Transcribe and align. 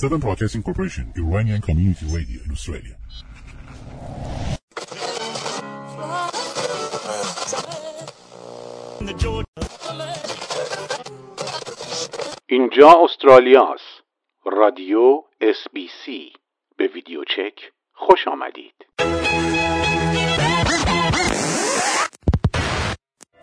Seven 0.00 0.20
Broadcasting 0.20 0.62
Corporation, 0.62 1.12
Iranian 1.16 1.60
Community 1.60 2.06
Radio 2.06 2.38
in 2.46 2.52
Australia. 2.52 2.94
اینجا 12.46 12.94
استرالیا 13.04 13.72
است. 13.74 14.04
رادیو 14.44 15.22
اس 15.40 15.56
بی 15.72 15.88
سی 16.04 16.32
به 16.76 16.88
ویدیو 16.94 17.24
چک 17.24 17.72
خوش 17.92 18.28
آمدید. 18.28 18.74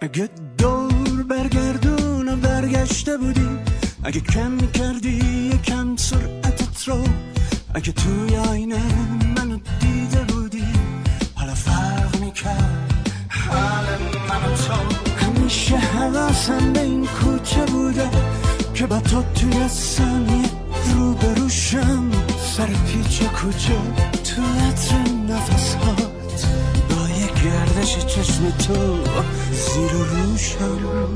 اگه 0.01 0.29
دور 0.57 1.23
برگردونم 1.29 2.39
برگشته 2.41 3.17
بودی 3.17 3.74
اگه 4.05 4.19
کم 4.19 4.57
کردی 4.57 5.49
یکم 5.53 5.95
سرعتت 5.95 6.87
رو. 6.87 7.03
اگه 7.73 7.91
توی 7.91 8.35
آینه 8.35 8.81
منو 9.37 9.57
دیده 9.79 10.23
بودی 10.23 10.63
حالا 11.35 11.53
فرق 11.53 12.19
می‌کرد. 12.19 12.93
حال 13.29 13.85
منو 14.29 14.55
تو. 14.55 14.73
همیشه 15.25 15.77
حواسم 15.77 16.73
به 16.73 16.81
این 16.81 17.07
کوچه 17.07 17.65
بوده 17.65 18.09
که 18.73 18.85
با 18.85 18.99
تو 18.99 19.23
توی 19.35 19.67
ثانیه 19.67 20.49
رو 20.95 21.13
بروشم 21.13 22.11
سر 22.57 22.65
پیچ 22.67 23.23
کوچه 23.23 23.81
تو 24.23 24.41
عطر 24.41 25.11
نفس 25.29 25.75
هات 25.75 26.45
با 26.89 27.09
یه 27.09 27.27
گردش 27.27 28.05
چشم 28.05 28.49
تو 28.49 28.97
زیر 29.51 29.91
روشم. 29.91 31.15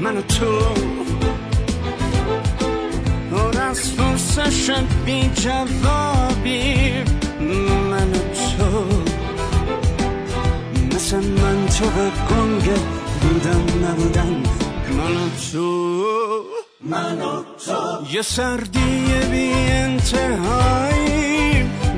من 0.00 0.16
و 0.16 0.20
تو. 0.22 0.58
پر 3.30 3.60
از 3.60 3.90
فرسشم 3.90 4.86
بی 5.06 5.30
جوابی 5.34 6.92
من 7.90 8.10
و 8.12 8.18
تو. 8.34 8.84
مثل 10.94 11.16
من 11.16 11.66
تو 11.66 11.84
به 11.84 12.10
گنگ 12.30 12.70
بودم 13.20 13.64
نبودن 13.86 14.42
من 14.96 15.16
و 15.16 15.28
تو. 15.52 15.94
من 16.80 17.22
و 17.22 17.42
تو. 17.66 18.06
یه 18.12 18.22
سردی 18.22 19.06
بی 19.30 19.52
انتهایی 19.52 21.22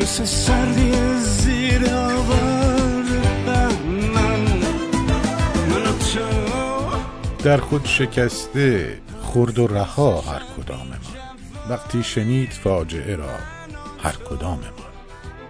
مثل 0.00 0.24
سردی 0.24 0.92
زیر 1.18 1.90
آوار 1.94 2.73
در 7.44 7.56
خود 7.56 7.84
شکسته 7.84 9.00
خرد 9.22 9.58
و 9.58 9.66
رها 9.66 10.20
هر 10.20 10.42
کدام 10.56 10.86
ما. 10.86 10.96
وقتی 11.68 12.02
شنید 12.02 12.50
فاجعه 12.50 13.16
را 13.16 13.34
هر 14.02 14.12
کدام 14.12 14.58
ما. 14.58 14.84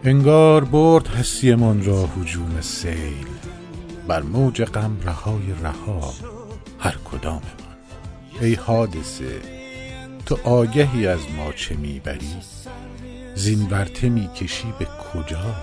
انگار 0.05 0.65
برد 0.65 1.07
هستیمان 1.07 1.85
را 1.85 2.07
هجوم 2.07 2.61
سیل. 2.61 3.27
بر 4.09 4.23
موج 4.23 4.63
غم 4.63 4.97
رهای 5.05 5.53
رها 5.63 6.13
هر 6.79 6.97
کدام 7.05 7.43
ما. 7.43 8.41
ای 8.41 8.55
حادثه 8.55 9.41
تو 10.27 10.39
آگهی 10.45 11.07
از 11.07 11.21
ما 11.37 11.53
چه 11.53 11.77
می‌بری؟ 11.77 12.37
زین 13.35 13.69
ورته 13.71 14.09
می‌کشی 14.09 14.75
به 14.79 14.85
کجا 14.85 15.55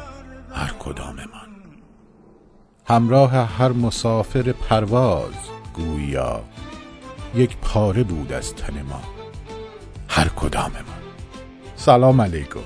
هر 0.51 0.73
کدام 0.79 1.15
ما؟ 1.15 1.41
همراه 2.85 3.31
هر 3.31 3.71
مسافر 3.71 4.51
پرواز 4.51 5.33
گویا 5.73 6.41
یک 7.35 7.57
پاره 7.57 8.03
بود 8.03 8.33
از 8.33 8.55
تن 8.55 8.81
ما. 8.89 9.01
هر 10.07 10.27
کدام 10.27 10.71
ما. 10.71 10.93
سلام 11.75 12.21
علیکم. 12.21 12.59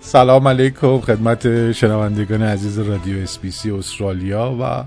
سلام 0.00 0.48
علیکم 0.48 1.00
خدمت 1.00 1.72
شنوندگان 1.72 2.42
عزیز 2.42 2.78
رادیو 2.78 3.22
اسپیسی 3.22 3.70
استرالیا 3.70 4.56
و 4.60 4.84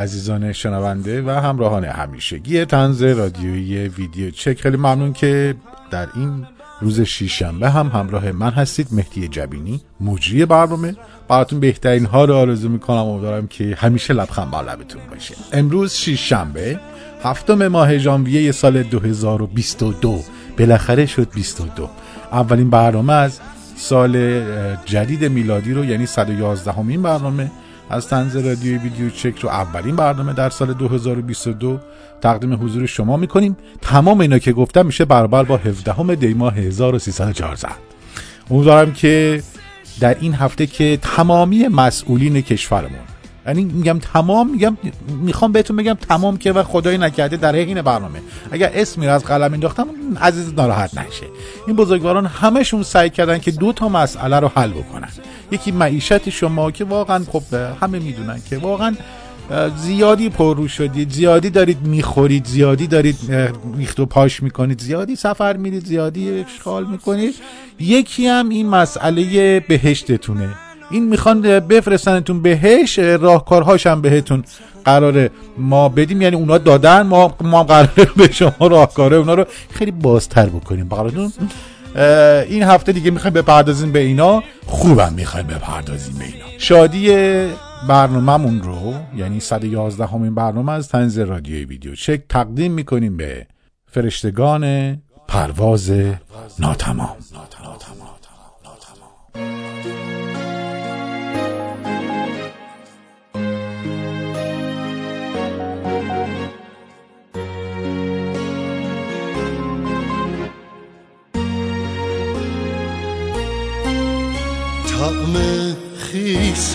عزیزان 0.00 0.52
شنونده 0.52 1.22
و 1.22 1.30
همراهان 1.30 1.84
همیشگی 1.84 2.64
تنز 2.64 3.02
رادیویی 3.02 3.88
ویدیو 3.88 4.30
چک. 4.30 4.60
خیلی 4.60 4.76
ممنون 4.76 5.12
که 5.12 5.54
در 5.90 6.08
این 6.14 6.46
روز 6.80 7.00
شیشنبه 7.00 7.70
هم 7.70 7.86
همراه 7.86 8.32
من 8.32 8.50
هستید 8.50 8.88
مهدی 8.92 9.28
جبینی 9.28 9.80
مجری 10.00 10.44
برنامه. 10.46 10.96
براتون 11.28 11.60
بهترین 11.60 12.04
ها 12.04 12.24
رو 12.24 12.34
آرزو 12.34 12.68
می‌کنم 12.68 12.96
امیدوارم 12.96 13.46
که 13.46 13.74
همیشه 13.78 14.14
لبخند 14.14 14.50
بر 14.50 14.62
لبتون 14.62 15.00
باشه. 15.10 15.34
امروز 15.52 15.92
شیشنبه 15.92 16.80
هفتم 17.22 17.68
ماه 17.68 17.98
ژانویه 17.98 18.52
سال 18.52 18.82
2022 18.82 20.20
بالاخره 20.58 21.06
شد 21.06 21.28
22 21.34 21.90
اولین 22.32 22.70
برنامه 22.70 23.12
از 23.12 23.40
سال 23.76 24.42
جدید 24.84 25.24
میلادی 25.24 25.72
رو 25.72 25.84
یعنی 25.84 26.06
111 26.06 26.72
همین 26.72 27.02
برنامه. 27.02 27.50
از 27.94 28.08
تنز 28.08 28.36
رادیوی 28.36 28.78
ویدیو 28.78 29.10
چک 29.10 29.38
رو 29.38 29.48
اولین 29.48 29.96
برنامه 29.96 30.32
در 30.32 30.50
سال 30.50 30.72
2022 30.72 31.78
تقدیم 32.20 32.64
حضور 32.64 32.86
شما 32.86 33.16
می‌کنیم. 33.16 33.56
تمام 33.82 34.20
اینا 34.20 34.38
که 34.38 34.52
گفتم 34.52 34.86
میشه 34.86 35.04
برابر 35.04 35.42
با 35.42 35.56
17 35.56 36.14
دی 36.14 36.34
ماه 36.34 36.54
1314 36.54 37.68
امیدوارم 38.50 38.92
که 38.92 39.42
در 40.00 40.16
این 40.20 40.34
هفته 40.34 40.66
که 40.66 40.98
تمامی 41.02 41.68
مسئولین 41.68 42.40
کشورمون 42.40 43.13
یعنی 43.46 43.64
میگم 43.64 43.98
تمام 43.98 44.50
میگم 44.50 44.76
می‌خوام 45.08 45.52
بهتون 45.52 45.76
بگم 45.76 45.94
تمام 45.94 46.36
که 46.36 46.52
و 46.52 46.62
خدای 46.62 46.98
نکرده 46.98 47.36
در 47.36 47.56
حین 47.56 47.82
برنامه. 47.82 48.20
اگر 48.50 48.70
اسمی 48.74 49.06
رو 49.06 49.12
از 49.12 49.24
قلم 49.24 49.52
انداختم 49.52 49.86
عزیز 50.20 50.54
ناراحت 50.54 50.98
نشه. 50.98 51.26
این 51.66 51.76
بزرگواران 51.76 52.26
همشون 52.26 52.82
سعی 52.82 53.10
کردن 53.10 53.38
که 53.38 53.50
دو 53.50 53.72
تا 53.72 53.88
مسئله 53.88 54.40
رو 54.40 54.50
حل 54.54 54.70
بکنن. 54.70 55.08
یکی 55.50 55.72
معیشت 55.72 56.30
شما 56.30 56.70
که 56.70 56.84
واقعا 56.84 57.24
خب 57.32 57.42
همه 57.80 57.98
می‌دونن 57.98 58.42
که 58.50 58.58
واقعا 58.58 58.94
زیادی 59.76 60.28
پررو 60.28 60.68
شدید 60.68 61.12
زیادی 61.12 61.50
دارید 61.50 61.82
می‌خورید 61.82 62.46
زیادی 62.46 62.86
دارید 62.86 63.16
ریخت 63.76 64.00
و 64.00 64.06
پاش 64.06 64.42
می‌کنید 64.42 64.80
زیادی 64.80 65.16
سفر 65.16 65.56
میرید 65.56 65.86
زیادی 65.86 66.30
اشغال 66.30 66.86
می‌کنید. 66.86 67.34
یکی 67.80 68.26
هم 68.26 68.48
این 68.48 68.68
مسئله 68.68 69.60
بهشتتونه. 69.60 70.48
این 70.94 71.08
می‌خوان 71.08 71.40
بفرستنتون 71.60 72.42
بهش 72.42 72.98
راهکارهاش 72.98 73.86
هم 73.86 74.02
بهتون 74.02 74.44
قراره 74.84 75.30
ما 75.58 75.88
بدیم. 75.88 76.22
یعنی 76.22 76.36
اونا 76.36 76.58
دادن 76.58 77.02
ما 77.02 77.34
ما 77.40 77.64
قراره 77.64 78.04
به 78.16 78.32
شما 78.32 78.66
راهکاره 78.66 79.16
اونا 79.16 79.34
رو 79.34 79.44
خیلی 79.70 79.90
بازتر 79.90 80.46
بکنیم. 80.46 80.88
براتون 80.88 81.32
این 82.48 82.62
هفته 82.62 82.92
دیگه 82.92 83.10
می‌خوایم 83.10 83.34
بپردازیم 83.34 83.92
به 83.92 83.98
اینا. 83.98 84.42
خوبم 84.66 85.12
می‌خوایم 85.12 85.46
بپردازیم 85.46 86.18
به 86.18 86.24
اینا. 86.24 86.44
شادی 86.58 87.08
برنامهمون 87.88 88.62
رو 88.62 88.94
یعنی 89.16 89.40
111 89.40 90.06
همین 90.06 90.34
برنامه 90.34 90.72
از 90.72 90.88
تنز 90.88 91.18
رادیوی 91.18 91.64
ویدیو 91.64 91.94
چک 91.94 92.20
تقدیم 92.28 92.72
می‌کنیم 92.72 93.16
به 93.16 93.46
فرشتگان 93.86 94.96
پرواز 95.28 95.92
ناتمام. 96.58 97.16
طعم 115.04 115.36
خیس 115.98 116.74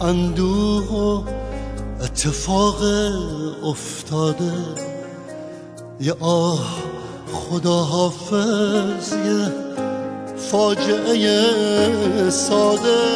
اندوه 0.00 0.84
و 0.84 1.22
اتفاق 2.04 2.82
افتاده. 3.64 4.52
یه 6.00 6.14
آه 6.20 6.66
خدا 7.32 7.76
حافظ 7.76 9.12
یه 9.12 9.52
فاجعه 10.36 12.30
ساده. 12.30 13.06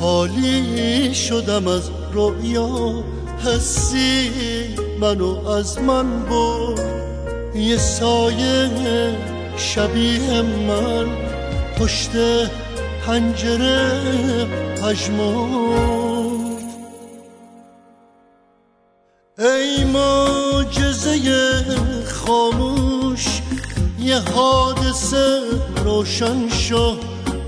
خالی 0.00 1.14
شدم 1.14 1.66
از 1.68 1.90
رویا 2.12 3.04
حسی 3.44 4.30
منو 5.00 5.48
از 5.48 5.78
من 5.78 6.22
برد. 6.22 6.80
یه 7.54 7.76
سایه 7.76 8.70
شبیه 9.56 10.42
من 10.42 11.06
پشت 11.78 12.10
پنجره 13.06 14.00
پژمرد 14.82 16.62
ای 19.38 19.84
معجزه 19.84 21.18
خاموش 22.06 23.42
یه 23.98 24.18
حادثه 24.18 25.40
روشن 25.84 26.48
شو. 26.48 26.96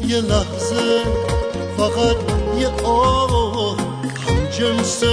یه 0.08 0.20
لحظه 0.20 1.02
فقط 1.76 2.16
یه 2.58 2.68
آه 2.84 3.76
هم 4.26 4.46
جنس 4.58 5.04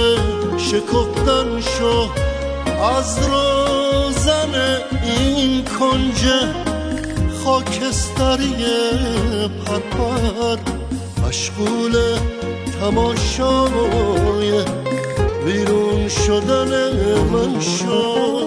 شکفتن 0.58 1.60
شو. 1.60 2.08
از 2.82 3.18
روزن 3.18 4.54
این 5.02 5.64
کنج 5.64 6.24
خاکستری 7.46 8.54
پرپر 9.66 10.58
مشغول 11.26 11.96
تماشای 12.80 14.64
بیرون 15.44 16.08
شدن 16.08 16.70
من 17.32 17.60
شد. 17.60 18.45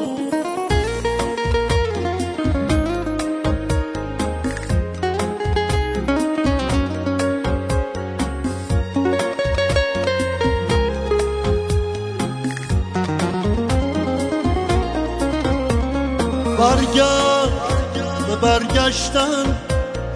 برگشتن 18.90 19.58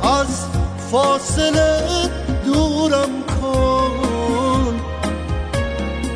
از 0.03 0.45
فاصله 0.91 2.09
دورم 2.45 3.09
کن. 3.41 4.81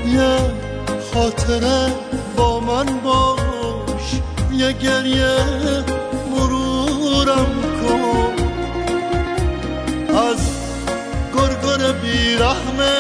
یه 0.07 0.38
خاطره 1.13 1.94
با 2.38 2.59
من 2.59 2.86
باش 2.86 4.21
یه 4.51 4.71
گریه 4.71 5.38
مرورم 6.31 7.48
کن. 7.81 8.33
از 10.18 10.42
گرگر 11.36 11.92
بیرحمه 11.92 13.00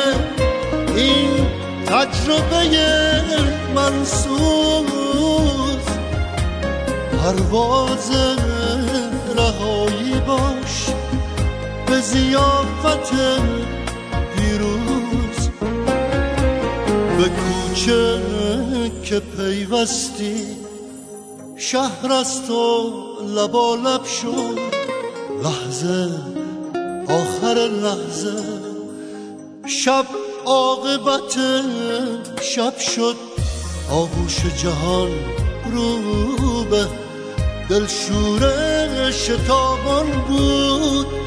این 0.95 1.47
تجربه 1.85 2.69
منصور 3.75 4.87
پرواز 7.11 8.11
به 11.97 12.03
زیافت 12.03 13.13
پیروز 14.35 15.49
به 17.17 17.29
کوچه 17.29 18.21
که 19.03 19.19
پیوستی 19.19 20.45
شهر 21.57 22.11
است 22.11 22.49
و 22.49 22.91
لبا 23.35 23.75
لب 23.75 24.05
شد. 24.05 24.59
لحظه 25.43 26.09
آخر 27.09 27.55
لحظه. 27.83 28.43
شب 29.67 30.05
عاقبت 30.45 31.37
شب 32.41 32.79
شد. 32.79 33.15
آغوش 33.91 34.45
جهان 34.63 35.11
رو 35.71 36.63
به 36.63 36.85
دلشور 37.69 38.51
شتابان 39.11 40.05
بود. 40.27 41.26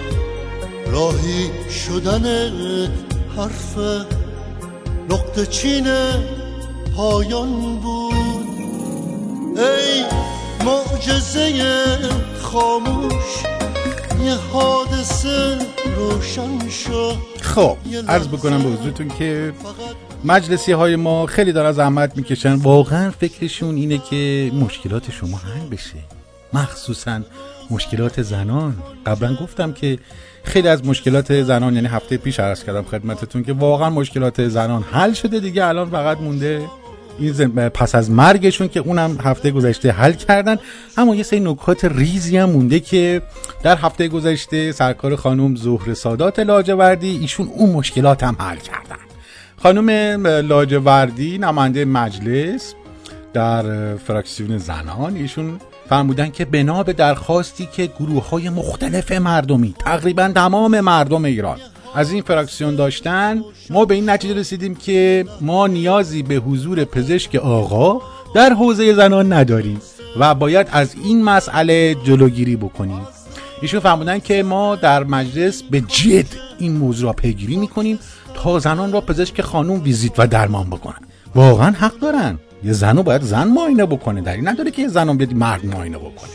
راهی 0.90 1.50
شدن 1.70 2.24
حرف 3.36 3.78
نقطه 5.10 5.46
چین 5.46 5.86
پایان 6.96 7.76
بود. 7.76 8.46
ای 9.56 10.04
معجزه 10.64 11.52
خاموش 12.40 13.24
یه 14.24 14.34
حادثه 14.34 15.58
روشن 15.96 16.68
شد. 16.68 17.16
خب 17.40 17.76
عرض 18.08 18.28
بکنم 18.28 18.62
به 18.62 18.68
حضورتون 18.68 19.08
که 19.18 19.52
مجلسی 20.24 20.72
های 20.72 20.96
ما 20.96 21.26
خیلی 21.26 21.52
دارن 21.52 21.72
زحمت 21.72 22.16
می‌کشن. 22.16 22.54
واقعا 22.54 23.10
فکرشون 23.10 23.74
اینه 23.74 23.98
که 24.10 24.50
مشکلات 24.54 25.10
شما 25.10 25.36
حل 25.36 25.68
بشه. 25.68 25.98
مخصوصا 26.52 27.20
مشکلات 27.70 28.22
زنان. 28.22 28.82
قبلا 29.06 29.34
گفتم 29.34 29.72
که 29.72 29.98
خیلی 30.44 30.68
از 30.68 30.86
مشکلات 30.86 31.42
زنان 31.42 31.74
یعنی 31.74 31.86
هفته 31.86 32.16
پیش 32.16 32.40
عرض 32.40 32.64
کردم 32.64 32.82
خدمتتون 32.82 33.44
که 33.44 33.52
واقعا 33.52 33.90
مشکلات 33.90 34.48
زنان 34.48 34.82
حل 34.82 35.12
شده 35.12 35.40
دیگه 35.40 35.66
الان 35.66 35.90
فقط 35.90 36.20
مونده 36.20 36.62
این 37.18 37.50
پس 37.68 37.94
از 37.94 38.10
مرگشون 38.10 38.68
که 38.68 38.80
اونم 38.80 39.18
هفته 39.24 39.50
گذشته 39.50 39.92
حل 39.92 40.12
کردن. 40.12 40.56
اما 40.96 41.14
یه 41.14 41.22
سری 41.22 41.40
نکات 41.40 41.84
ریزی 41.84 42.36
هم 42.36 42.50
مونده 42.50 42.80
که 42.80 43.22
در 43.62 43.76
هفته 43.76 44.08
گذشته 44.08 44.72
سرکار 44.72 45.16
خانم 45.16 45.56
زهر 45.56 45.94
سادات 45.94 46.38
لاجوردی 46.38 47.18
ایشون 47.18 47.48
اون 47.54 47.70
مشکلات 47.70 48.22
هم 48.22 48.36
حل 48.38 48.56
کردن. 48.56 48.96
خانم 49.62 50.26
لاجوردی 50.26 51.38
نماینده 51.38 51.84
مجلس 51.84 52.74
در 53.32 53.96
فراکسیون 53.96 54.58
زنان 54.58 55.16
ایشون 55.16 55.60
فرمودن 55.90 56.30
که 56.30 56.44
بنا 56.44 56.82
به 56.82 56.92
درخواستی 56.92 57.68
که 57.72 57.86
گروه 57.86 58.28
های 58.28 58.48
مختلف 58.48 59.12
مردمی 59.12 59.74
تقریبا 59.78 60.32
تمام 60.34 60.80
مردم 60.80 61.24
ایران 61.24 61.58
از 61.94 62.12
این 62.12 62.22
فراکسیون 62.22 62.76
داشتن 62.76 63.42
ما 63.70 63.84
به 63.84 63.94
این 63.94 64.10
نتیجه 64.10 64.34
رسیدیم 64.34 64.74
که 64.74 65.24
ما 65.40 65.66
نیازی 65.66 66.22
به 66.22 66.34
حضور 66.34 66.84
پزشک 66.84 67.34
آقا 67.34 68.00
در 68.34 68.52
حوزه 68.52 68.94
زنان 68.94 69.32
نداریم 69.32 69.80
و 70.18 70.34
باید 70.34 70.68
از 70.72 70.94
این 71.04 71.24
مسئله 71.24 71.94
جلوگیری 71.94 72.56
بکنیم. 72.56 73.02
ایشون 73.62 73.80
فرمودن 73.80 74.18
که 74.18 74.42
ما 74.42 74.76
در 74.76 75.04
مجلس 75.04 75.62
به 75.62 75.80
جد 75.80 76.26
این 76.58 76.76
موضوع 76.76 77.06
را 77.06 77.12
پیگیری 77.12 77.56
می‌کنیم 77.56 77.98
تا 78.34 78.58
زنان 78.58 78.92
را 78.92 79.00
پزشک 79.00 79.40
خانوم 79.40 79.82
ویزیت 79.82 80.12
و 80.18 80.26
درمان 80.26 80.70
بکنن. 80.70 81.00
واقعا 81.34 81.70
حق 81.70 81.98
دارن. 81.98 82.38
یه 82.64 82.72
زنو 82.72 83.02
باید 83.02 83.22
زن 83.22 83.48
معاینه 83.48 83.86
بکنه. 83.86 84.30
این 84.30 84.48
نداره 84.48 84.70
که 84.70 84.82
یه 84.82 84.88
زنم 84.88 85.16
بیاد 85.16 85.34
مرد 85.34 85.66
معاینه 85.66 85.98
بکنه. 85.98 86.30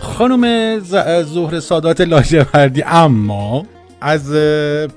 خانم 0.00 0.78
ظهر 1.22 1.60
سادات 1.60 2.00
لاجوردی 2.00 2.82
اما 2.82 3.66
از 4.00 4.32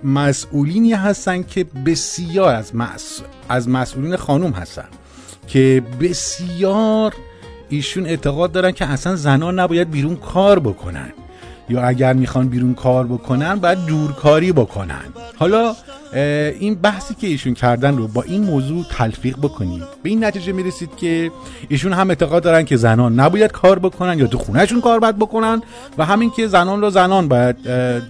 مسئولینی 0.04 0.94
هستن 0.94 1.44
که 1.44 1.66
بسیار 1.86 2.56
از, 2.56 2.76
مس... 2.76 3.22
از 3.50 3.70
مسئولین 3.70 4.16
خانوم 4.16 4.52
هستن 4.52 4.88
که 5.48 5.84
بسیار 6.02 7.14
ایشون 7.70 8.06
اعتقاد 8.06 8.52
دارن 8.52 8.72
که 8.72 8.86
اصلا 8.86 9.16
زنان 9.16 9.60
نباید 9.60 9.92
بیرون 9.92 10.16
کار 10.16 10.60
بکنن. 10.60 11.14
یا 11.70 11.82
اگر 11.82 12.14
می‌خوان 12.14 12.48
بیرون 12.48 12.74
کار 12.74 13.08
بکنن 13.08 13.56
باید 13.56 13.86
دورکاری 13.86 14.52
بکنن. 14.52 15.02
حالا 15.40 15.76
این 16.60 16.76
بحثی 16.76 17.14
که 17.14 17.28
ایشون 17.28 17.54
کردن 17.54 17.98
رو 17.98 18.08
با 18.08 18.22
این 18.22 18.44
موضوع 18.44 18.86
تلفیق 18.92 19.38
بکنید. 19.38 19.84
به 20.04 20.10
این 20.10 20.24
نتیجه 20.24 20.52
می‌رسید 20.52 20.96
که 20.98 21.32
ایشون 21.70 21.94
هم 21.94 22.10
اعتقاد 22.10 22.44
دارن 22.44 22.66
که 22.66 22.78
زنان 22.78 23.20
نباید 23.20 23.52
کار 23.52 23.80
بکنن 23.80 24.20
یا 24.20 24.28
تو 24.28 24.38
خونهشون 24.38 24.82
کار 24.82 25.00
باید 25.00 25.16
بکنن 25.16 25.62
و 25.98 26.06
همین 26.06 26.32
که 26.32 26.48
زنان 26.48 26.82
رو 26.82 26.90
زنان 26.90 27.28
باید 27.28 27.64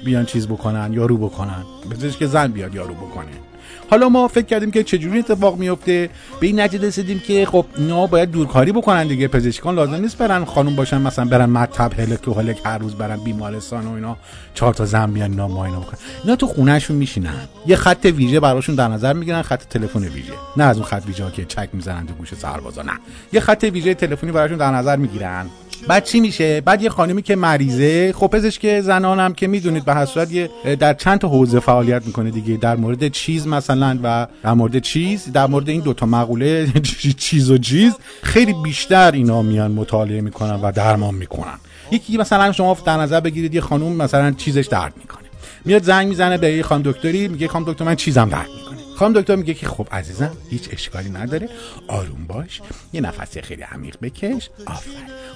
بیان 0.05 0.25
چیز 0.25 0.47
بکنن 0.47 0.93
یارو 0.93 1.17
بکنن. 1.17 1.63
بذارش 1.91 2.17
که 2.17 2.27
زن 2.27 2.47
بیاد 2.47 2.75
یارو 2.75 2.93
بکنه. 2.93 3.46
حالا 3.89 4.10
ما 4.10 4.27
فکر 4.27 4.46
کردیم 4.46 4.72
که 4.72 4.84
چجوری 4.84 5.20
اتفاق 5.20 5.58
میفته؟ 5.58 6.10
به 6.39 6.48
این 6.48 6.60
نتیجه 6.60 6.88
رسیدیم 6.88 7.20
که 7.20 7.46
خب 7.46 7.65
اینا 7.77 8.08
باید 8.08 8.32
دورکاری 8.32 8.72
بکنن 8.72 9.08
دیگه. 9.08 9.27
پزشکان 9.27 9.75
لازم 9.75 9.96
نیست 9.96 10.17
برن 10.17 10.46
خانم 10.46 10.75
باشن 10.75 11.01
مثلا 11.01 11.25
برن 11.25 11.46
مطب 11.46 12.00
هلک 12.00 12.27
و 12.27 12.34
هلک 12.34 12.62
هر 12.65 12.77
روز 12.77 12.96
برن 12.96 13.17
بیمارستان 13.17 13.88
و 13.88 13.94
اینا 13.94 14.17
چهار 14.53 14.74
تا 14.74 14.86
زن 14.86 15.12
بیان 15.12 15.32
اینا 15.32 15.48
بکنن 15.48 16.00
اینا 16.24 16.36
تو 16.36 16.48
خونهشون 16.48 16.98
میشینن. 16.98 17.48
یه 17.67 17.75
خط 17.75 18.06
ویژه 18.06 18.39
براشون 18.39 18.75
در 18.75 18.88
نظر 18.88 19.13
می‌گیرن 19.13 19.41
خط 19.41 19.63
تلفن 19.70 20.03
ویژه. 20.03 20.34
نه 20.58 20.63
از 20.63 20.77
اون 20.77 20.86
خط 20.86 21.03
ویژه 21.08 21.32
که 21.32 21.46
چک 21.46 21.70
می‌زنن 21.74 22.06
تو 22.06 22.13
گوش 22.13 22.34
سربازا 22.34 22.82
نه. 22.82 22.94
یه 23.34 23.39
خط 23.39 23.63
ویژه 23.74 23.94
تلفنی 23.94 24.32
براشون 24.32 24.58
در 24.58 24.72
نظر 24.72 24.96
می‌گیرن. 24.96 25.46
بعد 25.88 26.03
چی 26.03 26.19
میشه؟ 26.19 26.62
بعد 26.62 26.81
یه 26.81 26.89
خانمی 26.89 27.22
که 27.22 27.36
مریضه 27.36 28.13
خب 28.13 28.27
پزشک 28.27 28.81
زنانم 28.81 29.34
که 29.34 29.48
می‌دونید 29.48 29.86
به 29.86 30.05
صورت 30.05 30.31
یه 30.31 30.50
در 30.79 30.93
چند 30.93 31.19
تا 31.19 31.27
حوزه 31.27 31.60
فعالیت 31.60 32.05
می‌کنه 32.05 32.31
دیگه 32.31 32.57
در 32.57 32.75
مورد 32.75 33.07
چیز 33.07 33.48
مثلا 33.48 34.00
و 34.03 34.27
در 34.43 34.53
مورد 34.53 34.79
چیز 34.79 35.31
در 35.31 35.48
مورد 35.48 35.69
این 35.69 35.81
دوتا 35.81 36.05
مقوله 36.05 36.72
چیز 37.17 37.51
و 37.51 37.57
چیز 37.57 37.93
خیلی 38.24 38.53
بیشتر 38.63 39.12
اینا 39.12 39.41
میان 39.41 39.72
مطالعه 39.72 40.22
می‌کنن 40.22 40.62
و 40.62 40.72
درمان 40.72 41.15
می‌کنن. 41.15 41.57
یکی 41.91 42.17
مثلا 42.17 42.51
شما 42.51 42.77
در 42.86 42.98
نظر 42.98 43.19
بگیرید 43.19 43.55
یه 43.55 43.62
خانم 43.62 43.96
مثلا 43.96 44.31
چیزش 44.31 44.67
درد 44.67 44.93
می‌کنه. 44.98 45.27
میاد 45.65 45.84
زنگ 45.84 46.07
می‌زنه 46.07 46.38
به 46.38 46.51
یه 46.51 46.63
خانم 46.63 46.81
دکتری 46.84 47.27
میگه 47.27 47.48
خانم 47.48 47.65
دکتر 47.65 47.86
من 47.86 47.96
چیزم 47.96 48.29
درد 48.29 48.48
می‌کنه. 48.57 48.77
خانم 48.98 49.13
دکتر 49.13 49.36
میگه 49.36 49.53
که 49.53 49.67
خب 49.67 49.88
عزیزم 49.91 50.31
هیچ 50.50 50.69
اشکالی 50.72 51.10
نداره. 51.10 51.50
آروم 51.88 52.25
باش. 52.27 52.62
یه 52.93 53.01
نفسی 53.01 53.41
خیلی 53.41 53.62
عمیق 53.62 53.98
بکش. 54.01 54.50
آفر 54.65 54.89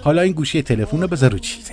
حالا 0.03 0.21
این 0.21 0.33
گوشی 0.33 0.61
تلفن 0.61 1.01
رو 1.01 1.07
بذار 1.07 1.31
رو 1.31 1.39
چیزت. 1.39 1.71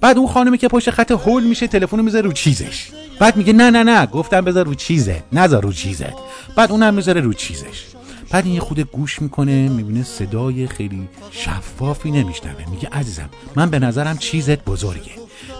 بعد 0.00 0.18
اون 0.18 0.28
خانمی 0.28 0.58
که 0.58 0.68
پشت 0.68 0.90
خط 0.90 1.10
هول 1.10 1.44
میشه 1.44 1.66
تلفن 1.66 1.96
رو 1.96 2.02
می‌ذاره 2.02 2.26
رو 2.26 2.32
چیزش. 2.32 2.88
بعد 3.20 3.36
میگه 3.36 3.52
نه 3.52 3.70
نه 3.70 3.82
نه 3.82 4.06
گفتم 4.06 4.40
بذار 4.40 4.66
رو 4.66 4.74
چیزه 4.74 5.22
نذار 5.32 5.62
رو 5.62 5.72
چیزت. 5.72 6.14
بعد 6.56 6.70
اونم 6.70 6.94
می‌ذاره 6.94 7.20
رو 7.20 7.32
چیزش. 7.32 7.84
بعد 8.30 8.46
این 8.46 8.60
خود 8.60 8.80
گوش 8.80 9.22
می‌کنه 9.22 9.68
می‌بینه 9.68 10.02
صدای 10.02 10.66
خیلی 10.66 11.08
شفافی 11.30 12.10
نمیشنوه. 12.10 12.70
میگه 12.70 12.88
عزیزم 12.92 13.28
من 13.56 13.70
به 13.70 13.78
نظرم 13.78 14.18
چیزت 14.18 14.64
بزرگه. 14.64 15.12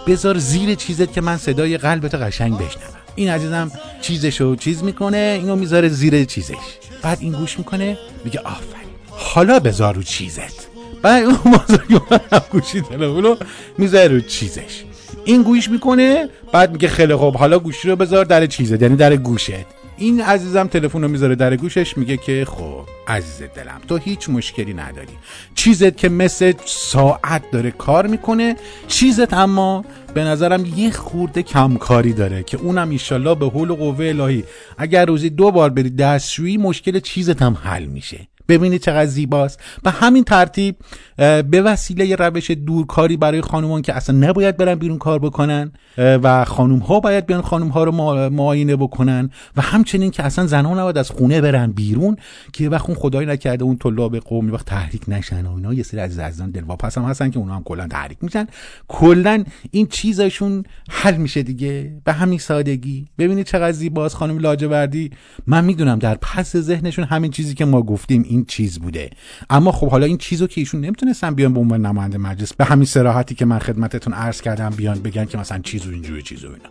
بذار 0.07 0.37
زیر 0.37 0.75
چیزت 0.75 1.13
که 1.13 1.21
من 1.21 1.37
صدای 1.37 1.77
قلبت 1.77 2.15
قشنگ 2.15 2.53
بشنوم. 2.53 2.93
این 3.15 3.29
عزیزم 3.29 3.71
چیزشو 4.01 4.55
چیز 4.55 4.83
می‌کنه 4.83 5.37
اینو 5.41 5.55
می‌ذاره 5.55 5.89
زیر 5.89 6.23
چیزش. 6.25 6.55
بعد 7.01 7.17
این 7.21 7.31
گوش 7.31 7.57
می‌کنه 7.57 7.97
میگه 8.25 8.39
آفرین. 8.39 8.89
حالا 9.09 9.59
بذار 9.59 9.95
رو 9.95 10.03
چیزت. 10.03 10.72
بعد 11.03 11.23
اون 11.23 11.37
بزرگوار 11.53 12.21
گوشی 12.51 12.81
تلفن 12.81 13.37
می‌ذاره 13.77 14.07
رو 14.07 14.19
چیزش. 14.19 14.83
این 15.25 15.43
گوش 15.43 15.69
می‌کنه 15.69 16.29
بعد 16.51 16.71
میگه 16.71 16.87
خیلی 16.87 17.15
خوب 17.15 17.35
حالا 17.37 17.59
گوشی 17.59 17.89
رو 17.89 17.95
بذار 17.95 18.25
در 18.25 18.45
چیزه 18.45 18.77
یعنی 18.81 18.95
در 18.95 19.15
گوشت. 19.15 19.65
این 19.97 20.21
عزیزم 20.21 20.67
تلفن 20.67 21.01
رو 21.01 21.07
می‌ذاره 21.07 21.35
در 21.35 21.55
گوشش 21.55 21.97
میگه 21.97 22.17
که 22.17 22.45
خب. 22.49 22.81
عزیز 23.07 23.49
دلم 23.55 23.81
تو 23.87 23.97
هیچ 23.97 24.29
مشکلی 24.29 24.73
نداری. 24.73 25.13
چیزت 25.55 25.97
که 25.97 26.09
مثل 26.09 26.53
ساعت 26.65 27.51
داره 27.51 27.71
کار 27.71 28.07
می‌کنه 28.07 28.55
چیزت 28.87 29.33
اما 29.33 29.85
به 30.13 30.23
نظرم 30.23 30.65
یه 30.65 30.91
خورده 30.91 31.43
کمکاری 31.43 32.13
داره 32.13 32.43
که 32.43 32.57
اونم 32.57 32.89
ایشالله 32.89 33.35
به 33.35 33.49
حول 33.49 33.69
و 33.69 33.75
قوه 33.75 34.05
الهی. 34.05 34.43
اگر 34.77 35.05
روزی 35.05 35.29
دو 35.29 35.51
بار 35.51 35.69
بری 35.69 35.89
دستشویی 35.89 36.57
مشکل 36.57 36.99
چیزت 36.99 37.41
هم 37.41 37.57
حل 37.63 37.85
میشه. 37.85 38.27
ببینید 38.47 38.81
چقدر 38.81 39.05
زیباست. 39.05 39.59
به 39.83 39.91
همین 39.91 40.23
ترتیب 40.23 40.75
به 41.17 41.61
وسیله 41.65 42.15
روش 42.15 42.51
دورکاری 42.51 43.17
برای 43.17 43.41
خانومان 43.41 43.81
که 43.81 43.93
اصلا 43.93 44.27
نباید 44.27 44.57
برن 44.57 44.75
بیرون 44.75 44.97
کار 44.97 45.19
بکنن 45.19 45.71
و 45.97 46.45
خانوم 46.45 46.79
ها 46.79 46.99
باید 46.99 47.25
بیان 47.25 47.41
خانوم 47.41 47.67
ها 47.67 47.83
رو 47.83 47.91
معاینه 48.29 48.75
بکنن 48.75 49.29
و 49.57 49.61
همچنین 49.61 50.11
که 50.11 50.23
اصلا 50.23 50.47
زنان 50.47 50.79
نباید 50.79 50.97
از 50.97 51.09
خونه 51.09 51.41
برن 51.41 51.71
بیرون 51.71 52.17
که 52.53 52.69
اون 52.93 53.01
خدای 53.01 53.25
نکرده 53.25 53.63
اون 53.63 53.77
طلاب 53.77 54.17
قومی 54.17 54.51
وقت 54.51 54.65
تحریک 54.65 55.01
نشن 55.07 55.45
و 55.45 55.55
اینا. 55.55 55.73
یه 55.73 55.83
سری 55.83 55.99
از 55.99 56.19
عزیزان 56.19 56.51
دلواپس 56.51 56.97
هم 56.97 57.03
هستن 57.03 57.29
که 57.29 57.39
اونا 57.39 57.55
هم 57.55 57.63
کلا 57.63 57.87
تحریک 57.87 58.17
میشن. 58.21 58.47
کلا 58.87 59.43
این 59.71 59.87
چیزشون 59.87 60.63
حل 60.89 61.17
میشه 61.17 61.43
دیگه. 61.43 62.01
به 62.03 62.13
همین 62.13 62.39
سادگی. 62.39 63.07
ببینید 63.17 63.45
چقدر 63.45 63.71
زیباست 63.71 64.15
خانم 64.15 64.39
لاجوردی. 64.39 65.11
من 65.47 65.65
می‌دونم 65.65 65.99
در 65.99 66.15
پس 66.15 66.57
ذهنشون 66.57 67.05
همین 67.05 67.31
چیزی 67.31 67.53
که 67.53 67.65
ما 67.65 67.81
گفتیم 67.81 68.25
این 68.27 68.45
چیز 68.45 68.79
بوده. 68.79 69.09
اما 69.49 69.71
خب 69.71 69.89
حالا 69.89 70.05
این 70.05 70.17
چیزو 70.17 70.47
که 70.47 70.61
ایشون 70.61 70.81
نمی‌تونستن 70.81 71.35
بیان 71.35 71.53
به 71.53 71.59
عنوان 71.59 71.85
نماینده 71.85 72.17
مجلس 72.17 72.53
به 72.53 72.65
همین 72.65 72.85
صراحتی 72.85 73.35
که 73.35 73.45
من 73.45 73.59
خدمتتون 73.59 74.13
عرض 74.13 74.41
کردم 74.41 74.69
بیان 74.69 74.99
بگن 74.99 75.25
که 75.25 75.37
مثلا 75.37 75.59
چیزو 75.59 75.91
اینجوری 75.91 76.21
چیزو 76.21 76.47
اینا. 76.47 76.69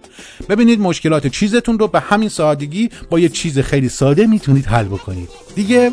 ببینید 0.48 0.80
مشکلات 0.80 1.26
چیزتون 1.26 1.78
رو 1.78 1.88
به 1.88 2.00
همین 2.00 2.28
سادگی 2.28 2.88
با 3.10 3.18
یه 3.18 3.28
چیز 3.28 3.58
خیلی 3.58 3.88
ساده 3.88 4.26
می‌تونید 4.26 4.66
حل 4.66 4.84
بکنید. 4.84 5.28
دیگه 5.54 5.90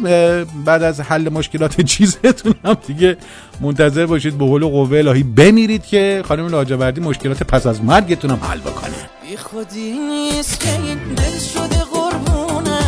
بعد 0.66 0.84
از 0.84 1.02
حل 1.02 1.30
مشکلات 1.30 1.82
چیزتون 1.94 2.54
هم 2.66 2.78
دیگه 2.88 3.18
منتظر 3.62 4.06
باشید 4.06 4.38
به 4.38 4.46
قول 4.46 4.66
قوه 4.66 4.98
الهی 4.98 5.24
بمیرید 5.24 5.86
که 5.86 6.24
خانم 6.26 6.48
لاجوردی 6.48 7.02
مشکلات 7.02 7.44
پس 7.44 7.68
از 7.68 7.84
مرگتون 7.84 8.32
هم 8.32 8.40
حل 8.42 8.60
بکنه. 8.60 8.94
بی 9.30 9.38
خودی 9.38 9.92
نیست 9.92 10.60
که 10.60 10.70
این 10.82 10.98
دل 11.16 11.40
شده 11.40 11.84
قربونه. 11.94 12.80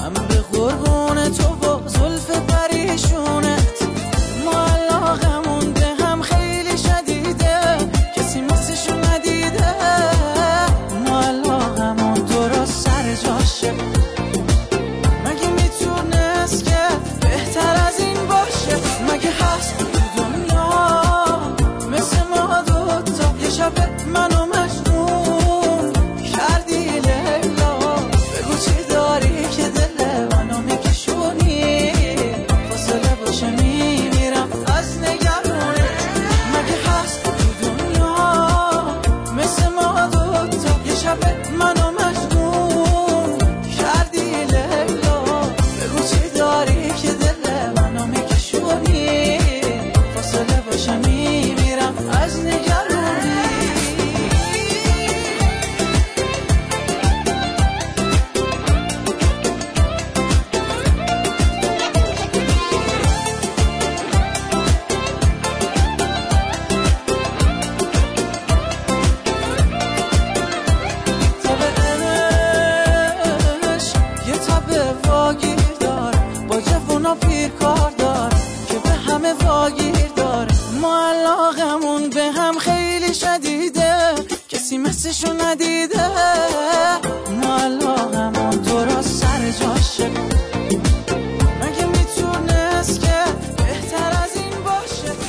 من 0.00 0.28
به 0.28 0.34
قربون 0.52 0.89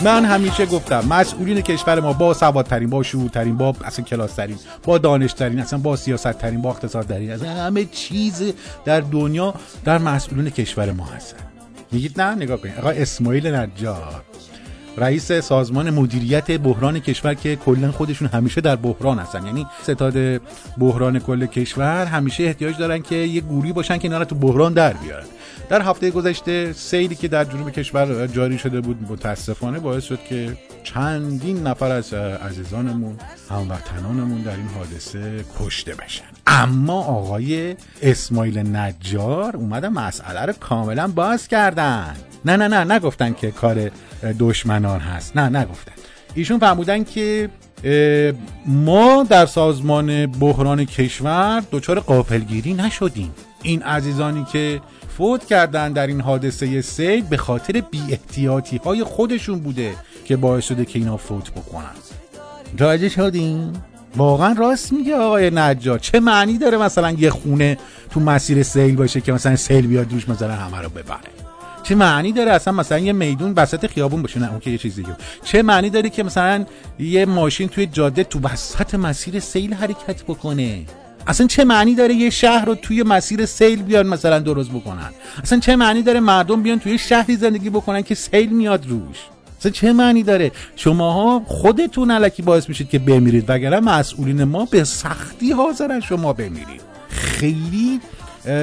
من 0.04 0.26
همیشه 0.26 0.66
گفتم 0.66 1.06
مسئولین 1.10 1.62
کشور 1.62 2.00
ما 2.00 2.14
با 2.14 2.34
سوادترین 2.34 2.90
با 2.90 3.04
شعورترین 3.04 3.58
با 3.58 3.76
اصلا 3.84 4.06
کلاسترین 4.06 4.58
با 4.84 4.98
دانشترین 4.98 5.60
اصلا 5.60 5.80
با 5.80 5.96
سیاستترین 5.96 6.62
با 6.62 6.70
اقتصادترین 6.70 7.32
از 7.32 7.44
همه 7.44 7.86
چیز 7.86 8.54
در 8.86 9.00
دنیا 9.00 9.54
در 9.86 9.98
مسئولین 9.98 10.50
کشور 10.50 10.92
ما 10.92 11.06
هستن. 11.06 11.38
میگید 11.92 12.22
نه؟ 12.22 12.36
نگاه 12.36 12.58
کنید. 12.58 12.78
آقا 12.78 12.90
اسماعیل 12.90 13.48
نجار 13.48 14.24
رئیس 14.98 15.32
سازمان 15.32 15.90
مدیریت 15.90 16.52
بحران 16.52 17.00
کشور 17.00 17.34
که 17.34 17.56
کلا 17.56 17.92
خودشون 17.92 18.28
همیشه 18.28 18.62
در 18.62 18.76
بحران 18.76 19.20
هستن. 19.20 19.46
یعنی 19.46 19.68
ستاد 19.84 20.42
بحران 20.78 21.20
کل 21.20 21.46
کشور 21.46 22.06
همیشه 22.06 22.44
احتیاج 22.44 22.78
دارن 22.78 23.02
که 23.02 23.16
یه 23.16 23.42
گوری 23.42 23.74
باشن 23.74 23.98
که 23.98 24.08
اینا 24.08 24.26
تو 24.26 24.36
بحران 24.36 24.74
در 24.74 24.94
بیارن. 24.94 25.26
در 25.70 25.82
هفته 25.82 26.12
گذشته 26.12 26.74
سیلی 26.74 27.16
که 27.16 27.28
در 27.28 27.44
جنوب 27.44 27.70
کشور 27.70 28.28
جاری 28.28 28.58
شده 28.58 28.82
بود 28.82 29.12
متاسفانه 29.12 29.80
باعث 29.80 30.04
شد 30.04 30.20
که 30.30 30.58
چندین 30.84 31.68
نفر 31.68 31.92
از 31.92 32.14
عزیزانمون 32.14 33.16
هموطنانمون 33.50 34.42
در 34.42 34.56
این 34.56 34.68
حادثه 34.68 35.46
کشته 35.60 35.96
بشن. 35.96 36.24
اما 36.48 37.04
آقای 37.04 37.76
اسماعیل 38.02 38.58
نجار 38.76 39.56
اومدن 39.56 39.90
مسئله 39.90 40.42
رو 40.42 40.54
کاملا 40.54 41.08
باز 41.08 41.48
کردن. 41.48 42.16
نه 42.46 42.56
نه 42.56 42.68
نه 42.68 42.94
نگفتن 42.94 43.34
که 43.34 43.52
کار 43.52 43.92
دشمنان 44.40 45.00
هست. 45.00 45.38
نه 45.38 45.60
نگفتن. 45.60 45.92
ایشون 46.36 46.60
فرمودن 46.60 47.04
که 47.04 47.50
ما 48.66 49.26
در 49.30 49.46
سازمان 49.46 50.26
بحران 50.26 50.86
کشور 50.86 51.64
دچار 51.72 52.00
قافلگیری 52.00 52.74
نشدیم. 52.74 53.32
این 53.64 53.84
عزیزانی 53.84 54.46
که 54.52 54.82
فوت 55.18 55.46
کردن 55.46 55.94
در 55.94 56.08
این 56.08 56.22
حادثه 56.22 56.82
سیل 56.82 57.22
به 57.22 57.38
خاطر 57.38 57.82
بی 57.82 58.02
احتیاطی 58.10 58.78
های 58.78 59.04
خودشون 59.04 59.60
بوده 59.60 59.96
که 60.26 60.38
باعث 60.38 60.66
شده 60.66 60.86
که 60.86 61.00
اینا 61.00 61.18
فوت 61.18 61.52
بکنن. 61.52 61.96
متوجه 62.74 63.10
شدین 63.10 63.74
واقعا 64.16 64.54
راست 64.54 64.94
میگه 64.94 65.16
آقای 65.16 65.52
نجار. 65.54 66.00
چه 66.00 66.20
معنی 66.20 66.58
داره 66.58 66.78
مثلا 66.78 67.12
یه 67.12 67.30
خونه 67.30 67.78
تو 68.10 68.20
مسیر 68.20 68.64
سیل 68.64 68.96
باشه 68.96 69.22
که 69.22 69.34
مثلا 69.34 69.56
سیل 69.56 69.88
بیاد 69.88 70.12
روش 70.14 70.30
مثلا 70.30 70.56
همه 70.56 70.82
رو 70.82 70.90
ببره؟ 70.90 71.51
چه 71.84 71.96
معنی 71.96 72.32
داره 72.32 72.52
اصلا 72.52 72.74
مثلا 72.74 73.00
یه 73.00 73.14
میدون 73.14 73.54
وسط 73.54 73.88
خیابون 73.88 74.22
باشه؟ 74.22 74.40
نه 74.40 74.50
اون 74.52 74.60
که 74.60 74.70
یه 74.70 74.78
چیز 74.78 74.96
دیگه 74.96 75.16
چه 75.44 75.62
معنی 75.62 75.90
داره 75.90 76.10
که 76.10 76.24
مثلا 76.24 76.66
یه 77.00 77.26
ماشین 77.26 77.68
توی 77.68 77.86
جاده 77.86 78.24
تو 78.24 78.40
وسط 78.40 78.96
مسیر 78.96 79.40
سیل 79.40 79.74
حرکت 79.74 80.24
بکنه؟ 80.24 80.86
اصلا 81.28 81.48
چه 81.48 81.64
معنی 81.64 81.96
داره 81.96 82.14
یه 82.14 82.30
شهر 82.30 82.66
رو 82.66 82.76
توی 82.76 83.04
مسیر 83.04 83.46
سیل 83.46 83.84
بیان 83.84 84.08
مثلا 84.08 84.40
درست 84.40 84.72
بکنن؟ 84.72 85.10
اصلا 85.44 85.60
چه 85.60 85.76
معنی 85.76 86.02
داره 86.02 86.20
مردم 86.20 86.64
بیان 86.64 86.80
توی 86.80 86.98
شهری 86.98 87.36
زندگی 87.36 87.70
بکنن 87.70 88.02
که 88.02 88.16
سیل 88.16 88.50
میاد 88.50 88.86
روش؟ 88.88 89.18
اصلا 89.60 89.72
چه 89.72 89.94
معنی 89.94 90.24
داره؟ 90.24 90.52
شماها 90.76 91.44
خودتون 91.46 92.12
علکی 92.12 92.42
باعث 92.42 92.70
میشید 92.70 92.90
که 92.90 93.00
بمیرید 93.00 93.46
وگرنه 93.48 93.80
مسئولین 93.80 94.44
ما 94.44 94.66
به 94.66 94.84
سختی 94.84 95.52
حاضرن 95.52 96.00
شما 96.00 96.34
بمیرید. 96.34 96.82
خیلی 97.10 98.00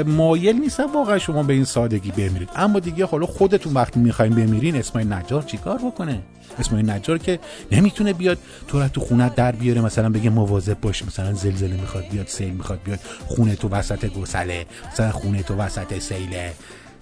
مایل 0.07 0.57
نیستم 0.61 0.93
واقعا 0.95 1.19
شما 1.19 1.43
به 1.43 1.53
این 1.53 1.65
سادگی 1.65 2.11
بمیرید. 2.11 2.49
اما 2.57 2.81
دیگه 2.81 3.07
حالا 3.07 3.27
خودتون 3.27 3.75
وقتی 3.75 4.01
می‌خواین 4.01 4.35
بمیرین 4.35 4.77
اسماعیل 4.77 5.13
نجار 5.13 5.43
چیکار 5.43 5.79
بکنه؟ 5.79 6.21
اسماعیل 6.59 6.91
نجار 6.91 7.19
که 7.19 7.39
نمی‌تونه 7.73 8.13
بیاد 8.13 8.39
تو 8.69 8.89
تو 8.89 9.01
خونه 9.01 9.29
در 9.37 9.53
بیاره 9.53 9.81
مثلا 9.81 10.11
بگه 10.11 10.31
مواظب 10.31 10.81
باش 10.81 11.05
مثلا 11.05 11.33
زلزله 11.33 11.81
می‌خواد 11.81 12.09
بیاد 12.09 12.27
سیل 12.27 12.51
می‌خواد 12.51 12.81
بیاد 12.85 13.01
خونه 13.27 13.57
تو 13.57 13.69
وسط 13.69 14.07
گسله 14.07 14.67
مثلا 14.93 15.11
خونه 15.11 15.43
تو 15.43 15.55
وسط 15.55 15.99
سیله. 15.99 16.53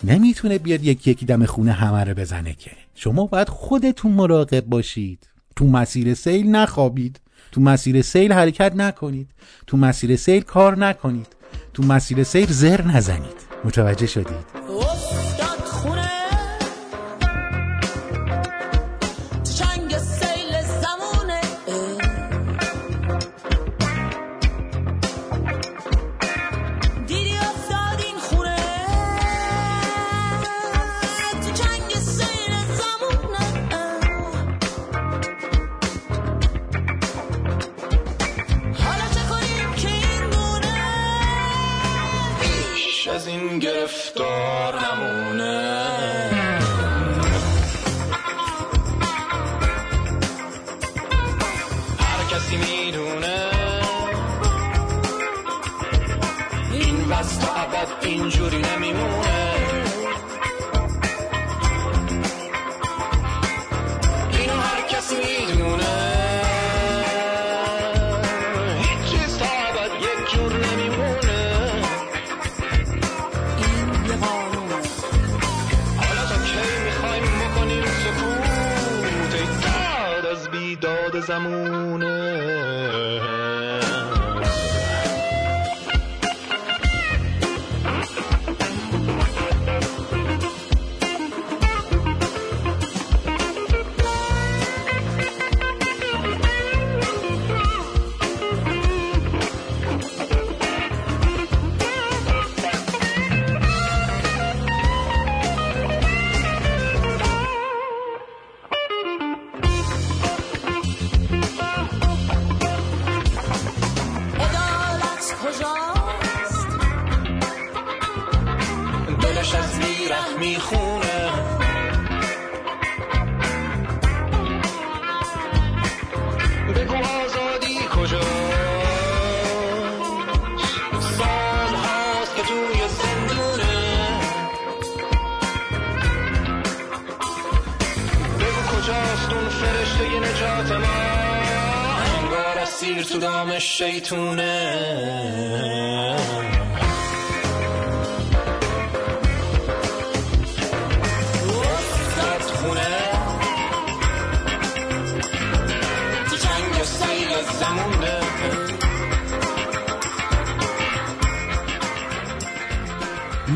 نمی‌تونه 0.04 0.58
بیاد 0.58 0.84
یکی 0.84 1.10
یکی 1.10 1.26
دم 1.26 1.46
خونه 1.46 1.72
همه 1.72 2.04
رو 2.04 2.14
بزنه 2.14 2.54
که. 2.54 2.70
شما 2.94 3.26
باید 3.26 3.48
خودتون 3.48 4.12
مراقب 4.12 4.64
باشید. 4.66 5.28
تو 5.56 5.66
مسیر 5.66 6.14
سیل 6.14 6.50
نخوابید. 6.50 7.20
تو 7.52 7.60
مسیر 7.60 8.02
سیل 8.02 8.32
حرکت 8.32 8.72
نکنید. 8.76 9.30
تو 9.66 9.76
مسیر 9.76 10.16
سیل 10.16 10.42
کار 10.42 10.78
نکنید. 10.78 11.35
تو 11.76 11.82
مسیر 11.82 12.22
سیل 12.22 12.52
زر 12.52 12.82
نزنید. 12.82 13.46
متوجه 13.64 14.06
شدید. 14.06 15.45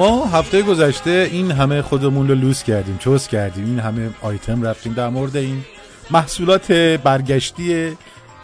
ما 0.00 0.26
هفته 0.26 0.62
گذشته 0.62 1.28
این 1.32 1.50
همه 1.50 1.82
خودمون 1.82 2.28
رو 2.28 2.34
لوس 2.34 2.62
کردیم 2.62 2.98
چوس 2.98 3.28
کردیم. 3.28 3.64
این 3.64 3.78
همه 3.78 4.10
آیتم 4.22 4.62
رفتیم 4.62 4.92
در 4.92 5.08
مورد 5.08 5.36
این 5.36 5.64
محصولات 6.10 6.72
برگشتی 6.72 7.96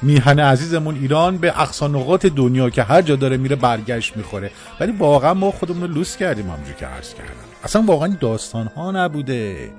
میهن 0.03 0.40
عزیزمون 0.40 0.95
ایران 0.95 1.38
به 1.38 1.61
اقصا 1.61 1.88
نقاط 1.88 2.27
دنیا 2.27 2.71
که 2.71 2.83
هر 2.83 3.03
جا 3.03 3.16
داره 3.16 3.37
میره 3.37 3.57
برگشت 3.57 4.16
می‌خوره. 4.16 4.51
ولی 4.81 4.92
واقعا 4.92 5.35
ما 5.35 5.51
خودمون 5.51 5.83
رو 5.83 5.95
لوس 5.95 6.16
کردیم 6.16 6.51
همونجور 6.51 6.75
که 6.75 6.87
عرض 6.87 7.14
کردم. 7.14 7.31
اصلا 7.64 7.83
واقعا 7.83 8.16
داستان 8.21 8.66
ها 8.66 8.90
نبوده. 8.90 9.71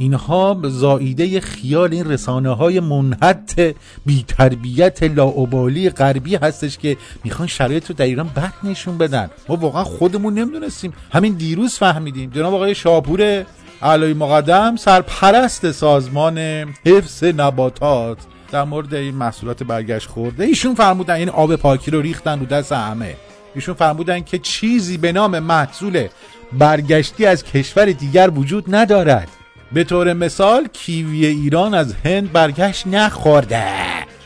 اینها 0.00 0.60
زائیده 0.64 1.40
خیال 1.40 1.92
این 1.92 2.10
رسانه 2.10 2.50
های 2.50 2.80
منحط 2.80 3.60
بی 4.06 4.24
تربیت 4.28 5.02
لاعبالی 5.02 5.90
غربی 5.90 6.36
هستش 6.36 6.78
که 6.78 6.96
می‌خوان 7.24 7.48
شرایط 7.48 7.86
رو 7.86 7.94
در 7.94 8.04
ایران 8.04 8.28
بد 8.36 8.52
نشون 8.64 8.98
بدن. 8.98 9.30
ما 9.48 9.56
واقعا 9.56 9.84
خودمون 9.84 10.34
نمی‌دونستیم. 10.34 10.92
همین 11.12 11.34
دیروز 11.34 11.74
فهمیدیم. 11.74 12.30
جناب 12.30 12.54
آقای 12.54 12.74
شاپور 12.74 13.46
علای 13.82 14.14
مقدم 14.14 14.76
سرپرست 14.76 15.72
سازمان 15.72 16.38
حفظ 16.86 17.24
نباتات. 17.24 18.18
در 18.52 18.64
مورد 18.64 18.94
این 18.94 19.14
محصولات 19.14 19.62
برگشت 19.62 20.08
خورده 20.08 20.44
ایشون 20.44 20.74
فرمودن 20.74 21.14
این 21.14 21.28
آب 21.28 21.56
پاکی 21.56 21.90
رو 21.90 22.00
ریختن 22.00 22.40
رو 22.40 22.46
دست 22.46 22.72
همه. 22.72 23.16
ایشون 23.54 23.74
فرمودن 23.74 24.20
که 24.20 24.38
چیزی 24.38 24.96
به 24.96 25.12
نام 25.12 25.38
محصول 25.38 26.06
برگشتی 26.52 27.26
از 27.26 27.44
کشور 27.44 27.84
دیگر 27.84 28.30
وجود 28.30 28.74
ندارد. 28.74 29.28
به 29.72 29.84
طور 29.84 30.12
مثال 30.12 30.68
کیوی 30.72 31.26
ایران 31.26 31.74
از 31.74 31.94
هند 32.04 32.32
برگشت 32.32 32.86
نخورده. 32.86 33.64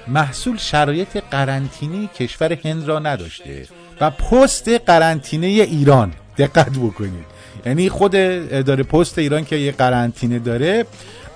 محصول 0.09 0.57
شرایط 0.57 1.17
قرنطینه 1.31 2.07
کشور 2.07 2.53
هند 2.53 2.89
را 2.89 2.99
نداشته 2.99 3.67
و 4.01 4.11
پست 4.11 4.69
قرنطینه 4.69 5.47
ایران. 5.47 6.13
دقت 6.39 6.71
بکنید. 6.71 7.25
یعنی 7.67 7.89
خود 7.89 8.13
اداره 8.15 8.83
پست 8.83 9.19
ایران 9.19 9.45
که 9.45 9.57
یه 9.57 9.73
قرنطینه 9.73 10.39
داره 10.39 10.87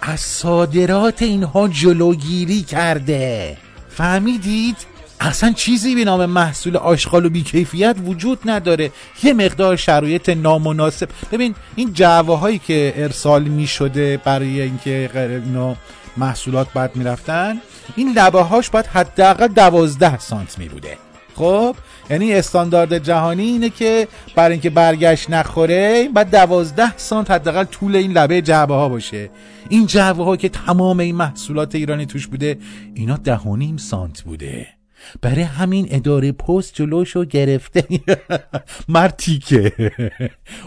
از 0.03 0.21
صادرات 0.21 1.23
اینها 1.23 1.68
جلوگیری 1.68 2.62
کرده. 2.62 3.57
فهمیدید؟ 3.88 4.77
اصلا 5.21 5.53
چیزی 5.53 5.95
به 5.95 6.05
نام 6.05 6.27
محصول 6.27 6.77
آشغال 6.77 7.27
و 7.27 7.31
بیکیفیت 7.31 7.97
وجود 8.05 8.39
نداره. 8.45 8.91
یه 9.23 9.33
مقدار 9.33 9.77
شرایط 9.77 10.29
نامناسب. 10.29 11.09
ببین 11.33 11.55
این 11.77 11.93
جعوه 11.93 12.39
هایی 12.39 12.59
که 12.59 12.95
ارسال 12.97 13.43
می 13.43 13.67
شده 13.67 14.17
برای 14.25 14.61
اینکه 14.61 15.11
اینا 15.47 15.77
محصولات 16.17 16.73
بعد 16.75 16.97
می 16.97 17.05
رفتن 17.05 17.61
این 17.97 18.13
لبه 18.13 18.43
هاش 18.43 18.71
باید 18.71 18.87
حداقل 18.87 19.49
دوازده 19.49 20.19
سانت 20.19 20.59
می 20.59 20.69
بوده 20.69 20.99
خب؟ 21.35 21.77
یعنی 22.11 22.35
استاندارد 22.35 22.99
جهانی 22.99 23.43
اینه 23.43 23.71
که 23.71 24.09
برای 24.35 24.53
اینکه 24.53 24.71
برگشت 24.71 25.31
نخوره 25.31 26.09
بعد 26.15 26.31
دوازده 26.31 26.97
سانت 26.97 27.31
حداقل 27.31 27.65
طول 27.65 27.97
این 27.97 28.13
لبه 28.13 28.43
جعبه 28.43 28.75
ها 28.75 28.89
باشه. 28.89 29.31
این 29.69 29.87
جعبه 29.87 30.25
ها 30.25 30.37
که 30.37 30.49
تمام 30.49 31.01
این 31.01 31.17
محصولات 31.17 31.75
ایرانی 31.75 32.07
توش 32.07 32.27
بوده 32.27 32.59
اینا 32.95 33.17
ده 33.17 33.39
و 33.39 33.79
سانت 33.79 34.23
بوده. 34.23 34.78
برای 35.23 35.43
همین 35.43 35.87
اداره 35.91 36.33
پست 36.33 36.75
جلوشو 36.75 37.25
گرفته. 37.25 37.85
مرتی 38.89 39.39
که 39.39 39.73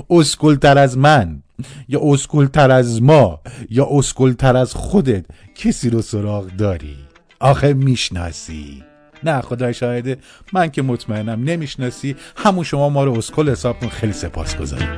اسکلتر 0.10 0.78
از 0.78 0.98
من 0.98 1.44
یا 1.88 2.00
اسکلتر 2.04 2.72
از 2.72 3.02
ما 3.02 3.42
یا 3.70 3.88
اسکلتر 3.92 4.58
از 4.58 4.74
خودت 4.74 5.26
کسی 5.56 5.90
رو 5.90 6.02
سراغ 6.02 6.48
داری؟ 6.48 6.98
آخه 7.40 7.74
می‌شناسی. 7.74 8.84
نه 9.24 9.42
خدا 9.42 9.72
شاهده 9.72 10.18
من 10.54 10.72
که 10.72 10.82
مطمئنم 10.82 11.44
نمی‌شناسی. 11.44 12.16
همون 12.36 12.64
شما 12.64 12.90
ما 12.90 13.04
رو 13.04 13.18
اسکل 13.18 13.50
حساب 13.50 13.80
کن 13.80 13.88
خیلی 13.88 14.14
سپاس 14.14 14.58
گذاریم 14.58 14.90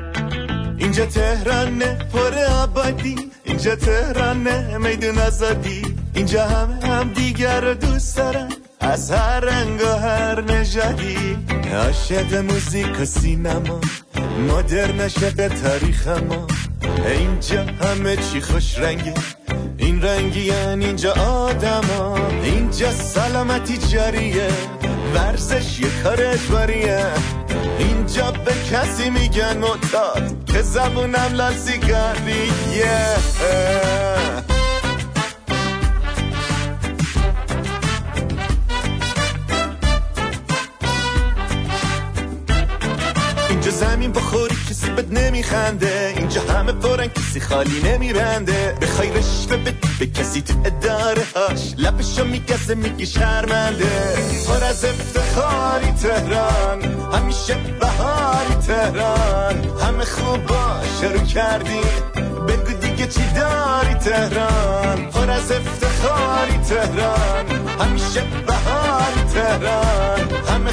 اینجا 0.77 1.05
تهرانه 1.05 1.97
پر 2.13 2.37
آبادی. 2.63 3.15
اینجا 3.43 3.75
تهرانه 3.75 4.77
میدون 4.77 5.17
آزادی. 5.17 5.81
اینجا 6.15 6.47
همه 6.47 6.85
هم 6.85 7.13
دیگر 7.13 7.61
رو 7.61 7.73
دوست 7.73 8.17
دارن 8.17 8.49
از 8.83 9.11
هر 9.11 9.39
رنگ 9.39 9.81
و 9.81 9.99
هر 9.99 10.41
نژادی 10.41 11.37
عاشق 11.73 12.35
موزیک 12.35 12.99
و 12.99 13.05
سینما 13.05 13.81
مدرن 14.49 15.01
عاشق 15.01 15.47
تاریخ 15.47 16.07
ما 16.07 16.47
اینجا 17.05 17.63
همه 17.63 18.15
چی 18.15 18.41
خوش 18.41 18.79
رنگه 18.79 19.13
این 19.77 20.01
رنگی 20.01 20.51
اینجا 20.51 21.13
آدما. 21.13 22.17
اینجا 22.43 22.91
سلامتی 22.91 23.77
جاریه 23.77 24.47
ورزش 25.15 25.79
یه 25.79 25.89
کار 26.03 26.21
اجباریه. 26.21 27.05
اینجا 27.79 28.31
به 28.31 28.51
کسی 28.71 29.09
میگن 29.09 29.57
معتاد 29.57 30.45
که 30.45 30.61
زبونم 30.61 31.33
لاسیگاریه 31.33 33.15
اینجا 43.63 43.77
زمین 43.77 44.11
بخوری 44.11 44.55
کسی 44.69 44.89
بد 44.89 45.13
نمیخنده. 45.13 46.13
اینجا 46.17 46.41
همه 46.41 46.71
پرن 46.71 47.07
کسی 47.07 47.39
خالی 47.39 47.81
نمیبنده. 47.81 48.77
بخوای 48.81 49.09
رشوه 49.09 49.57
بدی 49.57 49.89
به 49.99 50.07
کسی 50.07 50.41
تو 50.41 50.53
اداره 50.65 51.23
هاش. 51.35 51.73
لبشو 51.77 52.25
میگزه 52.25 52.75
میگی 52.75 53.05
شرمنده. 53.05 54.15
پر 54.47 54.63
از 54.63 54.85
افتخاری 54.85 55.91
تهران 55.91 56.83
همیشه 57.13 57.55
بهاری 57.79 58.55
تهران. 58.67 59.79
همه 59.81 60.05
خوب 60.05 60.51
شروع 61.01 61.25
کردی. 61.25 61.81
بگو 62.47 62.73
دیگه 62.73 63.07
چی 63.07 63.23
داری 63.35 63.93
تهران؟ 63.93 65.05
پر 65.11 65.29
از 65.29 65.51
افتخاری 65.51 66.57
تهران 66.69 67.45
همیشه 67.79 68.23
بهاری 68.47 69.23
تهران. 69.33 70.43
همه 70.49 70.71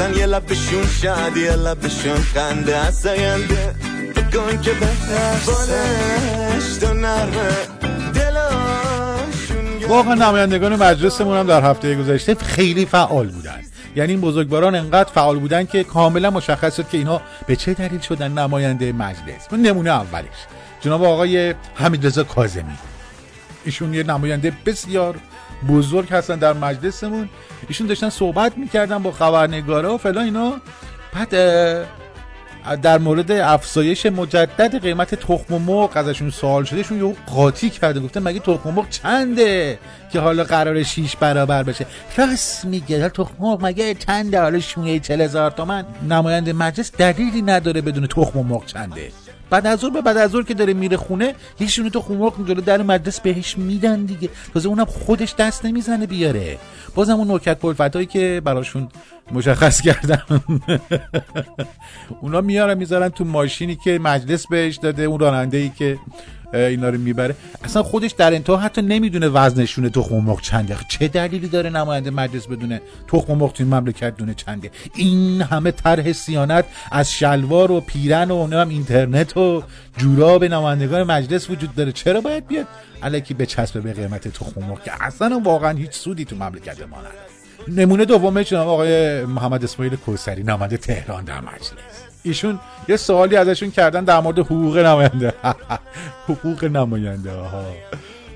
بترسن 0.00 0.18
یه 0.18 0.26
لبشون 0.26 0.86
شاد 0.86 1.36
یه 1.36 1.52
لبشون 1.52 2.16
خنده. 2.16 2.76
از 2.76 3.06
آینده 3.06 3.74
فکر 4.14 4.30
کن 4.30 4.62
که 4.62 4.70
بترسن 4.70 6.58
تو 6.80 6.94
نرمه. 6.94 7.50
واقعا 9.88 10.14
نمایندگان 10.14 10.76
مجلسمون 10.76 11.36
هم 11.36 11.46
در 11.46 11.70
هفته 11.70 11.94
گذشته 11.94 12.34
خیلی 12.34 12.86
فعال 12.86 13.28
بودن. 13.28 13.60
یعنی 13.96 14.12
این 14.12 14.20
بزرگواران 14.20 14.74
انقدر 14.74 15.10
فعال 15.10 15.38
بودن 15.38 15.66
که 15.66 15.84
کاملا 15.84 16.30
مشخص 16.30 16.76
شد 16.76 16.88
که 16.88 16.98
اینها 16.98 17.22
به 17.46 17.56
چه 17.56 17.74
دلیل 17.74 18.00
شدن 18.00 18.32
نماینده 18.32 18.92
مجلس. 18.92 19.46
اون 19.50 19.62
نمونه 19.62 19.90
اولش. 19.90 20.24
جناب 20.80 21.04
آقای 21.04 21.54
حمیدرضا 21.74 22.24
کاظمی. 22.24 22.78
ایشون 23.64 23.94
یه 23.94 24.02
نماینده 24.02 24.52
بسیار 24.66 25.16
بزرگ 25.68 26.12
هستن 26.12 26.36
در 26.36 26.52
مجلسمون. 26.52 27.28
ایشون 27.68 27.86
داشتن 27.86 28.08
صحبت 28.08 28.58
می‌کردن 28.58 28.98
با 28.98 29.12
خبرنگارا 29.12 29.94
و 29.94 29.98
فلان 29.98 30.24
اینا. 30.24 30.52
بعد 31.14 31.30
در 32.82 32.98
مورد 32.98 33.30
افزایش 33.32 34.06
مجدد 34.06 34.82
قیمت 34.82 35.14
تخم 35.14 35.54
مرغ 35.54 35.90
ازشون 35.94 36.30
سوال 36.30 36.64
شده 36.64 36.76
ایشون 36.76 36.98
یهو 36.98 37.14
قاطی 37.26 37.70
کرده 37.70 38.00
گفته 38.00 38.20
مگه 38.20 38.40
تخم 38.40 38.70
مرغ 38.70 38.88
چنده 38.88 39.78
که 40.12 40.20
حالا 40.20 40.44
قرار 40.44 40.82
شیش 40.82 41.16
برابر 41.16 41.62
بشه؟ 41.62 41.86
راست 42.16 42.64
میگه 42.64 43.08
تخم 43.08 43.34
مرغ 43.38 43.58
مگه 43.64 43.94
چنده؟ 43.94 44.40
حالا 44.40 44.60
شونه 44.60 44.98
چل 44.98 45.20
هزار 45.20 45.50
تومن. 45.50 45.84
نماینده 46.08 46.52
مجلس 46.52 46.92
دلیلی 46.92 47.42
نداره 47.42 47.80
بدون 47.80 48.06
تخم 48.06 48.38
مرغ 48.38 48.66
چنده. 48.66 49.12
بعد 49.50 49.66
از 49.66 49.78
ظهر 49.78 49.90
به 49.90 50.00
بعد 50.00 50.16
از 50.16 50.30
ظهر 50.30 50.42
که 50.42 50.54
داره 50.54 50.74
میره 50.74 50.96
خونه 50.96 51.34
یه 51.60 51.66
تو 51.90 52.00
خمرق 52.00 52.48
جلو 52.48 52.60
در 52.60 52.82
مجلس 52.82 53.20
بهش 53.20 53.58
میدن 53.58 54.04
دیگه. 54.04 54.28
تازه 54.54 54.68
اونم 54.68 54.84
خودش 54.84 55.34
دست 55.38 55.64
نمی‌زنه 55.64 56.06
بیاره. 56.06 56.58
بازم 56.94 57.12
اون 57.14 57.28
نوکت 57.28 57.58
پلفتایی 57.58 58.06
که 58.06 58.42
براشون 58.44 58.88
مشخص 59.32 59.80
کردن 59.86 60.22
اونا 62.20 62.40
میارن 62.40 62.78
می‌ذارن 62.78 63.08
تو 63.08 63.24
ماشینی 63.24 63.76
که 63.76 63.98
مجلس 63.98 64.46
بهش 64.46 64.76
داده 64.76 65.02
اون 65.02 65.20
راننده 65.20 65.56
ای 65.56 65.68
که 65.68 65.98
اینا 66.54 66.88
رو 66.88 66.98
می‌بره. 66.98 67.34
اصلا 67.64 67.82
خودش 67.82 68.10
در 68.10 68.34
انتها 68.34 68.56
حتی 68.56 68.82
نمی‌دونه 68.82 69.28
وزنشون 69.28 69.88
تخم 69.88 70.16
مرغ 70.16 70.40
چنده. 70.40 70.76
چه 70.88 71.08
دلیلی 71.08 71.48
داره 71.48 71.70
نماینده 71.70 72.10
مجلس 72.10 72.46
بدونه 72.46 72.80
تخم 73.08 73.34
مرغ 73.34 73.52
تو 73.52 73.64
این 73.64 73.74
مملکت 73.74 74.16
دونه 74.16 74.34
چنده؟ 74.34 74.70
این 74.94 75.42
همه 75.42 75.70
طرح 75.70 76.12
سیانت 76.12 76.64
از 76.92 77.12
شلوار 77.12 77.70
و 77.70 77.80
پیرن 77.80 78.30
و 78.30 78.40
نمی‌دونم 78.40 78.68
اینترنت 78.68 79.36
و 79.36 79.62
جوراب 79.96 80.44
نمایندگان 80.44 81.02
مجلس 81.02 81.50
وجود 81.50 81.74
داره. 81.74 81.92
چرا 81.92 82.20
باید 82.20 82.46
بیاد 82.46 82.66
الکی 83.02 83.34
به 83.34 83.46
چسب 83.46 83.82
به 83.82 83.92
قیمت 83.92 84.28
تخم 84.28 84.62
مرغ 84.68 84.82
که 84.82 84.92
اصلا 85.00 85.40
واقعا 85.44 85.78
هیچ 85.78 85.90
سودی 85.90 86.24
تو 86.24 86.36
مملکت 86.36 86.80
ما 86.80 86.96
نداره. 86.98 87.14
نمونه 87.68 88.04
دومه 88.04 88.44
جناب 88.44 88.68
آقای 88.68 89.24
محمد 89.24 89.64
اسماعیل 89.64 89.96
کوسری 89.96 90.42
نماینده 90.42 90.76
تهران 90.76 91.24
در 91.24 91.40
مجلس. 91.40 91.99
ایشون 92.22 92.58
یه 92.88 92.96
سوالی 92.96 93.36
ازشون 93.36 93.70
کردن 93.70 94.04
در 94.04 94.20
مورد 94.20 94.38
حقوق 94.38 94.78
نماینده. 94.78 95.34
حقوق 96.28 96.64
نماینده 96.64 97.32
ها 97.32 97.64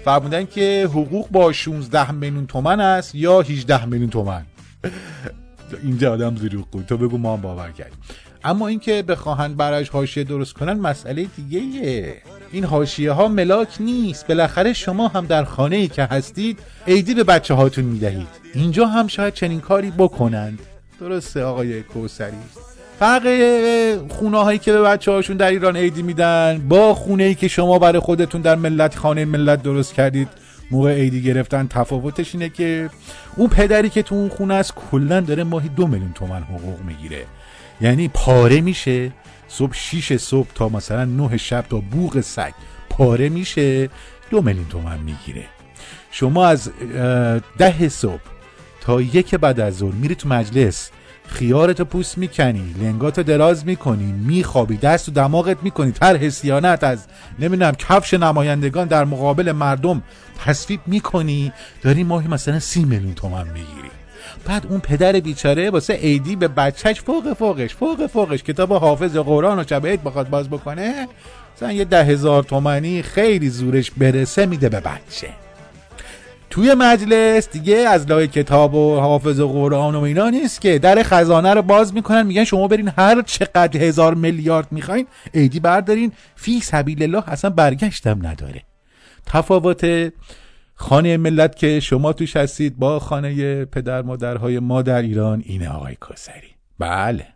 فرمودن 0.05 0.47
که 0.47 0.89
حقوق 0.91 1.29
با 1.31 1.53
16 1.53 2.11
میلیون 2.11 2.47
تومن 2.47 2.81
است 2.81 3.15
یا 3.15 3.41
18 3.41 3.85
میلیون 3.85 4.11
تومن. 4.11 4.43
اینجا 5.83 6.13
آدم 6.13 6.35
دروغ 6.35 6.71
گفت 6.71 6.87
تو 6.87 6.97
بگو 6.97 7.19
ما 7.19 7.37
هم 7.37 7.43
باور 7.43 7.71
کردیم. 7.71 7.99
اما 8.45 8.69
اینکه 8.69 9.03
بخواهن 9.03 9.55
برایش 9.55 9.89
حاشیه 9.89 10.25
درست 10.25 10.53
کنن 10.53 10.73
مسئله 10.73 11.25
دیگه 11.37 11.59
ایه. 11.59 12.23
این 12.53 12.65
حاشیه 12.65 13.13
ها 13.13 13.29
ملاک 13.29 13.77
نیست. 13.81 14.27
بالاخره 14.27 14.73
شما 14.73 15.09
هم 15.09 15.27
در 15.27 15.45
خانه 15.45 15.77
ای 15.77 15.89
که 15.89 16.05
هستید 16.05 16.59
عیدی 16.87 17.15
به 17.15 17.25
بچه 17.25 17.55
هاتون 17.55 17.85
می‌دهید. 17.85 18.29
اینجا 18.55 18.87
هم 18.87 19.07
شاید 19.07 19.35
چنین 19.35 19.61
کاری 19.61 19.91
بکنند. 19.91 20.59
درسته 21.01 21.45
آقای 21.45 21.83
کوسری؟ 21.83 22.33
فرق 22.99 23.23
خونه 24.13 24.39
هایی 24.39 24.59
که 24.59 24.73
به 24.73 24.83
بچه 24.83 25.11
هاشون 25.11 25.37
در 25.37 25.51
ایران 25.51 25.77
عیدی 25.77 26.03
میدن 26.03 26.65
با 26.69 26.95
خونه 26.95 27.25
ای 27.25 27.35
که 27.35 27.49
شما 27.49 27.79
برای 27.79 27.99
خودتون 27.99 28.41
در 28.41 28.57
ملت 28.57 28.97
خانه 28.97 29.25
ملت 29.25 29.63
درست 29.63 29.95
کردید 29.95 30.29
موقع 30.71 30.95
عیدی 30.95 31.23
گرفتن 31.23 31.67
تفاوتش 31.67 32.35
اینه 32.35 32.49
که 32.49 32.91
اون 33.37 33.49
پدری 33.49 33.91
که 33.91 34.03
تو 34.03 34.15
اون 34.15 34.29
خونه 34.29 34.55
است 34.55 34.75
کلا 34.75 35.21
داره 35.21 35.45
ماهی 35.45 35.69
دو 35.69 35.87
میلیون 35.87 36.13
تومن 36.13 36.43
حقوق 36.43 36.81
می‌گیره. 36.87 37.27
یعنی 37.81 38.09
پاره 38.09 38.61
میشه. 38.61 39.13
صبح 39.49 39.75
شیش 39.75 40.13
صبح 40.13 40.49
تا 40.55 40.69
مثلا 40.69 41.05
نه 41.05 41.37
شب 41.37 41.65
تا 41.71 41.83
بوغ 41.91 42.21
سگ. 42.21 42.53
پاره 42.91 43.29
میشه 43.29 43.89
دو 44.31 44.43
میلیون 44.43 44.69
تومن 44.69 44.99
می‌گیره. 44.99 45.45
شما 46.11 46.47
از 46.47 46.71
ده 47.59 47.89
صبح 47.89 48.23
تا 48.81 49.01
یک 49.01 49.35
بعد 49.35 49.61
از 49.61 49.77
ظهر 49.77 49.93
میری 49.93 50.15
تو 50.15 50.29
مجلس. 50.29 50.91
خیارتو 51.29 51.85
پوست 51.85 52.19
می‌کنی 52.19 52.75
لنگاتو 52.81 53.23
دراز 53.23 53.67
می‌کنی 53.67 54.13
میخوابی 54.13 54.77
دست 54.77 55.09
و 55.09 55.13
دماغت 55.13 55.63
می‌کنی 55.63 55.93
طرح 55.93 56.29
سیانت 56.29 56.85
از 56.85 57.07
نمی‌دونم 57.39 57.73
کفش 57.73 58.15
نمایندگان 58.15 58.89
در 58.89 59.05
مقابل 59.05 59.53
مردم 59.53 60.03
تصویب 60.45 60.81
می‌کنی. 60.87 61.53
داری 61.83 62.05
ماهی 62.05 62.29
مثلا 62.29 62.59
سی 62.59 62.85
میلیون 62.85 63.15
تومن 63.15 63.49
می‌گیری. 63.49 63.91
بعد 64.45 64.67
اون 64.67 64.81
پدر 64.81 65.13
بیچاره 65.13 65.71
واسه 65.71 65.95
ایدی 65.95 66.37
به 66.37 66.49
بچهش 66.49 67.01
فوق 67.01 67.33
فوقش 67.33 67.75
فوق 67.75 68.07
فوقش 68.07 68.43
کتاب 68.43 68.73
حافظ 68.73 69.17
قرآن 69.17 69.59
و 69.59 69.65
شب 69.69 69.87
عید 69.87 70.05
بخواد 70.05 70.31
باز 70.31 70.49
بکنه 70.51 71.09
مثلا 71.57 71.73
یه 71.73 71.85
ده 71.85 72.05
هزار 72.05 72.43
تومنی 72.43 73.03
خیلی 73.03 73.49
زورش 73.49 73.91
برسه 73.91 74.47
میده 74.47 74.69
به 74.69 74.81
بچه. 74.81 75.29
توی 76.55 76.75
مجلس 76.75 77.51
دیگه 77.51 77.77
از 77.77 78.07
لای 78.07 78.29
کتاب 78.29 78.75
و 78.75 79.01
حافظ 79.01 79.41
و 79.41 79.49
قرآن 79.49 79.95
و 79.95 80.01
اینا 80.01 80.31
نیست 80.31 80.61
که 80.61 80.79
در 80.79 81.03
خزانه 81.03 81.55
رو 81.55 81.63
باز 81.63 81.95
می‌کنن 81.95 82.27
میگن 82.27 82.45
شما 82.45 82.69
برین 82.69 82.91
هر 82.99 83.23
چقدر 83.23 83.81
هزار 83.81 84.15
میلیارد 84.15 84.73
می‌خواین 84.73 85.07
ایدی 85.33 85.61
بردارین. 85.61 86.13
فی 86.37 86.61
سبیل 86.61 87.03
الله 87.03 87.23
اصلا 87.27 87.51
برگشتم 87.51 88.27
نداره. 88.27 88.63
تفاوت 89.27 90.13
خانه 90.75 91.17
ملت 91.17 91.57
که 91.57 91.81
شما 91.81 92.13
توش 92.13 92.37
هستید 92.37 92.79
با 92.79 92.99
خانه 92.99 93.65
پدر 93.65 94.03
مادرهای 94.03 94.59
ما 94.59 94.83
در 94.83 95.03
ایران 95.03 95.43
اینه 95.47 95.69
آقای 95.69 95.97
کسری. 96.11 96.49
بله. 96.79 97.27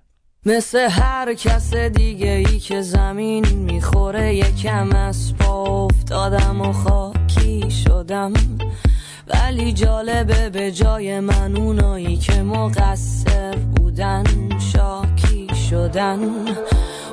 مثل 0.46 0.78
هر 0.78 1.34
کس 1.34 1.74
دیگه 1.74 2.30
ای 2.30 2.58
که 2.58 2.82
زمین 2.82 3.46
می‌خوره 3.48 4.34
یکم 4.34 4.92
از 4.92 5.34
پا 5.36 5.64
افتادم 5.64 6.60
و 6.60 6.72
خاکی 6.72 7.70
شدم. 7.70 8.32
ولی 9.30 9.72
جالبه 9.72 10.50
به 10.50 10.72
جای 10.72 11.20
من 11.20 11.56
اونایی 11.56 12.16
که 12.16 12.42
مقصر 12.42 13.56
بودن 13.76 14.24
شاکی 14.72 15.48
شدن. 15.70 16.18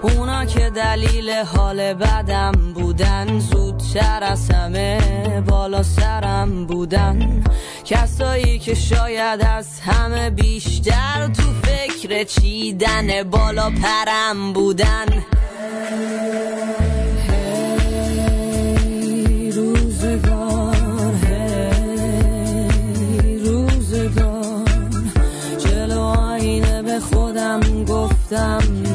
اونا 0.02 0.46
که 0.46 0.70
دلیل 0.70 1.30
حال 1.30 1.94
بدم 1.94 2.52
بودن 2.76 3.40
زودتر 3.40 4.24
از 4.24 4.52
همه 4.52 5.00
بالا 5.48 5.84
سرم 5.84 6.66
بودن. 6.66 7.44
کسایی 7.86 8.60
که 8.60 8.74
شاید 8.74 9.42
از 9.42 9.80
همه 9.80 10.30
بیشتر 10.30 11.28
تو 11.28 11.44
فکر 11.64 12.24
چیدن 12.24 13.24
بالا 13.24 13.70
پرم 13.70 14.54
بودن. 14.54 15.06
هی 19.28 19.52
روزگار. 19.52 20.55
گفتم 28.26 28.95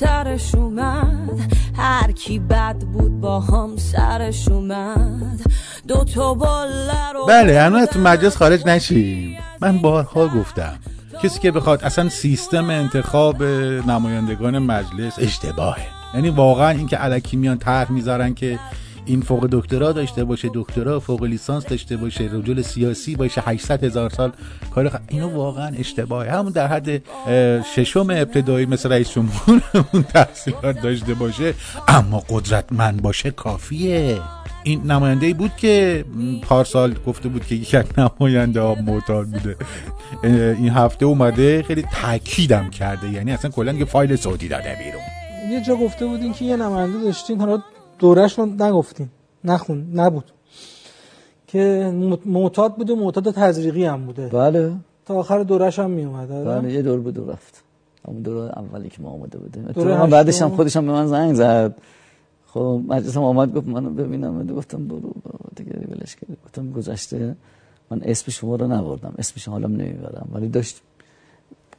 بهترش 0.00 0.54
اومد. 0.54 1.40
هر 1.76 2.12
کی 2.12 2.38
بد 2.38 2.76
بود 2.76 3.20
با 3.20 3.40
هم 3.40 3.76
سرش 3.76 4.48
اومد. 4.48 5.40
دو 5.88 6.04
تا 6.04 6.32
رو 7.14 7.26
بله 7.28 7.60
هنوز 7.60 7.88
تو 7.88 8.00
مجلس 8.00 8.36
خارج 8.36 8.66
نشیم. 8.66 9.38
من 9.60 9.78
بارها 9.78 10.28
گفتم 10.28 10.78
کسی 11.22 11.40
که 11.40 11.50
بخواد 11.50 11.84
اصلا 11.84 12.08
سیستم 12.08 12.70
انتخاب 12.70 13.42
نمایندگان 13.86 14.58
مجلس 14.58 15.18
اشتباهه. 15.18 15.86
یعنی 16.14 16.30
واقعا 16.30 16.70
اینکه 16.70 16.96
علکی 16.96 17.36
میان 17.36 17.58
طرح 17.58 17.92
می‌ذارن 17.92 18.34
که 18.34 18.58
این 19.08 19.20
فوق 19.20 19.48
دکترا 19.52 19.92
داشته 19.92 20.24
باشه 20.24 20.50
دکترا 20.54 21.00
فوق 21.00 21.24
لیسانس 21.24 21.66
داشته 21.66 21.96
باشه 21.96 22.30
رجل 22.32 22.62
سیاسی 22.62 23.16
باشه 23.16 23.42
800 23.46 23.84
هزار 23.84 24.10
سال 24.10 24.32
کار 24.74 24.88
خ... 24.88 24.96
اینو 25.08 25.28
واقعا 25.28 25.76
اشتباهه. 25.78 26.32
همون 26.32 26.52
در 26.52 26.66
حد 26.66 27.02
ششم 27.74 28.00
ابتدایی 28.10 28.66
مثل 28.66 28.92
رئیس 28.92 29.10
جمهور 29.10 29.62
اون 29.92 30.02
تحصیلات 30.02 30.82
داشته 30.82 31.14
باشه 31.14 31.54
اما 31.88 32.22
قدرتمند 32.28 33.02
باشه 33.02 33.30
کافیه. 33.30 34.20
این 34.62 34.82
نماینده 34.82 35.26
ای 35.26 35.34
بود 35.34 35.56
که 35.56 36.04
پارسال 36.42 36.94
گفته 37.06 37.28
بود 37.28 37.46
که 37.46 37.54
یکی 37.54 37.76
از 37.76 37.84
نماینده 37.98 38.60
ها 38.60 38.74
معتاد 38.74 39.26
بوده. 39.26 39.56
این 40.54 40.68
هفته 40.68 41.06
اومده 41.06 41.62
خیلی 41.62 41.84
تاکیدم 42.02 42.70
کرده. 42.70 43.12
یعنی 43.12 43.32
اصلا 43.32 43.50
کلا 43.50 43.72
یه 43.72 43.84
فایل 43.84 44.16
صوتی 44.16 44.48
داده 44.48 44.76
بیرون. 44.84 45.02
یه 45.52 45.64
جا 45.64 45.76
گفته 45.76 46.06
بودین 46.06 46.32
که 46.32 46.44
یه 46.44 46.56
نماینده 46.56 46.98
داشتین 47.04 47.40
حالا 47.40 47.62
دورش 47.98 48.38
رو 48.38 48.46
نگفتین 48.46 49.08
نخون 49.44 49.90
نبود. 49.94 50.24
که 51.46 51.92
معتاد 52.26 52.76
بوده 52.76 52.94
معتاد 52.94 53.30
تزریقی 53.30 53.84
هم 53.84 54.06
بوده. 54.06 54.28
بله. 54.28 54.72
تا 55.06 55.14
آخر 55.14 55.42
دورش 55.42 55.78
هم 55.78 55.90
می 55.90 56.04
اومد 56.04 56.28
بله 56.28 56.72
یه 56.72 56.82
دور 56.82 57.00
بود 57.00 57.18
و 57.18 57.30
رفت. 57.30 57.64
همون 58.08 58.22
دور 58.22 58.52
اولی 58.56 58.88
که 58.88 59.02
ما 59.02 59.10
آمده 59.10 59.38
بودیم. 59.38 59.62
دور 59.62 59.90
هشتم. 59.90 60.10
بعدش 60.10 60.42
هم 60.42 60.50
خودش 60.50 60.76
هم 60.76 60.86
به 60.86 60.92
من 60.92 61.06
زنگ 61.06 61.34
زد. 61.34 61.78
خب 62.46 62.80
مجلس 62.88 63.16
هم 63.16 63.22
آمد 63.22 63.54
گفت 63.54 63.68
منو 63.68 63.90
ببینم. 63.90 64.40
و 64.40 64.54
گفتم 64.54 64.88
برو 64.88 65.00
بابا 65.00 65.48
دیگه 65.56 65.72
ولش 65.72 66.16
کرد 66.16 66.36
گفتم 66.44 66.70
گذشته. 66.70 67.36
من 67.90 68.02
اسم 68.02 68.30
شما 68.30 68.56
رو 68.56 68.66
نبردم. 68.66 69.14
اسم 69.18 69.34
شما 69.36 69.54
حالا 69.54 69.68
نمی‌برم. 69.68 70.28
ولی 70.32 70.48
داشت 70.48 70.80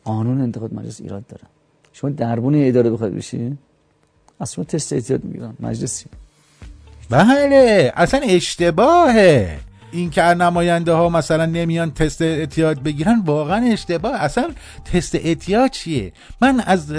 قانون 0.04 0.42
انتخاب 0.42 0.74
مجلس 0.74 1.02
ایراد 1.02 1.28
داره. 1.28 1.44
شما 1.94 2.10
دربون 2.10 2.56
اداره 2.56 2.90
بخواید 2.90 3.16
بشی؟ 3.16 3.58
از 4.40 4.56
تست 4.56 4.94
احتیاط 4.94 5.22
می‌گیرن 5.24 5.54
مجلسی. 5.60 6.06
بله 7.10 7.94
اصلا 7.96 8.20
اشتباهه. 8.24 9.60
این 9.92 10.10
که 10.10 10.22
نماینده 10.22 10.94
ها 10.94 11.10
مثلا 11.10 11.46
نمیان 11.46 11.92
تست 11.92 12.22
اعتیاد 12.22 12.84
بگیرن 12.84 13.22
واقعا 13.26 13.66
اشتباه. 13.66 14.16
اصلا 14.16 14.50
تست 14.94 15.16
اعتیاد 15.16 15.70
چیه؟ 15.70 16.12
من 16.42 16.60
از 16.60 16.92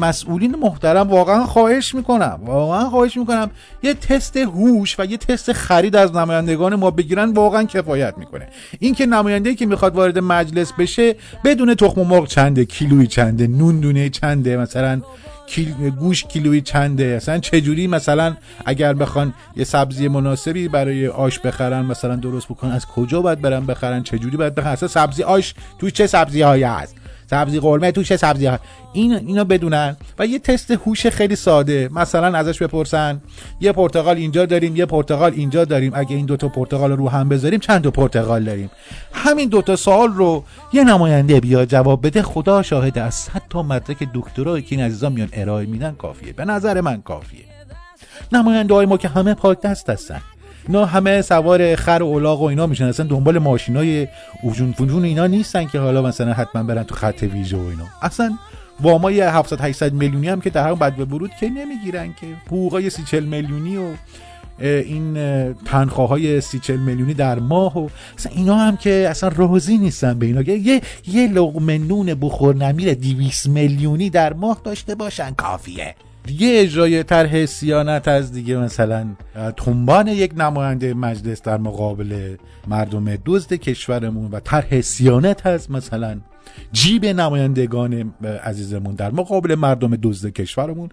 مسئولین 0.00 0.56
محترم 0.56 1.08
واقعا 1.08 1.46
خواهش 1.46 1.94
می‌کنم 1.94 2.40
واقعا 2.44 2.90
خواهش 2.90 3.16
می‌کنم 3.16 3.50
یه 3.82 3.94
تست 3.94 4.36
هوش 4.36 5.00
و 5.00 5.04
یه 5.04 5.16
تست 5.16 5.52
خرید 5.52 5.96
از 5.96 6.12
نمایندگان 6.12 6.74
ما 6.74 6.90
بگیرن 6.90 7.32
واقعا 7.32 7.64
کفایت 7.64 8.18
می‌کنه. 8.18 8.48
این 8.78 8.94
که 8.94 9.06
نماینده 9.06 9.54
که 9.54 9.66
می‌خواد 9.66 9.94
وارد 9.94 10.18
مجلس 10.18 10.72
بشه 10.72 11.14
بدون 11.44 11.74
تخم 11.74 12.00
مرغ 12.00 12.26
چنده 12.26 12.64
کیلویی 12.64 13.06
چنده 13.06 13.46
نون 13.46 13.80
دونه 13.80 14.08
چنده 14.08 14.56
مثلا 14.56 15.02
کیل... 15.46 15.90
گوش 15.90 16.24
کیلویی 16.24 16.60
چنده. 16.60 17.04
اصلا 17.04 17.38
چجوری 17.38 17.86
مثلا 17.86 18.36
اگر 18.64 18.94
بخوان 18.94 19.34
یه 19.56 19.64
سبزی 19.64 20.08
مناسبی 20.08 20.68
برای 20.68 21.08
آش 21.08 21.38
بخرن 21.38 21.84
مثلا 21.84 22.16
درست 22.16 22.48
بکنن 22.48 22.70
از 22.70 22.86
کجا 22.86 23.22
باید 23.22 23.40
برن 23.40 23.66
بخرن؟ 23.66 24.02
چجوری 24.02 24.36
باید 24.36 24.54
بخرن؟ 24.54 24.72
اصلا 24.72 24.88
سبزی 24.88 25.22
آش 25.22 25.54
توش 25.78 25.92
چه 25.92 26.06
سبزی 26.06 26.42
هایی 26.42 26.62
هست؟ 26.62 26.96
سبزی 27.30 27.60
قرمه 27.60 27.92
توش 27.92 28.08
چه 28.08 28.16
سبزی 28.16 28.46
ها. 28.46 28.58
این 28.92 29.12
اینو 29.12 29.44
بدونن. 29.44 29.96
و 30.18 30.26
یه 30.26 30.38
تست 30.38 30.70
هوش 30.70 31.06
خیلی 31.06 31.36
ساده. 31.36 31.88
مثلا 31.92 32.38
ازش 32.38 32.62
بپرسن 32.62 33.20
یه 33.60 33.72
پرتقال 33.72 34.16
اینجا 34.16 34.46
داریم 34.46 34.76
یه 34.76 34.86
پرتقال 34.86 35.32
اینجا 35.32 35.64
داریم. 35.64 35.92
اگه 35.94 36.16
این 36.16 36.26
دوتا 36.26 36.48
پرتقال 36.48 36.92
رو 36.92 37.08
هم 37.08 37.28
بذاریم 37.28 37.60
چند 37.60 37.84
تا 37.84 37.90
پرتقال 37.90 38.44
داریم؟ 38.44 38.70
همین 39.12 39.48
دوتا 39.48 39.76
سوال 39.76 40.12
رو 40.12 40.44
یه 40.72 40.84
نماینده 40.84 41.40
بیاد 41.40 41.68
جواب 41.68 42.06
بده. 42.06 42.22
خدا 42.22 42.62
شاهده 42.62 43.02
از 43.02 43.14
100 43.14 43.42
تا 43.50 43.62
مدرک 43.62 44.08
دکترایی 44.14 44.62
که 44.64 44.76
این 44.76 44.84
عزیزان 44.84 45.12
میان 45.12 45.28
ارائه 45.32 45.66
میدن. 45.66 45.94
کافیه. 45.94 46.32
به 46.32 46.44
نظر 46.44 46.80
من 46.80 47.02
کافیه. 47.02 47.44
نماینده 48.32 48.74
های 48.74 48.86
ما 48.86 48.96
که 48.96 49.08
همه 49.08 49.34
پاک 49.34 49.60
دست 49.60 49.90
هستن. 49.90 50.20
اینا 50.68 50.84
همه 50.84 51.22
سوار 51.22 51.76
خر 51.76 52.02
و 52.02 52.06
الاغ 52.06 52.40
و 52.40 52.44
اینا 52.44 52.66
میشن 52.66 52.84
اصلا 52.84 53.06
دنبال 53.06 53.38
ماشین 53.38 53.76
های 53.76 54.08
اوجون 54.42 54.72
فنجون 54.72 55.04
اینا 55.04 55.26
نیستن 55.26 55.64
که 55.64 55.78
حالا 55.78 56.02
مثلا 56.02 56.32
حتما 56.32 56.62
برن 56.62 56.82
تو 56.82 56.94
خط 56.94 57.22
ویژه 57.22 57.56
و 57.56 57.60
اینا. 57.60 57.84
اصلا 58.02 58.38
وامای 58.80 59.20
700 59.20 59.60
800 59.60 59.92
میلیونی 59.92 60.28
هم 60.28 60.40
که 60.40 60.50
در 60.50 60.74
بد 60.74 60.96
به 60.96 61.04
برود 61.04 61.30
که 61.40 61.48
نمی‌گیرن 61.48 62.14
که. 62.20 62.26
حقوقای 62.46 62.90
30 62.90 63.02
40 63.02 63.24
میلیونی 63.24 63.76
و 63.76 63.94
این 64.60 65.16
اه، 65.16 65.52
تنخواهای 65.52 66.40
سی 66.40 66.58
چل 66.58 66.76
میلیونی 66.76 67.14
در 67.14 67.38
ماه 67.38 67.78
و 67.78 67.88
اصلا 68.18 68.32
اینا 68.34 68.56
هم 68.56 68.76
که 68.76 69.06
اصلا 69.10 69.30
راضی 69.36 69.78
نیستن 69.78 70.18
به 70.18 70.26
اینا. 70.26 70.42
یه 70.42 70.82
یه 71.06 71.28
لقمه 71.28 71.78
نون 71.78 72.14
بخور 72.14 72.56
نمیر 72.56 72.94
200 72.94 73.46
میلیونی 73.46 74.10
در 74.10 74.32
ماه 74.32 74.60
داشته 74.64 74.94
باشن. 74.94 75.30
کافیه. 75.30 75.94
دیگه 76.26 76.48
اجرای 76.60 77.02
طرح 77.02 77.46
سیانت 77.46 78.08
از 78.08 78.32
دیگه 78.32 78.56
مثلا 78.56 79.06
تنبان 79.56 80.08
یک 80.08 80.32
نماینده 80.36 80.94
مجلس 80.94 81.42
در 81.42 81.58
مقابل 81.58 82.36
مردم 82.68 83.16
دزد 83.24 83.52
کشورمون 83.52 84.30
و 84.30 84.40
طرح 84.40 84.80
سیانت 84.80 85.46
از 85.46 85.70
مثلا 85.70 86.20
جیب 86.72 87.06
نمایندگان 87.06 88.14
عزیزمون 88.44 88.94
در 88.94 89.10
مقابل 89.10 89.54
مردم 89.54 89.96
دزد 90.02 90.28
کشورمون. 90.28 90.88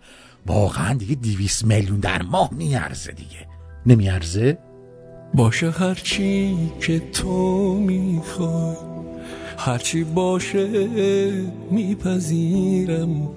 واقعا 0.46 0.94
دیگه 0.94 1.16
دیویس 1.16 1.66
میلیون 1.66 2.00
در 2.00 2.22
ماه 2.22 2.50
میارزه 2.54 3.12
دیگه. 3.12 3.48
نمیارزه؟ 3.86 4.58
باشه 5.34 5.72
هرچی 5.72 6.58
که 6.82 7.00
تو 7.00 7.74
می‌خوای. 7.74 8.93
هرچی 9.58 10.04
باشه 10.04 10.88
میپذیرم. 11.72 13.30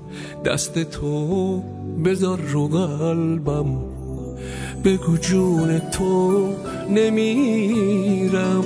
دست 0.44 0.82
تو 0.82 1.62
بذار 2.04 2.38
رو 2.38 2.68
قلبم. 2.68 3.66
بگو 4.84 5.16
جون 5.16 5.78
تو 5.78 6.48
نمیرم. 6.90 8.64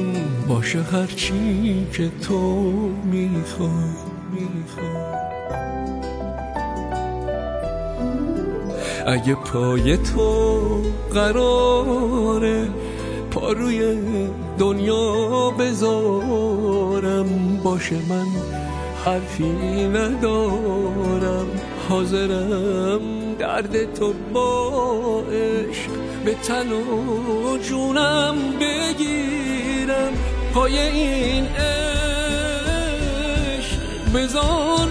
باشه 0.49 0.83
هرچی 0.83 1.87
که 1.93 2.11
تو 2.29 2.73
می‌خوای 3.05 3.71
می‌خوای. 4.33 5.21
اگه 9.07 9.35
پای 9.35 9.97
تو 9.97 10.61
قراره 11.15 12.69
پا 13.31 13.53
روی 13.53 13.97
دنیا 14.59 15.51
بذارم 15.51 17.29
باشه 17.65 17.97
من 18.09 18.27
حرفی 19.05 19.45
ندارم. 19.89 21.47
حاضرم 21.89 23.01
درد 23.39 23.95
تو 23.95 24.13
با 24.33 25.23
عشق 25.33 25.91
به 26.25 26.35
تن 26.35 26.73
و 26.73 27.59
جونم 27.59 28.35
بگیرم. 28.61 30.13
پای 30.55 30.79
این 30.79 31.47
عشق 31.47 31.81
بذار 34.15 34.89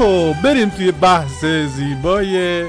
خب 0.00 0.34
بریم 0.44 0.68
توی 0.68 0.92
بحث 0.92 1.44
زیبای 1.44 2.64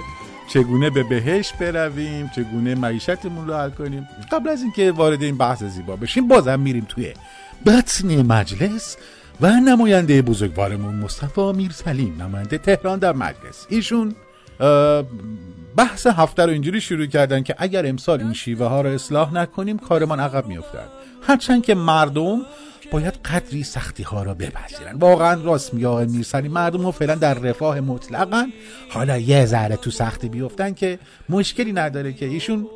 چگونه 0.47 0.89
به 0.89 1.03
بهش 1.03 1.53
برویم 1.53 2.31
چگونه 2.35 2.75
معیشتمون 2.75 3.47
رو 3.47 3.53
حل 3.53 3.69
کنیم. 3.69 4.07
قبل 4.31 4.49
از 4.49 4.61
اینکه 4.61 4.91
وارد 4.91 5.23
این 5.23 5.37
بحث 5.37 5.63
زیبا 5.63 5.95
بشیم 5.95 6.27
بازم 6.27 6.59
میریم 6.59 6.85
توی 6.89 7.13
بطن 7.65 8.21
مجلس 8.21 8.97
و 9.41 9.51
نماینده 9.51 10.21
بزرگوارمون 10.21 10.95
مصطفی 10.95 11.51
میرسلیم 11.51 12.21
نماینده 12.21 12.57
تهران 12.57 12.99
در 12.99 13.13
مجلس. 13.13 13.65
ایشون 13.69 14.15
بحث 15.75 16.07
هفته 16.07 16.45
رو 16.45 16.51
اینجوری 16.51 16.81
شروع 16.81 17.05
کردن 17.05 17.43
که 17.43 17.55
اگر 17.57 17.85
امسال 17.85 18.21
این 18.21 18.33
شیوه 18.33 18.65
ها 18.65 18.81
رو 18.81 18.89
اصلاح 18.89 19.33
نکنیم 19.33 19.77
کارمان 19.77 20.19
عقب 20.19 20.47
میافتد. 20.47 20.87
هرچند 21.27 21.63
که 21.63 21.75
مردم 21.75 22.41
باید 22.91 23.13
قدری 23.13 23.63
سختی 23.63 24.03
ها 24.03 24.23
را 24.23 24.33
بپذیرن. 24.33 24.95
واقعا 24.99 25.41
راست 25.41 25.73
میگه 25.73 25.87
آقای 25.87 26.05
میرسلی 26.05 26.47
مردم 26.47 26.91
فعلا 26.91 27.15
در 27.15 27.33
رفاه 27.33 27.79
مطلقن 27.79 28.47
حالا 28.89 29.17
یه 29.17 29.45
ذره 29.45 29.75
تو 29.75 29.91
سختی 29.91 30.29
بیفتن 30.29 30.73
که 30.73 30.99
مشکلی 31.29 31.73
نداره 31.73 32.13
که. 32.13 32.25
ایشون 32.25 32.67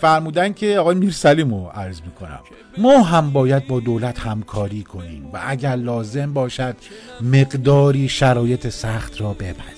فرمودن 0.00 0.52
که 0.52 0.78
آقای 0.78 0.94
میرسلیم 0.94 1.54
رو 1.54 1.70
عرض 1.74 2.00
می‌کنم. 2.00 2.40
ما 2.78 3.02
هم 3.02 3.30
باید 3.30 3.66
با 3.66 3.80
دولت 3.80 4.18
همکاری 4.18 4.82
کنیم 4.82 5.26
و 5.32 5.40
اگر 5.46 5.76
لازم 5.76 6.32
باشد 6.32 6.76
مقداری 7.20 8.08
شرایط 8.08 8.68
سخت 8.68 9.20
را 9.20 9.32
بپذیریم. 9.32 9.77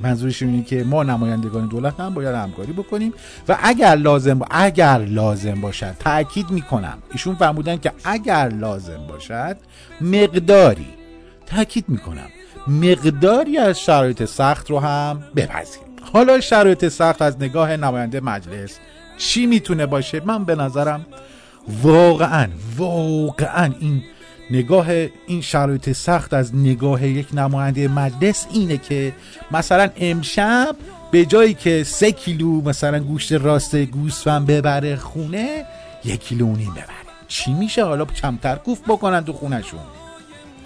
منظورش 0.00 0.42
اینه 0.42 0.64
که 0.64 0.84
ما 0.84 1.02
نمایندگان 1.02 1.68
دولت 1.68 2.00
هم 2.00 2.14
باید 2.14 2.34
همکاری 2.34 2.72
بکنیم 2.72 3.14
و 3.48 3.58
اگر 3.62 3.94
لازم 3.94 4.40
اگر 4.50 4.98
لازم 4.98 5.60
باشد 5.60 5.94
تاکید 5.98 6.50
می‌کنم 6.50 6.98
ایشون 7.12 7.34
فرمودن 7.34 7.76
که 7.76 7.92
اگر 8.04 8.48
لازم 8.48 9.06
باشد 9.08 9.56
مقداری 10.00 10.86
تاکید 11.46 11.84
می‌کنم 11.88 12.28
مقداری 12.66 13.58
از 13.58 13.80
شرایط 13.80 14.24
سخت 14.24 14.70
رو 14.70 14.80
هم 14.80 15.22
بپذیریم. 15.36 15.88
حالا 16.12 16.40
شرایط 16.40 16.88
سخت 16.88 17.22
از 17.22 17.36
نگاه 17.40 17.76
نماینده 17.76 18.20
مجلس 18.20 18.78
چی 19.18 19.46
می‌تونه 19.46 19.86
باشه؟ 19.86 20.22
من 20.24 20.44
به 20.44 20.54
نظرم 20.54 21.06
واقعا 21.82 22.48
واقعا 22.76 23.72
این 23.80 24.02
نگاه 24.50 24.86
این 25.26 25.40
شرایط 25.40 25.92
سخت 25.92 26.34
از 26.34 26.54
نگاه 26.54 27.06
یک 27.06 27.28
نماینده 27.34 27.88
مجلس 27.88 28.46
اینه 28.52 28.76
که 28.76 29.12
مثلا 29.50 29.90
امشب 29.96 30.76
به 31.10 31.24
جایی 31.24 31.54
که 31.54 31.84
سه 31.84 32.12
کیلو 32.12 32.60
مثلا 32.60 32.98
گوشت 32.98 33.32
راست 33.32 33.76
گوسفند 33.76 34.46
ببره 34.46 34.96
خونه 34.96 35.64
یک 36.04 36.20
کیلو 36.20 36.46
نیم 36.46 36.70
ببره. 36.70 37.08
چی 37.28 37.52
میشه؟ 37.52 37.84
حالا 37.84 38.04
کمتر 38.04 38.56
کوف 38.56 38.80
بکنن 38.88 39.24
تو 39.24 39.32
خونشون 39.32 39.80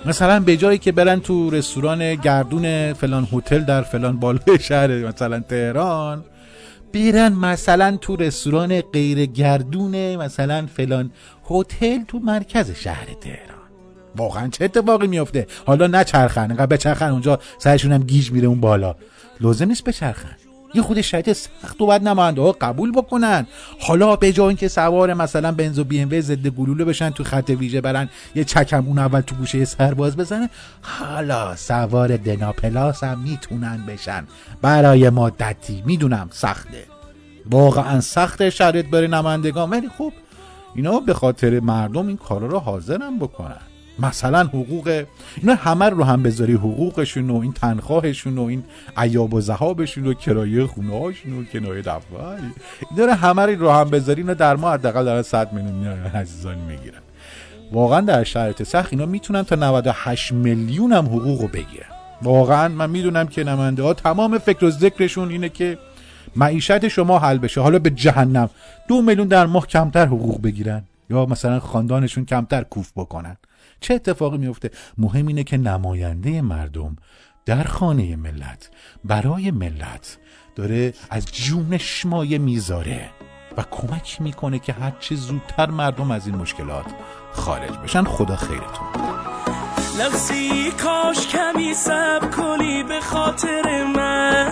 مثلا 0.04 0.40
به 0.40 0.56
جایی 0.56 0.78
که 0.78 0.92
برن 0.92 1.20
تو 1.20 1.50
رستوران 1.50 2.14
گردون 2.14 2.92
فلان 2.92 3.28
هتل 3.32 3.58
در 3.58 3.82
فلان 3.82 4.16
بالای 4.16 4.58
شهر 4.60 5.06
مثلا 5.06 5.40
تهران 5.40 6.24
برن 6.94 7.32
مثلا 7.32 7.96
تو 7.96 8.16
رستوران 8.16 8.80
غیر 8.80 9.26
گردون 9.26 10.16
مثلا 10.16 10.66
فلان 10.76 11.10
هتل 11.50 12.02
تو 12.08 12.18
مرکز 12.18 12.70
شهر 12.70 13.06
تهران. 13.20 13.61
واقعا 14.16 14.48
چه 14.48 14.64
اتفاقی 14.64 15.06
میفته 15.06 15.46
حالا 15.66 15.86
نچرخن 15.86 16.50
انقدر 16.50 16.66
بچرخن 16.66 17.10
اونجا 17.10 17.38
سرشون 17.58 17.92
هم 17.92 18.02
گیج 18.02 18.30
میره 18.30 18.48
اون 18.48 18.60
بالا. 18.60 18.94
لازم 19.40 19.68
نیست 19.68 19.84
بچرخن 19.84 20.36
یه 20.74 20.82
خود 20.82 21.00
شرایط 21.00 21.32
سخت 21.32 21.80
و 21.80 21.86
بعد 21.86 22.08
نماینده 22.08 22.52
قبول 22.52 22.92
بکنن. 22.92 23.46
حالا 23.80 24.16
به 24.16 24.32
جای 24.32 24.46
اینکه 24.46 24.68
سوار 24.68 25.14
مثلا 25.14 25.52
بنز 25.52 25.78
و 25.78 25.84
بی 25.84 26.00
ام 26.00 26.20
ضد 26.20 26.46
گلوله 26.46 26.84
بشن 26.84 27.10
تو 27.10 27.24
خط 27.24 27.50
ویژه 27.50 27.80
برن 27.80 28.08
یه 28.34 28.44
چکم 28.44 28.86
اون 28.86 28.98
اول 28.98 29.20
تو 29.20 29.34
گوشه 29.36 29.64
سرباز 29.64 30.16
بزنن 30.16 30.48
حالا 30.82 31.56
سوار 31.56 32.16
دنا 32.16 32.52
پلاس 32.52 33.04
هم 33.04 33.18
می‌تونن 33.18 33.86
بشن. 33.88 34.26
برای 34.62 35.10
مدتی. 35.10 35.82
می‌دونم 35.86 36.28
سخته. 36.30 36.84
واقعا 37.50 38.00
سخت 38.00 38.48
شرایط 38.48 38.86
برای 38.86 39.08
نمایندگان. 39.08 39.70
ولی 39.70 39.88
خب 39.98 40.12
اینا 40.74 41.00
به 41.00 41.14
خاطر 41.14 41.60
مردم 41.60 42.06
این 42.06 42.16
کارا 42.16 42.46
رو 42.46 42.58
حاضرن 42.58 43.18
بکنن. 43.18 43.60
مثلا 43.98 44.42
حقوق 44.44 45.04
اینا 45.36 45.54
همه 45.54 45.88
رو 45.88 46.04
هم 46.04 46.22
بذاری 46.22 46.52
حقوقشون 46.52 47.30
و 47.30 47.36
این 47.36 47.52
تنخواهشون 47.52 48.38
و 48.38 48.42
این 48.42 48.64
عیاب 48.96 49.34
و 49.34 49.40
زهابشون 49.40 50.06
و 50.06 50.14
کرایه 50.14 50.66
خونه 50.66 51.00
هاشون 51.00 51.38
و 51.38 51.44
کنایه 51.44 51.82
دفعه 51.82 52.20
اینا 52.90 53.04
رو 53.04 53.12
همه 53.12 53.46
رو 53.46 53.70
هم 53.70 53.90
بذاری 53.90 54.20
اینا 54.20 54.34
در 54.34 54.56
ما 54.56 54.72
حداقل 54.72 55.04
دارن 55.04 55.22
100 55.22 55.52
میلیون 55.52 55.86
عزیزان 55.86 56.58
می‌گیرن. 56.58 57.00
واقعا 57.72 58.00
در 58.00 58.24
شرایط 58.24 58.62
سخت 58.62 58.92
اینا 58.92 59.06
می‌تونن 59.06 59.42
تا 59.42 59.56
98 59.56 60.32
میلیون 60.32 60.92
هم 60.92 61.06
حقوق 61.06 61.40
رو 61.40 61.48
بگیرن. 61.48 61.86
واقعا 62.22 62.68
من 62.68 62.90
می‌دونم 62.90 63.26
که 63.26 63.44
نماینده 63.44 63.82
ها 63.82 63.94
تمام 63.94 64.38
فکر 64.38 64.64
و 64.64 64.70
ذکرشون 64.70 65.30
اینه 65.30 65.48
که 65.48 65.78
معیشت 66.36 66.88
شما 66.88 67.18
حل 67.18 67.38
بشه. 67.38 67.60
حالا 67.60 67.78
به 67.78 67.90
جهنم. 67.90 68.50
دو 68.88 69.02
میلیون 69.02 69.28
در 69.28 69.46
ماه 69.46 69.66
کمتر 69.66 70.06
حقوق 70.06 70.42
بگیرن. 70.42 70.82
یا 71.10 71.26
مثلا 71.26 71.60
خاندانشون 71.60 72.24
کمتر 72.24 72.62
کوف 72.62 72.92
بکنن. 72.96 73.36
چه 73.82 73.94
اتفاقی 73.94 74.38
میفته 74.38 74.70
مهم 74.98 75.26
اینه 75.26 75.44
که 75.44 75.56
نماینده 75.56 76.42
مردم 76.42 76.96
در 77.46 77.64
خانه 77.64 78.16
ملت 78.16 78.70
برای 79.04 79.50
ملت 79.50 80.18
داره 80.54 80.94
از 81.10 81.26
جونش 81.26 82.06
مایه 82.06 82.38
می‌ذاره 82.38 83.10
و 83.56 83.64
کمک 83.70 84.20
می‌کنه 84.20 84.58
که 84.58 84.72
هرچه 84.72 85.14
زودتر 85.14 85.70
مردم 85.70 86.10
از 86.10 86.26
این 86.26 86.36
مشکلات 86.36 86.86
خارج 87.32 87.78
بشن. 87.78 88.04
خدا 88.04 88.36
خیرتون. 88.36 88.86
لغزی 89.98 90.70
کاش 90.70 91.28
کمی 91.28 91.74
سب 91.74 92.30
کنی 92.36 92.82
به 92.82 93.00
خاطر 93.00 93.84
من. 93.96 94.51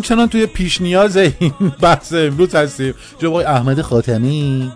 همچنان 0.00 0.28
توی 0.28 0.46
پیش 0.46 0.80
نیاز 0.80 1.16
این 1.16 1.52
بحث 1.82 2.12
امروز 2.12 2.54
هستیم. 2.54 2.94
جناب 3.18 3.34
احمد 3.34 3.80
خاتمی 3.80 4.72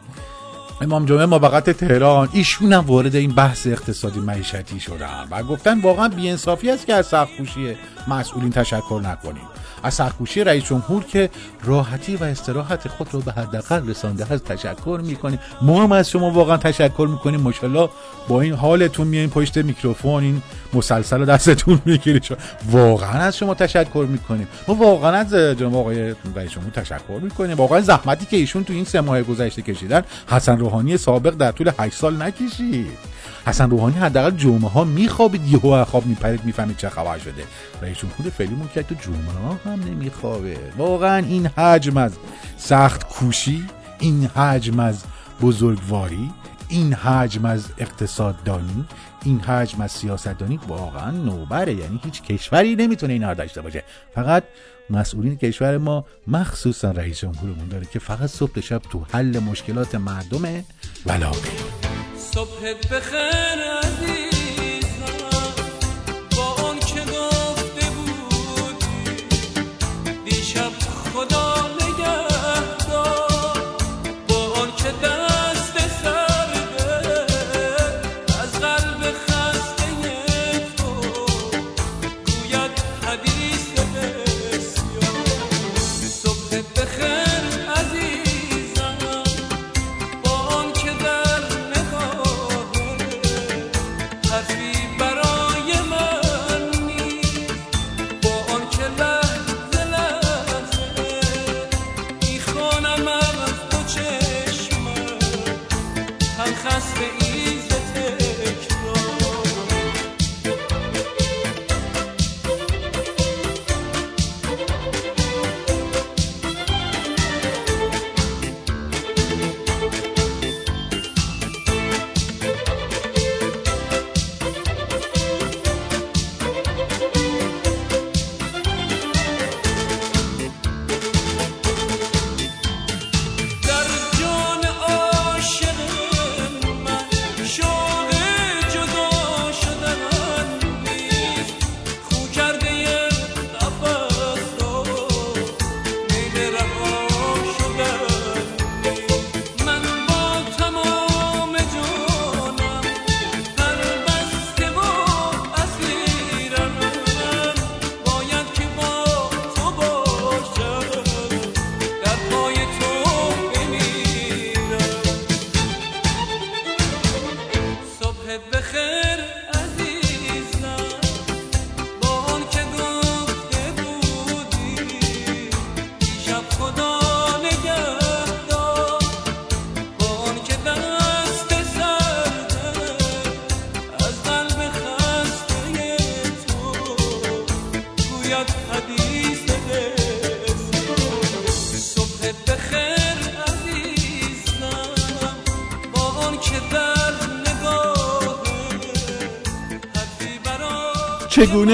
امام 0.80 1.06
جمعه 1.06 1.26
موقت 1.26 1.70
تهران. 1.70 2.28
ایشون 2.32 2.72
هم 2.72 2.80
وارد 2.86 3.16
این 3.16 3.32
بحث 3.32 3.66
اقتصادی 3.66 4.20
معیشتی 4.20 4.80
شدن 4.80 5.28
و 5.30 5.42
گفتن 5.42 5.80
واقعا 5.80 6.08
بیانصافی 6.08 6.70
است 6.70 6.86
که 6.86 6.94
از 6.94 7.06
سختکوشی 7.06 7.76
مسئولین 8.08 8.50
تشکر 8.50 9.00
نکنیم. 9.04 9.53
از 9.84 9.94
سختکوشی 9.94 10.44
رئیس 10.44 10.64
جمهور 10.64 11.04
که 11.04 11.30
راحتی 11.64 12.16
و 12.16 12.24
استراحت 12.24 12.88
خود 12.88 13.08
رو 13.12 13.20
به 13.20 13.32
حداقل 13.32 13.88
رسانده 13.88 14.24
هست 14.24 14.44
تشکر 14.44 15.00
می‌کنیم. 15.04 15.38
ما 15.62 15.82
هم 15.82 15.92
از 15.92 16.10
شما 16.10 16.30
واقعا 16.30 16.56
تشکر 16.56 17.08
می‌کنیم. 17.10 17.40
ماشاءالله 17.40 17.88
با 18.28 18.40
این 18.40 18.54
حالتون 18.54 19.06
میایین 19.06 19.30
پشت 19.30 19.58
میکروفون. 19.58 20.22
این 20.22 20.42
مسلسل 20.72 21.24
دستتون 21.24 21.80
می‌گیرید 21.84 22.24
واقعا 22.70 23.20
از 23.20 23.36
شما 23.36 23.54
تشکر 23.54 24.06
می‌کنیم. 24.08 24.48
ما 24.68 24.74
واقعا 24.74 25.12
از 25.12 25.34
جناب 25.34 25.76
آقای 25.76 26.14
رئیس 26.36 26.50
جمهور 26.50 26.70
تشکر 26.72 27.18
می‌کنیم. 27.22 27.56
واقعا 27.56 27.80
زحمتی 27.80 28.26
که 28.26 28.36
ایشون 28.36 28.64
تو 28.64 28.72
این 28.72 28.84
سه 28.84 29.00
ماه 29.00 29.22
گذشته 29.22 29.62
کشیدن 29.62 30.02
حسن 30.28 30.58
روحانی 30.58 30.96
سابق 30.96 31.30
در 31.30 31.52
طول 31.52 31.70
8 31.78 31.96
سال 31.96 32.22
نکشید. 32.22 33.13
حسن 33.46 33.70
روحانی 33.70 33.96
حداقل 33.96 34.30
جمعه 34.30 34.70
ها 34.70 34.84
میخوابید 34.84 35.48
یهو 35.48 35.84
خواب 35.84 36.06
میپرید 36.06 36.44
می‌فهمید 36.44 36.76
چه 36.76 36.88
خبر 36.88 37.18
شده. 37.18 37.44
رئیس 37.82 37.98
جمهور 37.98 38.30
فعلیمون 38.30 38.68
که 38.74 38.82
تو 38.82 38.94
جمعه 38.94 39.48
ها 39.48 39.72
هم 39.72 39.80
نمیخوابه. 39.84 40.56
واقعا 40.76 41.16
این 41.16 41.46
حجم 41.46 41.96
از 41.96 42.12
سخت 42.56 43.08
کوشی 43.08 43.64
این 43.98 44.26
حجم 44.26 44.80
از 44.80 45.04
بزرگواری 45.40 46.30
این 46.68 46.92
حجم 46.94 47.44
از 47.44 47.66
اقتصاددانی 47.78 48.84
این 49.24 49.40
حجم 49.40 49.80
از 49.80 49.92
سیاستدانی 49.92 50.60
واقعا 50.68 51.10
نوبره. 51.10 51.74
یعنی 51.74 52.00
هیچ 52.04 52.22
کشوری 52.22 52.76
نمی‌تونه 52.76 53.12
اینا 53.12 53.28
رو 53.28 53.34
داشته 53.34 53.62
باشه. 53.62 53.84
فقط 54.14 54.44
مسئولین 54.90 55.36
کشور 55.36 55.78
ما 55.78 56.04
مخصوصا 56.26 56.90
رئیس 56.90 57.20
جمهورمون 57.20 57.68
داره 57.68 57.86
که 57.92 57.98
فقط 57.98 58.30
صبح 58.30 58.60
شب 58.60 58.82
تو 58.90 59.04
حل 59.12 59.38
مشکلات 59.38 59.94
مردمه. 59.94 60.64
ولا 61.06 61.30
غیر. 61.30 61.83
صبحت 62.34 62.88
بخیر 62.88 63.58
عزیزم 63.84 64.23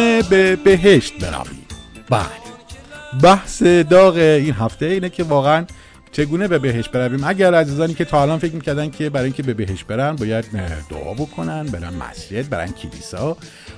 چگونه 0.01 0.23
به 0.23 0.57
بهشت 0.57 1.15
برویم 1.19 1.67
بله. 2.11 3.21
بحث 3.23 3.63
داغ 3.63 4.17
این 4.17 4.55
هفته 4.55 4.87
اینه 4.87 5.09
که 5.09 5.23
واقعا 5.23 5.65
چگونه 6.13 6.49
به 6.49 6.59
بهشت 6.59 6.91
برویم؟ 6.91 7.25
اگر 7.25 7.55
عزیزانی 7.55 7.95
که 7.95 8.05
تا 8.05 8.23
الان 8.23 8.39
فکر 8.39 8.55
می‌کردن 8.55 8.91
که 8.91 9.11
برای 9.11 9.25
اینکه 9.25 9.43
به 9.43 9.55
بهشت 9.55 9.87
برن 9.87 10.17
باید 10.17 10.45
دعا 10.91 11.15
بکنن 11.15 11.67
برن 11.67 11.95
مسجد 11.95 12.49
برن 12.49 12.73
کلیسا. 12.73 13.37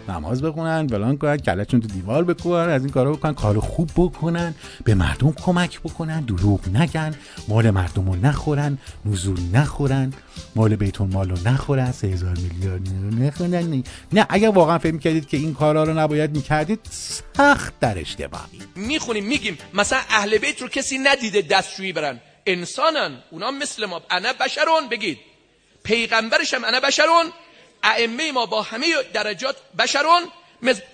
نماز 0.08 0.42
بخونن 0.42 0.86
فلان 0.86 1.18
کنن 1.18 1.36
کلشون 1.36 1.80
تو 1.80 1.88
دیوار 1.88 2.24
بکنن 2.24 2.68
از 2.68 2.82
این 2.82 2.90
کارا 2.90 3.12
بکنن 3.12 3.34
کار 3.34 3.60
خوب 3.60 3.90
بکنن 3.96 4.54
به 4.84 4.94
مردم 4.94 5.32
کمک 5.32 5.80
بکنن 5.80 6.20
دروغ 6.20 6.68
نگن 6.68 7.14
مال 7.48 7.70
مردم 7.70 8.10
رو 8.10 8.16
نخورن 8.16 8.78
نزول 9.04 9.40
نخورن 9.52 10.12
مال 10.56 10.76
بیتون 10.76 11.12
مال 11.12 11.30
رو 11.30 11.48
نخورن 11.48 11.92
سه 11.92 12.06
هزار 12.06 12.36
میلیارد 12.38 12.88
نخورن. 13.20 13.50
نه. 13.50 13.82
نه 14.12 14.26
اگر 14.28 14.48
واقعا 14.48 14.78
فکر 14.78 14.92
می‌کردید 14.92 15.28
که 15.28 15.36
این 15.36 15.54
کارا 15.54 15.84
رو 15.84 15.98
نباید 15.98 16.36
می‌کردید 16.36 16.80
سخت 17.36 17.80
در 17.80 17.98
اشتباهی 17.98 18.58
می‌خونیم 18.76 19.24
میگیم 19.24 19.58
مثلا 19.74 19.98
اهل 20.10 20.38
بیت 20.38 20.62
رو 20.62 20.68
کسی 20.68 20.98
ندیده 20.98 21.42
دستشویی 21.42 21.92
برن. 21.92 22.20
انسانن 22.46 23.18
اونا 23.30 23.50
مثل 23.50 23.86
ما. 23.86 24.02
انا 24.10 24.32
بشرون 24.40 24.88
بگید. 24.90 25.18
پیغمبرش 25.84 26.54
هم 26.54 26.64
انا 26.64 26.80
بشرون 26.80 27.24
ائمه 27.82 28.32
ما 28.32 28.46
با 28.46 28.62
همه 28.62 28.86
درجات 29.12 29.56
بشرون 29.78 30.22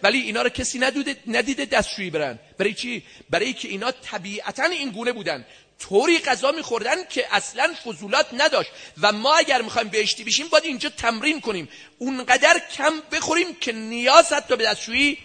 ولی 0.02 0.18
اینا 0.18 0.42
رو 0.42 0.48
کسی 0.48 0.78
ندیده 0.78 1.16
ندیده 1.26 1.64
دستشویی 1.64 2.10
برن. 2.10 2.38
برای 2.58 2.74
چی؟ 2.74 3.02
برای 3.30 3.52
که 3.52 3.68
اینا 3.68 3.90
طبیعتا 3.90 4.64
این 4.64 4.90
گونه 4.90 5.12
بودن. 5.12 5.44
طوری 5.78 6.18
غذا 6.18 6.52
میخوردن 6.52 6.96
که 7.10 7.26
اصلا 7.30 7.74
فضولات 7.84 8.26
نداشت. 8.32 8.70
و 9.02 9.12
ما 9.12 9.36
اگر 9.36 9.62
می‌خوایم 9.62 9.88
بهشتی 9.88 10.24
بشیم 10.24 10.48
باید 10.48 10.64
اینجا 10.64 10.88
تمرین 10.88 11.40
کنیم. 11.40 11.68
اونقدر 11.98 12.60
کم 12.76 12.92
بخوریم 13.12 13.54
که 13.60 13.72
نیاز 13.72 14.32
حتی 14.32 14.56
به 14.56 14.64
دستشویی 14.64 15.18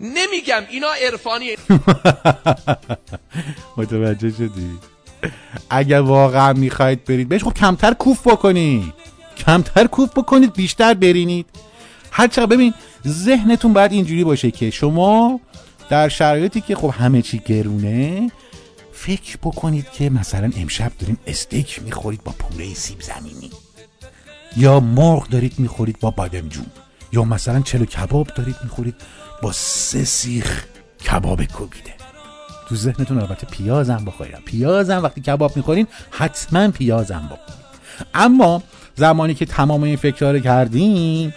نمیگم. 0.00 0.66
اینا 0.70 0.92
عرفانیه. 0.92 1.56
متوجه 3.76 4.30
شدی؟ 4.30 4.78
اگر 5.70 6.00
واقعا 6.00 6.52
می‌خواید 6.52 7.04
برید 7.04 7.28
بهش 7.28 7.44
خب 7.44 7.54
کمتر 7.54 7.94
کوف 7.94 8.26
بکنید 8.26 8.94
کمتر 9.46 9.86
کوف 9.86 10.10
بکنید 10.10 10.52
بیشتر 10.52 10.94
برینید. 10.94 11.46
هر 12.10 12.28
چقدر 12.28 12.46
ببین 12.46 12.74
ذهنتون 13.06 13.72
باید 13.72 13.92
اینجوری 13.92 14.24
باشه 14.24 14.50
که 14.50 14.70
شما 14.70 15.40
در 15.88 16.08
شرایطی 16.08 16.60
که 16.60 16.76
خب 16.76 16.94
همه 16.98 17.22
چی 17.22 17.38
گرونه 17.38 18.30
فکر 18.92 19.36
بکنید 19.36 19.90
که 19.90 20.10
مثلا 20.10 20.50
امشب 20.56 20.92
دارین 20.98 21.16
استیک 21.26 21.82
می‌خورید 21.82 22.24
با 22.24 22.32
پوره 22.38 22.74
سیب 22.74 23.00
زمینی. 23.00 23.50
یا 24.56 24.80
مرغ 24.80 25.28
دارید 25.28 25.58
می‌خورید 25.58 26.00
با 26.00 26.10
بادمجون 26.10 26.66
یا 27.12 27.24
مثلا 27.24 27.60
چلو 27.60 27.84
کباب 27.84 28.26
دارید 28.26 28.56
می‌خورید 28.62 28.94
با 29.42 29.52
سه 29.52 30.04
سیخ 30.04 30.64
کباب 31.10 31.44
کوبیده. 31.44 31.94
تو 32.68 32.76
ذهنتون 32.76 33.18
البته 33.18 33.46
پیازم 33.46 34.04
بخورید. 34.04 34.44
پیازم 34.44 35.02
وقتی 35.02 35.20
کباب 35.20 35.56
می‌خورین 35.56 35.86
حتما 36.10 36.70
پیازم 36.70 37.22
بخورید. 37.32 37.58
اما 38.14 38.62
زمانی 38.98 39.34
که 39.34 39.46
تمام 39.46 39.82
این 39.82 39.96
فکرها 39.96 40.30
رو 40.30 40.38
کردین 40.38 41.32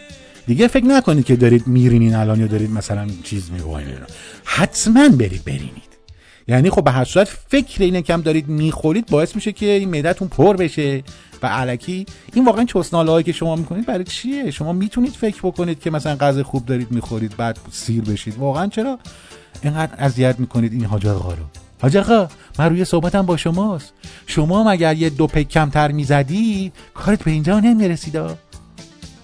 دیگه 0.47 0.67
فکر 0.67 0.85
نکنید 0.85 1.25
که 1.25 1.35
دارید 1.35 1.67
میرینین 1.67 2.15
الان 2.15 2.39
یا 2.39 2.47
دارید 2.47 2.71
مثلا 2.71 3.07
چیز 3.23 3.51
می‌کنید 3.51 3.97
حتما 4.43 5.09
برید 5.09 5.45
برینید 5.45 5.91
یعنی 6.47 6.69
خب 6.69 6.83
به 6.83 6.91
هر 6.91 7.03
صورت 7.03 7.27
فکر 7.27 7.83
اینه 7.83 8.01
کم 8.01 8.21
دارید 8.21 8.47
می‌خورید 8.47 9.05
باعث 9.05 9.35
میشه 9.35 9.51
که 9.51 9.65
این 9.65 9.89
معدتون 9.89 10.27
پر 10.27 10.57
بشه. 10.57 11.03
و 11.43 11.47
علکی 11.47 12.05
این 12.33 12.45
واقعا 12.45 12.65
چسناله 12.65 13.11
هایی 13.11 13.23
که 13.23 13.31
شما 13.31 13.55
می‌کنید 13.55 13.85
برای 13.85 14.03
چیه؟ 14.03 14.51
شما 14.51 14.73
می‌تونید 14.73 15.11
فکر 15.11 15.39
بکنید 15.43 15.79
که 15.79 15.91
مثلا 15.91 16.15
غذا 16.15 16.43
خوب 16.43 16.65
دارید 16.65 16.91
می‌خورید 16.91 17.37
بعد 17.37 17.59
سیر 17.71 18.01
بشید. 18.01 18.37
واقعا 18.37 18.67
چرا؟ 18.67 18.99
اینقدر 19.63 19.93
اذیت 19.97 20.39
می‌کنید 20.39 20.73
این 20.73 20.85
آقا 20.85 21.33
رو. 21.33 21.60
حاج 21.81 21.97
آقا 21.97 22.27
من 22.59 22.69
روی 22.69 22.85
صحبتم 22.85 23.21
با 23.21 23.37
شماست. 23.37 23.93
شما 24.27 24.63
مگر 24.63 24.95
یه 24.95 25.09
دو 25.09 25.27
پک 25.27 25.47
کمتر 25.47 25.91
می‌زدی 25.91 26.71
کارت 26.93 27.23
به 27.23 27.31
اینجا 27.31 27.59
نمیرسیدا 27.59 28.35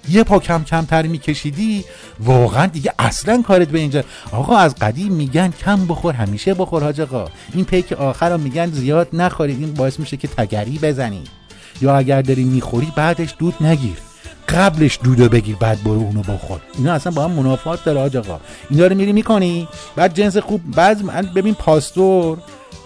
یه 0.09 0.23
پا 0.23 0.39
کم 0.39 0.63
کمتر 0.63 1.07
میکشیدی 1.07 1.83
واقعا 2.19 2.65
دیگه 2.65 2.93
اصلا 2.99 3.41
کارت 3.41 3.67
به 3.67 3.79
اینجا. 3.79 4.03
آقا 4.31 4.57
از 4.57 4.75
قدیم 4.75 5.13
میگن 5.13 5.53
کم 5.65 5.87
بخور 5.87 6.13
همیشه 6.13 6.53
بخور 6.53 6.83
حاج 6.83 7.01
آقا. 7.01 7.25
این 7.53 7.65
پیک 7.65 7.91
آخر 7.91 8.29
رو 8.29 8.37
میگن 8.37 8.65
زیاد 8.65 9.07
نخورید. 9.13 9.59
این 9.59 9.73
باعث 9.73 9.99
میشه 9.99 10.17
که 10.17 10.27
تگری 10.27 10.79
بزنی 10.79 11.23
یا 11.81 11.97
اگر 11.97 12.21
داری 12.21 12.43
می‌خوری 12.43 12.93
بعدش 12.95 13.35
دود 13.39 13.63
نگیر. 13.63 14.06
قبلش 14.49 14.99
دودو 15.03 15.29
بگیر 15.29 15.55
بعد 15.55 15.83
برو 15.83 15.99
اونو 15.99 16.21
بخور. 16.21 16.59
اینا 16.77 16.93
اصلا 16.93 17.11
با 17.11 17.23
هم 17.23 17.31
منافات 17.31 17.83
داره 17.83 17.99
حاج 17.99 18.17
آقا. 18.17 18.39
اینا 18.69 18.87
رو 18.87 18.95
میری 18.95 19.13
می‌کنی؟ 19.13 19.67
بعد 19.95 20.13
جنس 20.13 20.37
خوب 20.37 20.71
بعد 20.71 21.33
ببین 21.33 21.53
پاستور 21.53 22.37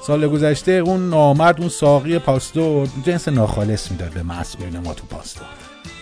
سال 0.08 0.28
گذشته 0.28 0.72
اون 0.72 1.10
نامرد 1.10 1.60
اون 1.60 1.70
ساقی 1.70 2.20
پاستور 2.20 2.88
جنس 3.06 3.28
ناخالص 3.28 3.92
می‌داد 3.92 4.12
به 4.14 4.24
مسئولین 4.24 4.80
ما 4.80 4.94
تو 4.94 5.06
پاستور. 5.06 5.46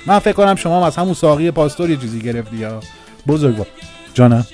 من 0.05 0.19
فکر 0.19 0.33
کنم 0.33 0.55
شما 0.55 0.87
از 0.87 0.95
همون 0.95 1.13
ساقی 1.13 1.51
پاستور 1.51 1.89
یه 1.89 1.97
چیزی 1.97 2.19
گرفتی 2.19 2.55
یا؟ 2.55 2.79
بزرگ 3.27 3.65
جانم 4.13 4.47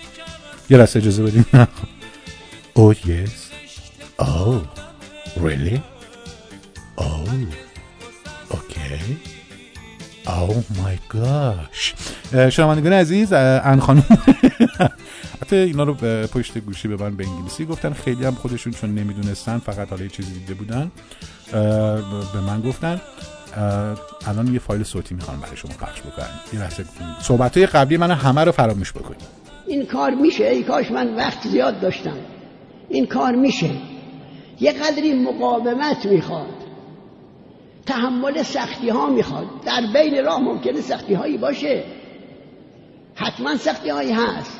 یه 0.69 0.77
لحظه 0.77 0.99
اجازه 0.99 1.23
بدین. 1.23 1.45
او 2.73 2.93
یس 2.93 3.49
او 4.19 4.61
ریلی 5.43 5.81
او 6.95 7.05
اوکی 8.49 9.34
او 10.27 10.63
مای 10.83 10.97
گاش 11.09 11.93
شنوندگان 12.49 12.93
عزیز 12.93 13.33
ان 13.33 13.79
خانم 13.79 14.03
حتی 15.41 15.55
اینا 15.55 15.83
رو 15.83 15.93
پشت 16.33 16.57
گوشی 16.57 16.87
به 16.87 17.03
من 17.03 17.15
به 17.15 17.27
انگلیسی 17.27 17.65
گفتن 17.65 17.93
خیلی 17.93 18.25
هم 18.25 18.35
خودشون 18.35 18.73
چون 18.73 18.95
نمی‌دونستن 18.95 19.57
فقط 19.57 19.89
حالا 19.89 20.03
یه 20.03 20.09
چیزی 20.09 20.33
دیده 20.33 20.53
بودن. 20.53 20.91
به 22.33 22.41
من 22.47 22.61
گفتن 22.61 23.01
الان 24.27 24.53
یه 24.53 24.59
فایل 24.59 24.83
صوتی 24.83 25.15
می‌خوام 25.15 25.39
برای 25.39 25.57
شما 25.57 25.71
پخش 25.71 26.01
بکنم. 26.01 26.29
یه 26.53 26.59
لحظه 26.59 26.85
صحبت 27.21 27.57
قبلی 27.57 27.97
من 27.97 28.11
همه 28.11 28.43
رو 28.43 28.51
فراموش 28.51 28.93
بکنید. 28.93 29.21
این 29.67 29.85
کار 29.85 30.11
میشه؟ 30.11 30.45
ای 30.45 30.63
کاش 30.63 30.91
من 30.91 31.15
وقت 31.15 31.47
زیاد 31.47 31.79
داشتم. 31.81 32.17
این 32.89 33.05
کار 33.05 33.35
میشه. 33.35 33.69
یه 34.59 34.71
قدری 34.71 35.13
مقاومت 35.13 36.05
می‌خواد. 36.05 36.64
تحمل 37.85 38.43
سختی 38.43 38.89
ها 38.89 39.07
می‌خواد. 39.07 39.45
در 39.65 39.81
بین 39.93 40.25
راه 40.25 40.39
ممکنه 40.39 40.81
سختی 40.81 41.13
هایی 41.13 41.37
باشه. 41.37 41.83
حتما 43.15 43.55
سختی 43.55 43.89
هایی 43.89 44.11
هست. 44.11 44.59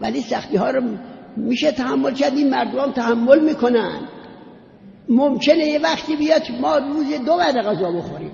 ولی 0.00 0.20
سختی 0.20 0.56
ها 0.56 0.70
رو 0.70 0.82
میشه 1.36 1.72
تحمل 1.72 2.14
کرد. 2.14 2.36
این 2.36 2.50
مردم 2.50 2.92
تحمل 2.92 3.38
می‌کنن. 3.38 4.00
ممکنه 5.08 5.64
یه 5.64 5.78
وقتی 5.78 6.16
بیاد 6.16 6.42
ما 6.60 6.76
روز 6.76 7.06
دو 7.26 7.36
بعد 7.36 7.56
غذا 7.56 7.92
بخوریم. 7.92 8.32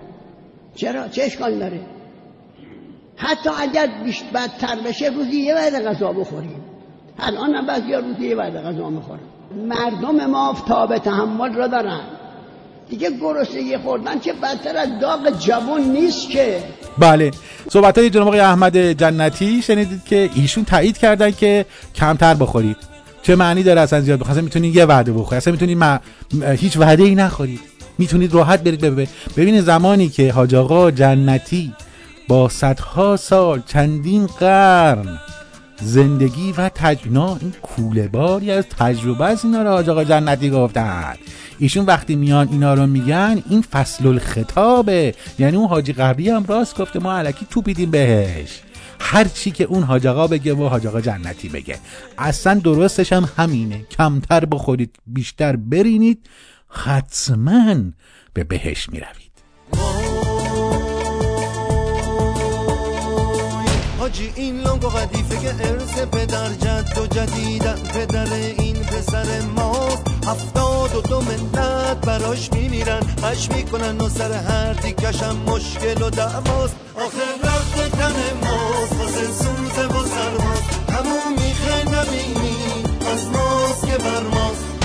چرا؟ 0.74 1.08
چه 1.08 1.22
اشکال 1.22 1.58
داره؟ 1.58 1.80
حتی 3.16 3.50
اگر 3.60 3.88
بدتر 4.34 4.76
بشه 4.86 5.06
روزی 5.06 5.36
یه 5.36 5.54
بعد 5.54 5.84
غذا 5.84 6.12
بخوریم. 6.12 6.64
الان 7.18 7.54
هم 7.54 7.66
بعضی 7.66 7.92
روزی 7.92 8.28
یه 8.28 8.34
بعد 8.34 8.56
غذا 8.56 8.90
می‌خورن. 8.90 9.20
مردم 9.68 10.26
ما 10.26 10.56
تاب 10.68 10.98
تحمل 10.98 11.54
را 11.54 11.66
دارن. 11.66 12.00
دیگه 12.90 13.10
گرسنگی 13.20 13.76
خوردن 13.76 14.20
که 14.20 14.32
بدتر 14.32 14.76
از 14.76 14.88
داغ 15.00 15.38
جوان 15.38 15.80
نیست 15.80 16.30
که. 16.30 16.64
بله. 16.98 17.30
صحبت 17.72 17.98
های 17.98 18.10
جناب 18.10 18.26
آقای 18.26 18.40
احمد 18.40 18.76
جنتی 18.76 19.62
شنیدید 19.62 20.04
که 20.04 20.30
ایشون 20.34 20.64
تایید 20.64 20.98
کردن 20.98 21.30
که 21.30 21.66
کمتر 21.94 22.34
بخورید. 22.34 22.76
چه 23.22 23.36
معنی 23.36 23.62
داره 23.62 23.80
اصلا 23.80 24.00
زیاد 24.00 24.18
بخورید؟ 24.18 24.44
می‌تونید 24.44 24.76
یه 24.76 24.84
وعده 24.84 25.12
بخورید. 25.12 25.34
اصلا 25.34 25.52
می‌تونید 25.52 25.78
م... 25.78 26.00
هیچ 26.56 26.76
وعده 26.76 27.02
ای 27.02 27.14
نخورید. 27.14 27.60
می‌تونید 27.98 28.34
راحت 28.34 28.62
برید 28.62 28.80
ببینید. 28.80 29.08
ببینید 29.36 29.64
زمانی 29.64 30.08
که 30.08 30.32
حاج 30.32 30.54
آقا 30.54 30.90
جنتی 30.90 31.72
با 32.28 32.48
صدها 32.48 33.16
سال 33.16 33.62
چندین 33.66 34.26
قرن 34.26 35.18
زندگی 35.80 36.52
و 36.52 36.70
تجنا 36.74 37.36
این 37.40 37.52
کوله 37.62 38.08
باری 38.08 38.50
از 38.50 38.64
تجربه 38.78 39.24
از 39.24 39.44
اینا 39.44 39.62
رو 39.62 39.68
حاج 39.68 39.88
آقا 39.88 40.04
جنتی 40.04 40.50
گفتن. 40.50 41.14
ایشون 41.58 41.84
وقتی 41.84 42.16
میان 42.16 42.48
اینا 42.48 42.74
رو 42.74 42.86
میگن 42.86 43.42
این 43.50 43.62
فصل 43.62 44.06
الخطابه 44.06 45.14
یعنی 45.38 45.56
اون 45.56 45.68
حاجی 45.68 45.92
قبلی 45.92 46.30
هم 46.30 46.44
راست 46.46 46.78
گفته 46.78 46.98
ما 46.98 47.12
علکی 47.18 47.46
تو 47.50 47.62
بیدیم 47.62 47.90
بهش. 47.90 48.62
هر 49.00 49.24
چی 49.24 49.50
که 49.50 49.64
اون 49.64 49.82
حاج 49.82 50.06
آقا 50.06 50.26
بگه 50.26 50.54
و 50.54 50.68
حاج 50.68 50.86
آقا 50.86 51.00
جنتی 51.00 51.48
بگه. 51.48 51.78
اصلا 52.18 52.54
درستش 52.54 53.12
هم 53.12 53.28
همینه. 53.36 53.84
کمتر 53.90 54.44
بخورید 54.44 54.96
بیشتر 55.06 55.56
برینید 55.56 56.26
حتما 56.68 57.74
به 58.34 58.44
بهش 58.44 58.88
می‌روید. 58.88 59.95
حاجی 64.06 64.32
این 64.36 64.60
لنگ 64.60 64.84
و 64.84 64.88
قدیفه 64.88 65.38
که 65.38 65.54
ارث 65.68 65.98
پدر 65.98 66.48
جد 66.48 66.98
و 66.98 67.06
جدیدن. 67.06 67.74
پدر 67.74 68.32
این 68.32 68.76
پسر 68.76 69.40
ماست 69.40 70.02
هفتاد 70.26 70.94
و 70.94 71.00
دو 71.00 71.20
ملت 71.20 71.96
براش 72.06 72.52
میمیرن. 72.52 73.02
هش 73.22 73.48
می‌کنن 73.50 74.00
و 74.00 74.08
سر 74.08 74.32
هر 74.32 74.72
دیگشم 74.72 75.36
مشکل 75.46 76.02
و 76.02 76.10
دعواست. 76.10 76.76
آخر 76.94 77.48
رفت 77.48 77.90
تن 77.90 78.14
ماست 78.42 79.00
واسه 79.00 79.26
سوز 79.26 79.78
و 79.78 80.06
سرماست 80.06 80.90
همون 80.90 81.32
میخه 81.32 81.84
نبینی 81.88 82.56
از 83.12 83.26
ماست 83.26 83.86
که 83.86 83.98
بر 83.98 84.22
ماست. 84.22 84.75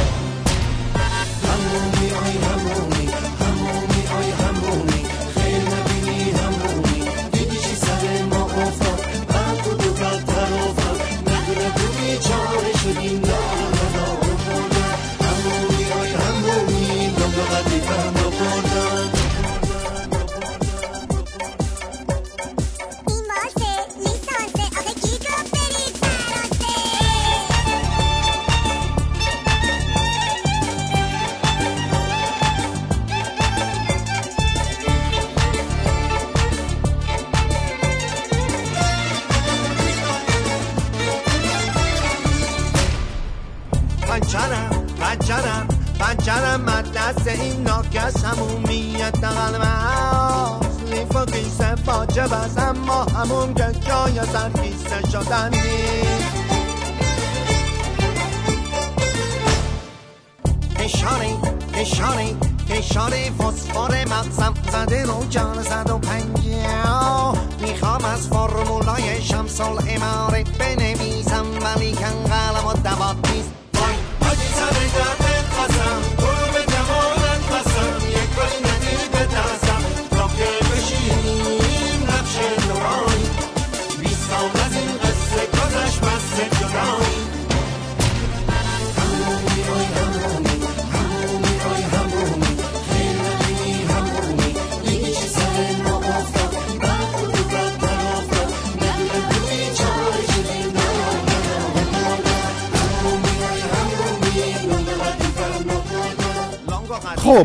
بیچاره 12.93 13.21
شدی 13.21 13.30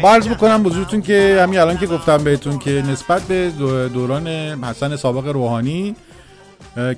عرض 0.08 0.28
بکنم 0.28 0.62
بزرگتون 0.62 1.02
که 1.02 1.38
همین 1.42 1.58
الان 1.58 1.78
که 1.78 1.86
گفتم 1.86 2.24
بهتون 2.24 2.58
که 2.58 2.70
نسبت 2.70 3.22
به 3.22 3.50
دو- 3.50 3.88
دوران 3.88 4.26
حسن 4.64 4.96
سابق 4.96 5.26
روحانی 5.26 5.96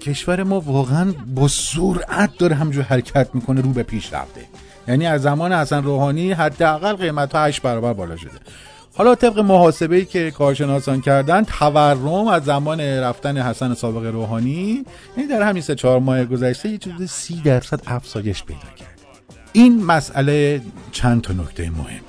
کشور 0.00 0.42
ما 0.42 0.60
واقعا 0.60 1.14
با 1.34 1.48
سرعت 1.48 2.38
داره 2.38 2.56
همجور 2.56 2.82
حرکت 2.84 3.28
می‌کنه 3.34 3.60
رو 3.60 3.70
به 3.70 3.82
پیش 3.82 4.12
رفته. 4.12 4.40
یعنی 4.88 5.06
از 5.06 5.22
زمان 5.22 5.52
حسن 5.52 5.82
روحانی 5.84 6.32
حداقل 6.32 6.92
قیمت 6.92 7.34
ها 7.34 7.44
8 7.44 7.62
برابر 7.62 7.92
بالا 7.92 8.16
شده. 8.16 8.30
حالا 8.96 9.14
طبق 9.14 9.38
محاسبه 9.38 9.96
ای 9.96 10.04
که 10.04 10.30
کارشناسان 10.30 11.00
کردن 11.00 11.44
تورم 11.44 12.28
از 12.28 12.44
زمان 12.44 12.80
رفتن 12.80 13.36
حسن 13.38 13.74
سابق 13.74 14.06
روحانی 14.06 14.84
یعنی 15.16 15.28
در 15.30 15.42
همین 15.42 15.62
سه 15.62 15.74
چهار 15.74 15.98
ماه 16.00 16.24
گذشته 16.24 16.68
یه 16.68 16.78
چیز 16.78 17.10
سی 17.10 17.40
درصد 17.44 17.80
افزایش 17.86 18.44
پیدا 18.44 18.60
کرد. 18.76 18.98
این 19.52 19.84
مسئله 19.84 20.60
چند 20.92 21.22
تا 21.22 21.32
نکته 21.32 21.70
مهم. 21.70 22.00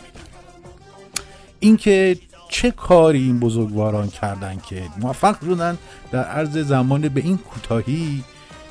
اینکه 1.59 2.17
چه 2.49 2.71
کاری 2.71 3.23
این 3.23 3.39
بزرگواران 3.39 4.09
کردن 4.09 4.57
که 4.69 4.83
موفق 5.01 5.45
شدن 5.45 5.77
در 6.11 6.23
عرض 6.23 6.57
زمان 6.57 7.09
به 7.09 7.21
این 7.21 7.37
کوتاهی 7.37 8.23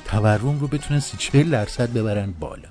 تورم 0.05 0.59
رو 0.59 0.67
بتونن 0.67 0.99
سی 0.99 1.17
چهل 1.17 1.49
درصد 1.49 1.93
ببرن 1.93 2.33
بالا. 2.39 2.69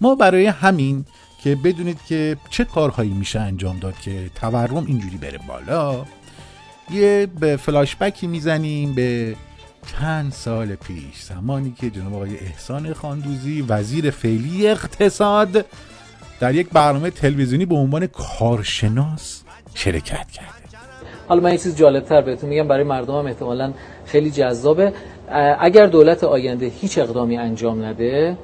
ما 0.00 0.14
برای 0.14 0.46
همین 0.46 1.04
که 1.42 1.56
بدونید 1.56 1.98
که 2.08 2.36
چه 2.50 2.64
کارهایی 2.64 3.10
میشه 3.10 3.40
انجام 3.40 3.78
داد 3.78 3.98
که 4.00 4.30
تورم 4.34 4.86
اینجوری 4.86 5.16
بره 5.16 5.38
بالا 5.48 6.04
یه 6.90 7.28
به 7.40 7.56
فلاشبکی 7.56 8.26
می‌زنیم 8.26 8.94
به 8.94 9.36
چند 9.86 10.32
سال 10.32 10.74
پیش. 10.74 11.22
زمانی 11.28 11.74
که 11.80 11.90
جناب 11.90 12.14
آقای 12.14 12.38
احسان 12.38 12.94
خاندوزی 12.94 13.62
وزیر 13.62 14.10
فعلی 14.10 14.68
اقتصاد 14.68 15.66
در 16.40 16.54
یک 16.54 16.70
برنامه 16.72 17.10
تلویزیونی 17.10 17.66
به 17.66 17.74
عنوان 17.74 18.06
کارشناس 18.06 19.42
شرکت 19.74 20.30
کرد 20.30 20.60
حالا 21.28 21.40
من 21.40 21.52
یه 21.52 21.58
چیز 21.58 21.76
جالبتر 21.76 22.22
بهتون 22.22 22.50
میگم 22.50 22.68
برای 22.68 22.84
مردم 22.84 23.18
هم 23.18 23.26
احتمالا 23.26 23.72
خیلی 24.06 24.30
جذابه. 24.30 24.92
اگر 25.60 25.86
دولت 25.86 26.24
آینده 26.24 26.66
هیچ 26.66 26.98
اقدامی 26.98 27.36
انجام 27.36 27.84
نده 27.84 28.36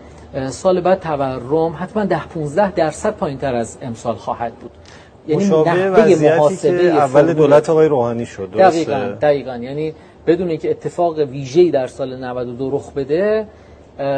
سال 0.50 0.80
بعد 0.80 1.00
تورم 1.00 1.76
حتما 1.80 2.04
10 2.04 2.26
15 2.26 2.70
درصد 2.72 3.14
پایین 3.14 3.38
تر 3.38 3.54
از 3.54 3.78
امسال 3.82 4.14
خواهد 4.14 4.52
بود. 4.54 4.70
مشابه 5.28 5.70
نحوه 5.70 6.04
وضعیتی 6.04 6.56
که 6.56 6.92
اول 6.92 7.32
دولت 7.32 7.70
آقای 7.70 7.88
روحانی 7.88 8.26
شد 8.26 8.50
درسته؟ 8.50 8.84
دقیقا 8.84 9.16
دقیقا. 9.20 9.56
یعنی 9.56 9.94
بدون 10.26 10.48
اینکه 10.48 10.70
اتفاق 10.70 11.18
ویژه‌ای 11.18 11.70
در 11.70 11.86
سال 11.86 12.24
92 12.24 12.70
رخ 12.70 12.92
بده 12.92 13.46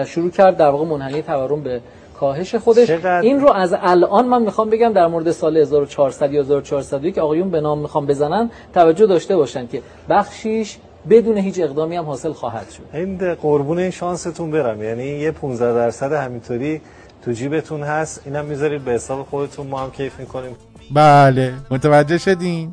شروع 0.07 0.31
کرد 0.31 0.57
در 0.57 0.69
واقع 0.69 0.85
منحنی 0.85 1.23
تورم 1.23 1.63
به 1.63 1.81
کاهش 2.21 2.55
خودش. 2.55 2.87
چقدر- 2.87 3.21
این 3.21 3.41
رو 3.41 3.53
از 3.53 3.75
الان 3.81 4.27
من 4.27 4.43
می‌خوام 4.43 4.71
بگم 4.71 4.93
در 4.93 5.07
مورد 5.07 5.31
سال 5.31 5.57
1400 5.57 6.33
یا 6.33 6.41
1401 6.41 7.15
که 7.15 7.21
آقایون 7.21 7.51
به 7.51 7.61
نام 7.61 7.79
می‌خوام 7.79 8.07
بزنن 8.07 8.51
توجه 8.75 9.07
داشته 9.07 9.37
باشن 9.37 9.67
که 9.67 9.83
بخشیش 10.09 10.77
بدون 11.11 11.39
هیچ 11.39 11.61
اقدامی 11.61 11.97
هم 11.97 12.05
حاصل 12.05 12.33
خواهد 12.33 12.71
شد. 12.71 12.83
این 12.97 13.35
قربون 13.35 13.79
این 13.79 13.91
شانستون 13.91 14.51
برم. 14.51 14.83
یعنی 14.83 15.05
یه 15.05 15.31
15 15.31 15.75
درصد 15.75 16.13
همینطوری 16.13 16.81
تو 17.25 17.33
جیبتون 17.33 17.83
هست. 17.83 18.23
اینم 18.25 18.45
می‌ذارید 18.45 18.85
به 18.85 18.93
حساب 18.93 19.27
خودتون. 19.31 19.67
ما 19.67 19.81
هم 19.81 19.91
کیف 19.91 20.21
می‌کنیم. 20.21 20.57
بله. 20.95 21.55
متوجه 21.71 22.19
شدین؟ 22.19 22.73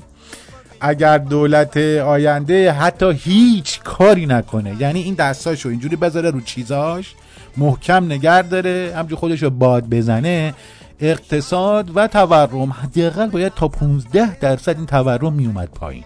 اگر 0.82 1.18
دولت 1.18 1.78
آینده 1.78 2.72
حتی 2.72 3.12
هیچ 3.12 3.84
کاری 3.84 4.26
نکنه 4.26 4.76
یعنی 4.80 5.02
این 5.02 5.14
دستاشو 5.14 5.70
اینجوری 5.70 5.96
بذاره 5.96 6.32
رو 6.32 6.42
چیزاش 6.42 7.16
محکم 7.58 8.12
نگر 8.12 8.42
داره 8.42 8.94
همجور 8.98 9.20
خودش 9.20 9.44
رو 9.44 9.50
باد 9.50 9.90
بزنه 9.90 10.54
اقتصاد 11.00 11.92
و 11.98 12.08
تورم. 12.08 12.72
حداقل 12.72 13.28
باید 13.28 13.54
تا 13.54 13.68
15 13.68 14.40
درصد 14.40 14.78
این 14.78 14.86
تورم 14.86 15.34
میومد 15.34 15.70
پایین. 15.70 16.04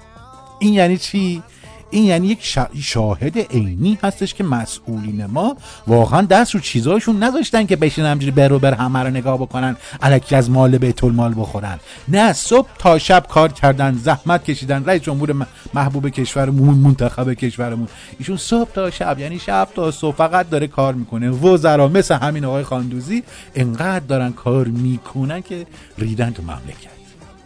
این 0.59 0.73
یعنی 0.73 0.97
چی؟ 0.97 1.43
این 1.91 2.03
یعنی 2.03 2.27
یک 2.27 2.39
شا- 2.43 2.77
شاهد 2.81 3.37
عینی 3.37 3.99
هستش 4.03 4.33
که 4.33 4.43
مسئولین 4.43 5.25
ما 5.25 5.57
واقعا 5.87 6.21
دست 6.21 6.53
رو 6.53 6.59
چیزاشون 6.59 7.23
نذاشتن 7.23 7.65
که 7.65 7.75
بشین 7.75 8.05
همجوری 8.05 8.31
بر 8.31 8.53
و 8.53 8.59
بر 8.59 8.73
همه 8.73 8.99
رو 8.99 9.09
نگاه 9.09 9.37
بکنن 9.37 9.77
الکی 10.01 10.35
از 10.35 10.49
مال 10.49 10.77
بیت 10.77 11.03
المال 11.03 11.33
بخورن. 11.37 11.79
نه 12.07 12.33
صبح 12.33 12.67
تا 12.79 12.99
شب 12.99 13.25
کار 13.29 13.51
کردن 13.51 13.95
زحمت 13.95 14.43
کشیدن 14.43 14.85
رئیس 14.85 15.01
جمهور 15.01 15.47
محبوب 15.73 16.09
کشورمون 16.09 16.75
منتخب 16.77 17.33
کشورمون. 17.33 17.87
ایشون 18.19 18.37
صبح 18.37 18.71
تا 18.71 18.91
شب 18.91 19.19
یعنی 19.19 19.39
شب 19.39 19.67
تا 19.75 19.91
صبح 19.91 20.15
فقط 20.15 20.49
داره 20.49 20.67
کار 20.67 20.93
می‌کنه. 20.93 21.29
وزرا 21.29 21.87
مثل 21.87 22.15
همین 22.15 22.45
آقای 22.45 22.63
خاندوزی 22.63 23.23
انقدر 23.55 24.05
دارن 24.05 24.31
کار 24.31 24.67
می‌کنن 24.67 25.41
که 25.41 25.65
ریدن 25.97 26.31
تو 26.31 26.43
مملکت. 26.43 26.98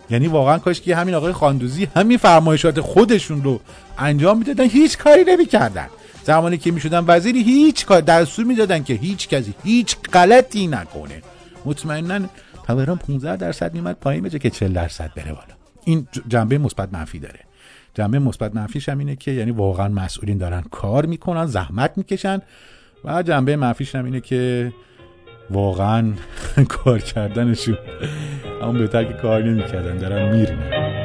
یعنی 0.10 0.28
واقعا 0.28 0.58
کاش 0.58 0.82
که 0.82 0.96
همین 0.96 1.16
آقای 1.16 1.34
خاندوزی 1.34 1.88
همین 1.96 2.18
فرمایشات 2.18 2.82
خودشون 2.82 3.44
رو 3.44 3.60
انجام 3.98 4.38
می‌دادن 4.38 4.64
هیچ 4.64 4.98
کاری 4.98 5.24
نمی‌کردن. 5.24 5.88
زمانی 6.24 6.58
که 6.58 6.72
می‌شدن 6.72 7.04
وزیری 7.08 7.44
هیچ 7.44 7.86
کار 7.86 8.02
دستور 8.02 8.46
می‌دادن 8.46 8.84
که 8.84 8.94
هیچ 8.94 9.28
کسی 9.28 9.54
هیچ 9.64 9.98
غلطی 10.14 10.68
نکنه. 10.68 11.22
مطمئنا 11.66 12.20
تورم 12.68 12.98
15 12.98 13.36
درصد 13.36 13.74
میمد 13.74 13.98
پایین 14.02 14.24
بجه 14.24 14.40
که 14.40 14.50
40 14.50 14.74
درصد 14.74 15.12
بره 15.16 15.32
بالا. 15.32 15.54
این 15.86 16.08
جنبه 16.28 16.58
مثبت 16.58 16.90
منفی 16.94 17.20
داره. 17.20 17.40
جنبه 17.94 18.20
مثبت 18.20 18.56
منفیش 18.56 18.90
هم 18.90 19.00
اینه 19.00 19.16
که 19.16 19.32
یعنی 19.32 19.52
واقعا 19.52 19.88
مسئولین 19.88 20.38
دارن 20.38 20.64
کار 20.72 21.06
می‌کنن 21.06 21.46
زحمت 21.46 21.94
می‌کشن 21.96 22.42
و 23.06 23.24
جنبه 23.24 23.56
منفیش 23.56 23.96
هم 23.96 24.06
اینه 24.06 24.22
که 24.22 24.74
واقعا 25.54 26.14
کار 26.70 27.00
کردنشون. 27.00 27.78
اما 28.62 28.72
بهتر 28.72 29.04
که 29.04 29.14
کار 29.14 29.44
نمی‌کردن 29.44 29.98
دارن 29.98 30.36
میرینن. 30.36 31.03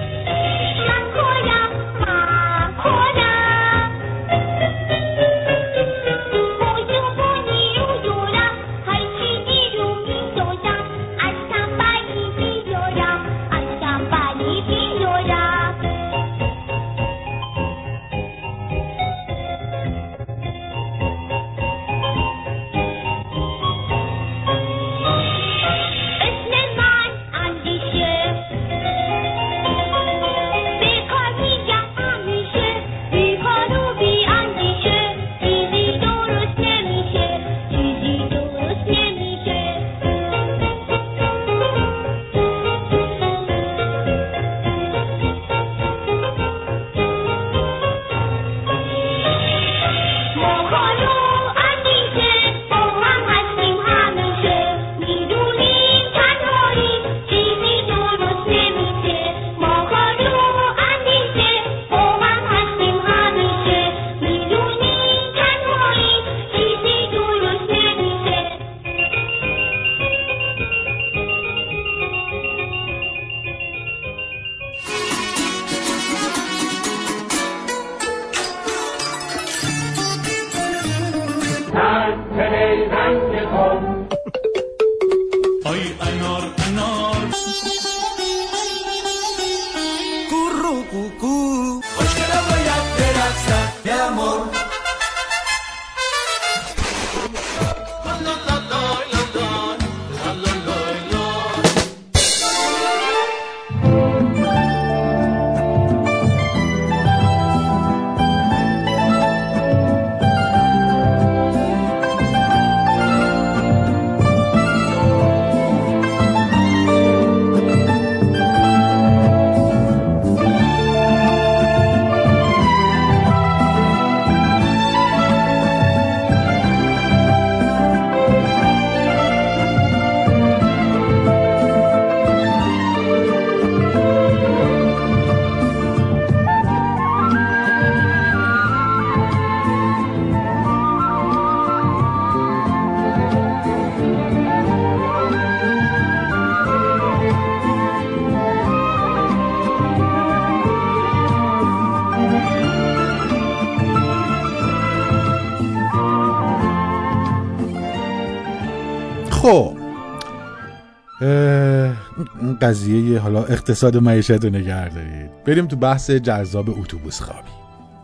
قضیه 162.61 163.18
حالا 163.18 163.44
اقتصاد 163.44 163.96
و 163.96 164.00
معیشت 164.00 164.44
رو 164.44 164.50
نگه 164.50 164.88
دارید. 164.88 165.30
بریم 165.44 165.66
تو 165.66 165.76
بحث 165.76 166.11
جذاب 166.11 166.70
اتوبوس 166.70 167.20
خوابی. 167.20 167.48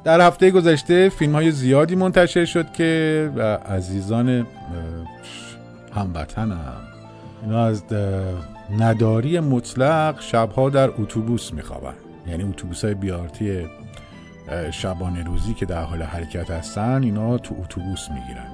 در 0.05 0.21
هفته 0.21 0.51
گذشته 0.51 1.09
فیلم 1.09 1.33
های 1.33 1.51
زیادی 1.51 1.95
منتشر 1.95 2.45
شد 2.45 2.73
که 2.73 3.31
عزیزان 3.69 4.47
هموطنم 5.95 6.77
اینا 7.43 7.65
از 7.65 7.83
نداری 8.79 9.41
مطلق 9.41 10.21
شبها 10.21 10.71
در 10.71 10.91
اتوبوس 10.91 11.53
میخوابن. 11.53 11.95
یعنی 12.27 12.45
اتوبوس 12.45 12.85
های 12.85 12.95
بیارتی 12.95 13.67
شبانه 14.71 15.25
روزی 15.25 15.55
که 15.55 15.67
در 15.67 15.83
حال 15.83 16.03
حرکت 16.03 16.51
هستن 16.51 17.03
اینا 17.03 17.39
تو 17.39 17.55
اتوبوس 17.63 18.09
می‌گیرن. 18.09 18.47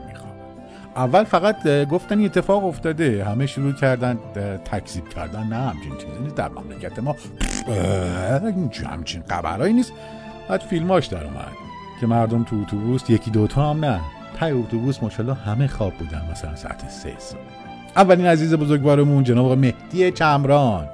اول 0.97 1.25
فقط 1.25 1.69
گفتن 1.85 2.19
این 2.19 2.27
اتفاق 2.27 2.65
افتاده. 2.65 3.25
همه 3.25 3.47
شروع 3.47 3.73
کردن 3.73 4.19
تکذیب 4.65 5.09
کردن. 5.09 5.47
نه 5.47 5.57
همچین 5.57 5.93
چیزی 5.97 6.21
نیست. 6.23 6.35
در 6.35 6.49
مملکت 6.49 6.99
ما 6.99 7.17
همچین 8.91 9.23
خبرهایی 9.29 9.73
نیست. 9.73 9.93
بعد 10.49 10.61
فیلماش 10.61 11.07
در 11.07 11.25
اومد 11.25 11.53
که 12.01 12.07
مردم 12.07 12.45
تو 12.45 12.57
اتوبوس 12.57 13.11
یکی 13.11 13.31
دوتا 13.31 13.71
هم 13.71 13.85
نه. 13.85 14.01
تای 14.39 14.53
اتوبوس 14.53 15.03
ماشاءالله 15.03 15.35
همه 15.35 15.67
خواب 15.67 15.93
بودن 15.95 16.23
مثلا 16.31 16.57
ساعت 16.57 16.91
سه 16.91 17.15
صبح. 17.19 17.39
اولین 17.97 18.27
عزیز 18.27 18.55
بزرگوارمون 18.55 19.25
جناب 19.25 19.59
مهدی 19.59 20.11
چمران. 20.11 20.89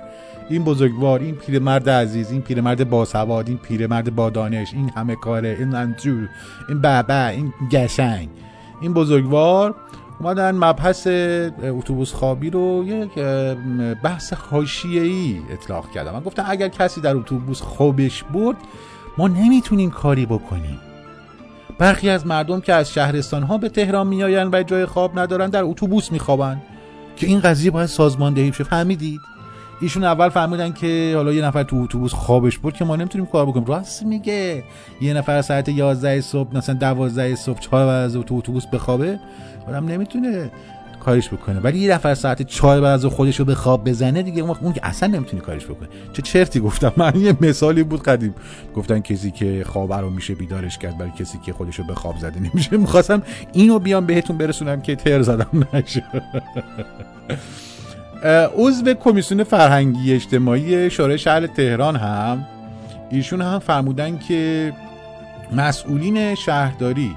این 0.49 0.65
بزرگوار 0.65 1.21
این 1.21 1.35
پیرمرد 1.35 1.91
عزیز 1.91 2.31
این 2.31 2.43
پیرمرد 2.43 2.91
باسواد 2.91 3.49
این 3.49 3.59
پیرمرد 3.59 4.15
با 4.15 4.31
دانش 4.31 4.75
این 4.75 4.91
همه 4.97 5.17
کاره 5.17 5.57
این 5.59 5.75
انجور 5.75 6.29
این 6.69 6.81
بابا 6.81 7.27
این 7.27 7.53
گشنگ 7.71 8.29
این 8.81 8.93
بزرگوار 8.93 9.75
اومدن 10.21 10.55
مبحث 10.55 11.07
اتوبوس 11.63 12.13
خوابی 12.13 12.51
رو 12.51 12.85
یک 12.87 13.15
بحث 14.03 14.33
حاشیه‌ای 14.33 15.41
اطلاق 15.51 15.91
کردم 15.91 16.13
من 16.13 16.21
گفتم 16.21 16.45
اگر 16.47 16.69
کسی 16.69 17.01
در 17.01 17.17
اتوبوس 17.17 17.63
خوابش 17.63 18.23
برد 18.23 18.57
ما 19.19 19.29
نمی‌تونیم 19.29 19.91
کاری 19.91 20.27
بکنیم. 20.27 20.79
برخی 21.79 22.09
از 22.09 22.27
مردم 22.27 22.61
که 22.61 22.73
از 22.73 22.93
شهرستان 22.93 23.43
ها 23.43 23.59
به 23.59 23.69
تهران 23.69 24.07
میآیند 24.07 24.55
و 24.55 24.63
جای 24.63 24.87
خواب 24.87 25.19
ندارن 25.19 25.51
در 25.51 25.63
اتوبوس 25.63 26.13
میخوابن. 26.13 26.63
که 27.17 27.27
این 27.27 27.41
قضیه 27.41 27.71
باید 27.71 27.87
سازماندهی 27.87 28.53
شه 28.53 28.65
فهمیدید؟ 28.65 29.21
ایشون 29.81 30.05
اول 30.05 30.29
فهمیدن 30.29 30.73
که 30.73 31.13
حالا 31.17 31.33
یه 31.33 31.45
نفر 31.45 31.63
تو 31.63 31.77
اتوبوس 31.77 32.13
خوابش 32.13 32.59
برد 32.59 32.75
که 32.75 32.85
ما 32.85 32.97
نمی‌تونیم 32.97 33.27
کار 33.27 33.47
بکنیم. 33.47 33.67
راست 33.67 34.03
میگه. 34.03 34.65
یه 35.01 35.15
نفر 35.15 35.43
ساعت 35.43 35.69
11 35.69 36.21
صبح 36.21 36.57
مثلا 36.57 36.75
12 36.75 37.35
صبح 37.35 37.61
4 37.61 37.87
بعد 37.87 38.05
از 38.05 38.13
تو 38.13 38.35
اتوبوس 38.35 38.67
بخوابه 38.67 39.19
آدم 39.69 39.89
نمی‌تونه 39.89 40.51
کارش 41.01 41.29
بکنه. 41.29 41.61
ولی 41.61 41.79
یه 41.79 41.95
نفر 41.95 42.15
ساعت 42.15 42.43
4 42.43 42.81
بعد 42.81 42.93
از 42.93 43.05
خودش 43.05 43.39
رو 43.39 43.45
به 43.45 43.55
خواب 43.55 43.89
بزنه 43.89 44.23
دیگه 44.23 44.43
اون 44.43 44.73
که 44.73 44.81
اصلا 44.83 45.09
نمی‌تونی 45.09 45.43
کارش 45.43 45.65
بکنه. 45.65 45.89
چه 46.13 46.23
چرتی 46.23 46.61
گفتم. 46.61 46.93
من 46.97 47.13
یه 47.17 47.37
مثالی 47.41 47.83
بود 47.83 48.03
قدیم. 48.03 48.35
گفتن 48.75 49.01
کسی 49.01 49.31
که 49.31 49.65
خواب 49.69 49.93
رو 49.93 50.11
میشه 50.11 50.35
بیدارش 50.35 50.79
کرد 50.79 51.01
ولی 51.01 51.11
کسی 51.19 51.39
که 51.39 51.53
خودش 51.53 51.79
رو 51.79 51.85
به 51.85 51.95
خواب 51.95 52.19
زده 52.19 52.41
نمیشه. 52.41 52.77
می‌خواستم 52.77 53.23
اینو 53.53 53.79
بیام 53.79 54.07
بهتون 54.07 54.39
برسونم 54.39 54.81
که 54.81 54.97
تر 54.97 55.23
زدم 55.23 55.69
نشه 55.73 56.05
عضو 58.59 58.95
کمیسیون 58.95 59.45
فرهنگی 59.45 60.15
اجتماعی 60.15 60.91
شورای 60.91 61.19
شهر 61.19 61.47
تهران 61.47 61.97
هم 61.97 62.47
ایشون 63.11 63.43
هم 63.43 63.59
فرمودن 63.59 64.19
که 64.19 64.73
مسئولین 65.53 66.35
شهرداری 66.35 67.17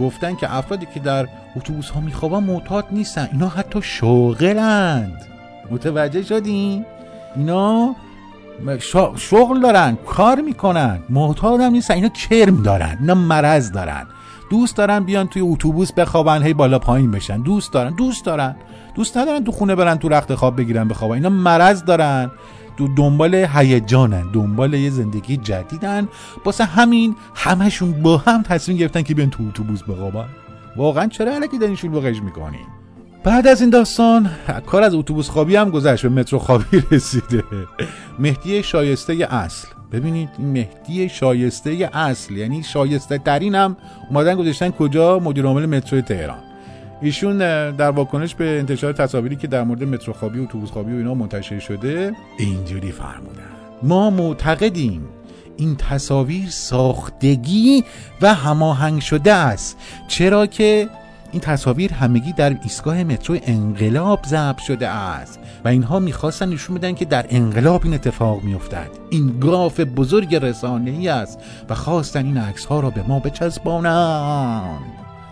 گفتن 0.00 0.34
که 0.34 0.56
افرادی 0.56 0.86
که 0.94 1.00
در 1.00 1.28
اتوبوس 1.56 1.90
ها 1.90 2.00
میخوابن 2.00 2.38
معتاد 2.38 2.84
نیستن 2.90 3.28
اینا 3.32 3.48
حتی 3.48 3.82
شاغلند 3.82 5.22
متوجه 5.70 6.22
شدین؟ 6.22 6.84
اینا 7.36 7.96
شغل 9.16 9.60
دارن 9.60 9.98
کار 10.06 10.40
می‌کنن 10.40 10.98
معتاد 11.08 11.60
هم 11.60 11.72
نیستن 11.72 11.94
اینا 11.94 12.08
کرم 12.08 12.62
دارن 12.62 12.96
اینا 13.00 13.14
مرض 13.14 13.72
دارن. 13.72 14.06
دوست 14.50 14.76
دارن 14.76 15.00
بیان 15.00 15.28
توی 15.28 15.42
اتوبوس 15.42 15.92
بخوابن 15.92 16.42
هی 16.42 16.54
بالا 16.54 16.78
پایین 16.78 17.10
بشن. 17.10 17.42
دوست 17.42 17.72
دارن 17.72 17.94
دوست 17.94 18.24
دارن. 18.24 18.56
دوست 18.94 19.18
ندارن 19.18 19.44
تو 19.44 19.52
خونه 19.52 19.74
برن 19.74 19.98
تو 19.98 20.08
رخت 20.08 20.34
خواب 20.34 20.56
بگیرن 20.56 20.88
بخوابن 20.88 21.14
اینا 21.14 21.28
مرض 21.28 21.84
دارن. 21.84 22.30
دو 22.76 22.88
دنبال 22.96 23.34
هیجانن 23.34 24.32
دنبال 24.32 24.74
یه 24.74 24.90
زندگی 24.90 25.36
جدیدن. 25.36 26.08
واسه 26.44 26.64
همین 26.64 27.16
همشون 27.34 28.02
با 28.02 28.16
هم 28.16 28.42
تصمیم 28.42 28.78
گرفتن 28.78 29.02
که 29.02 29.14
بیان 29.14 29.30
تو 29.30 29.44
اتوبوس 29.48 29.82
بخوابن. 29.82 30.28
واقعا 30.76 31.06
چرا 31.06 31.34
علکی 31.34 31.58
دارین 31.58 31.76
شلوغش 31.76 32.22
می‌کنی؟ 32.22 32.58
بعد 33.24 33.46
از 33.46 33.60
این 33.60 33.70
داستان 33.70 34.30
کار 34.66 34.82
از 34.82 34.94
اتوبوس 34.94 35.28
خوابی 35.28 35.56
هم 35.56 35.70
گذشت 35.70 36.02
به 36.02 36.08
مترو 36.08 36.38
خوابی 36.38 36.82
رسیده. 36.90 37.44
مهدی 38.18 38.62
شایسته 38.62 39.28
اصل. 39.30 39.68
ببینید 39.92 40.28
این 40.38 40.52
مهدی 40.52 41.08
شایسته 41.08 41.90
اصل 41.92 42.36
یعنی 42.36 42.62
شایسته 42.62 43.18
ترین 43.18 43.54
هم 43.54 43.76
اومدن 44.10 44.34
گذاشتن 44.34 44.70
کجا؟ 44.70 45.18
مدیر 45.18 45.46
عامل 45.46 45.66
مترو 45.66 46.00
تهران. 46.00 46.53
ایشون 47.00 47.38
در 47.70 47.90
واکنش 47.90 48.34
به 48.34 48.58
انتشار 48.58 48.92
تصاویری 48.92 49.36
که 49.36 49.46
در 49.46 49.64
مورد 49.64 49.84
مترو 49.84 50.14
و 50.22 50.42
اتوبوس 50.42 50.70
خوابی 50.70 50.92
و 50.92 50.96
اینا 50.96 51.14
منتشر 51.14 51.58
شده 51.58 52.12
اینجوری 52.38 52.92
فرمودن. 52.92 53.42
ما 53.82 54.10
معتقدیم 54.10 55.08
این 55.56 55.76
تصاویر 55.76 56.50
ساختگی 56.50 57.84
و 58.22 58.34
هماهنگ 58.34 59.00
شده 59.00 59.32
است. 59.32 59.76
چرا 60.08 60.46
که 60.46 60.88
این 61.32 61.40
تصاویر 61.40 61.92
همگی 61.92 62.32
در 62.32 62.56
ایستگاه 62.62 63.04
مترو 63.04 63.38
انقلاب 63.42 64.24
ضبط 64.26 64.58
شده 64.58 64.88
است 64.88 65.40
و 65.64 65.68
اینها 65.68 65.98
می‌خواستن 65.98 66.48
نشون 66.48 66.76
بدن 66.76 66.94
که 66.94 67.04
در 67.04 67.26
انقلاب 67.28 67.80
این 67.84 67.94
اتفاق 67.94 68.42
میافتد. 68.42 68.90
این 69.10 69.38
گاف 69.40 69.80
بزرگ 69.80 70.34
رسانه‌ای 70.34 71.08
است 71.08 71.38
و 71.68 71.74
خواستن 71.74 72.26
این 72.26 72.36
عکس 72.36 72.64
ها 72.64 72.80
را 72.80 72.90
به 72.90 73.02
ما 73.02 73.18
بچسبانند. 73.18 74.80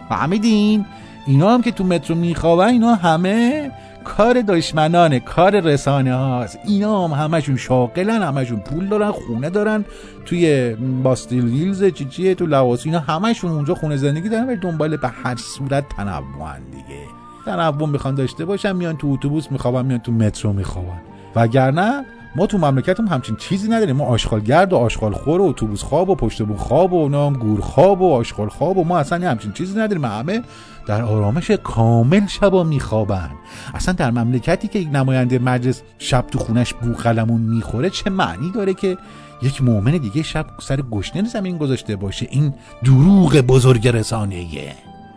فهمیدین؟ 0.09 0.85
اینا 1.27 1.55
هم 1.55 1.63
که 1.63 1.71
تو 1.71 1.85
مترو 1.85 2.17
میخوابن 2.17 2.67
اینا 2.67 2.95
همه 2.95 3.71
کار 4.05 4.41
دشمنانه 4.41 5.21
کار 5.21 5.61
رسانه 5.61 6.15
هاست. 6.15 6.59
اینا 6.65 7.09
هم 7.09 7.25
همشون 7.25 7.57
شاغلن 7.57 8.23
همشون 8.23 8.59
پول 8.59 8.89
دارن 8.89 9.11
خونه 9.11 9.51
دارن 9.51 9.85
توی 10.27 10.75
باستیل 11.03 11.45
ویلز 11.45 11.85
چی 11.85 12.05
چیه 12.05 12.35
تو 12.35 12.47
لواس 12.47 12.87
اینا 12.87 12.99
همشون 12.99 13.51
اونجا 13.51 13.75
خونه 13.75 13.97
زندگی 13.97 14.29
دارن 14.29 14.47
ولی 14.47 14.57
دنبال 14.57 14.97
به 14.97 15.09
هر 15.09 15.37
صورت 15.37 15.89
تنوعن 15.89 16.61
دیگه. 16.71 17.03
تنوع 17.47 17.89
می‌خوان 17.89 18.15
داشته 18.15 18.45
باشن 18.45 18.77
میان 18.77 18.97
تو 18.97 19.09
اتوبوس 19.09 19.53
میخوابن 19.53 19.87
میان 19.87 20.01
تو 20.01 20.13
مترو 20.13 20.53
میخوابن. 20.53 21.01
وگرنه 21.37 22.05
ما 22.37 22.47
تو 22.47 22.59
مملکتم 22.59 23.07
همچین 23.07 23.37
چیزی 23.37 23.69
نداریم. 23.69 23.97
ما 23.97 24.05
آشغالگرد 24.05 24.73
و 24.73 24.77
آشغالخور 24.77 25.41
و 25.41 25.45
اتوبوس 25.45 25.83
خواب 25.83 26.09
و 26.09 26.15
پشت 26.15 26.43
بون 26.43 26.57
خواب 26.57 26.93
و 26.93 27.09
نام 27.09 27.33
گور 27.33 27.61
خواب 27.61 28.03
و 28.03 28.15
آشغال 28.15 28.49
خواب 28.49 28.79
و 28.79 28.85
ما 28.85 28.99
اصلا 28.99 29.31
همچین 29.31 29.53
چیزی 29.53 29.79
نداریم. 29.79 30.05
همه 30.05 30.43
در 30.87 31.03
آرامش 31.03 31.51
کامل 31.51 32.27
شبا 32.27 32.65
میخوابن. 32.65 33.31
اصلا 33.75 33.95
در 33.95 34.11
مملکتی 34.11 34.69
که 34.69 34.79
یک 34.79 34.89
نماینده 34.93 35.39
مجلس 35.39 35.83
شب 35.99 36.27
تو 36.31 36.39
خونش 36.39 36.75
بوخلمون 36.75 37.41
می‌خوره 37.41 37.91
چه 37.91 38.11
معنی 38.11 38.51
داره 38.51 38.75
که 38.75 38.97
یک 39.43 39.63
مؤمن 39.63 39.93
دیگه 39.93 40.23
شب 40.23 40.47
سر 40.61 40.83
گشنه 40.83 41.25
زمین 41.25 41.59
گذاشته 41.59 41.97
باشه؟ 41.97 42.27
این 42.31 42.55
دروغ 42.85 43.37
بزرگ 43.37 43.89
رسانه‌ایه. 43.89 44.73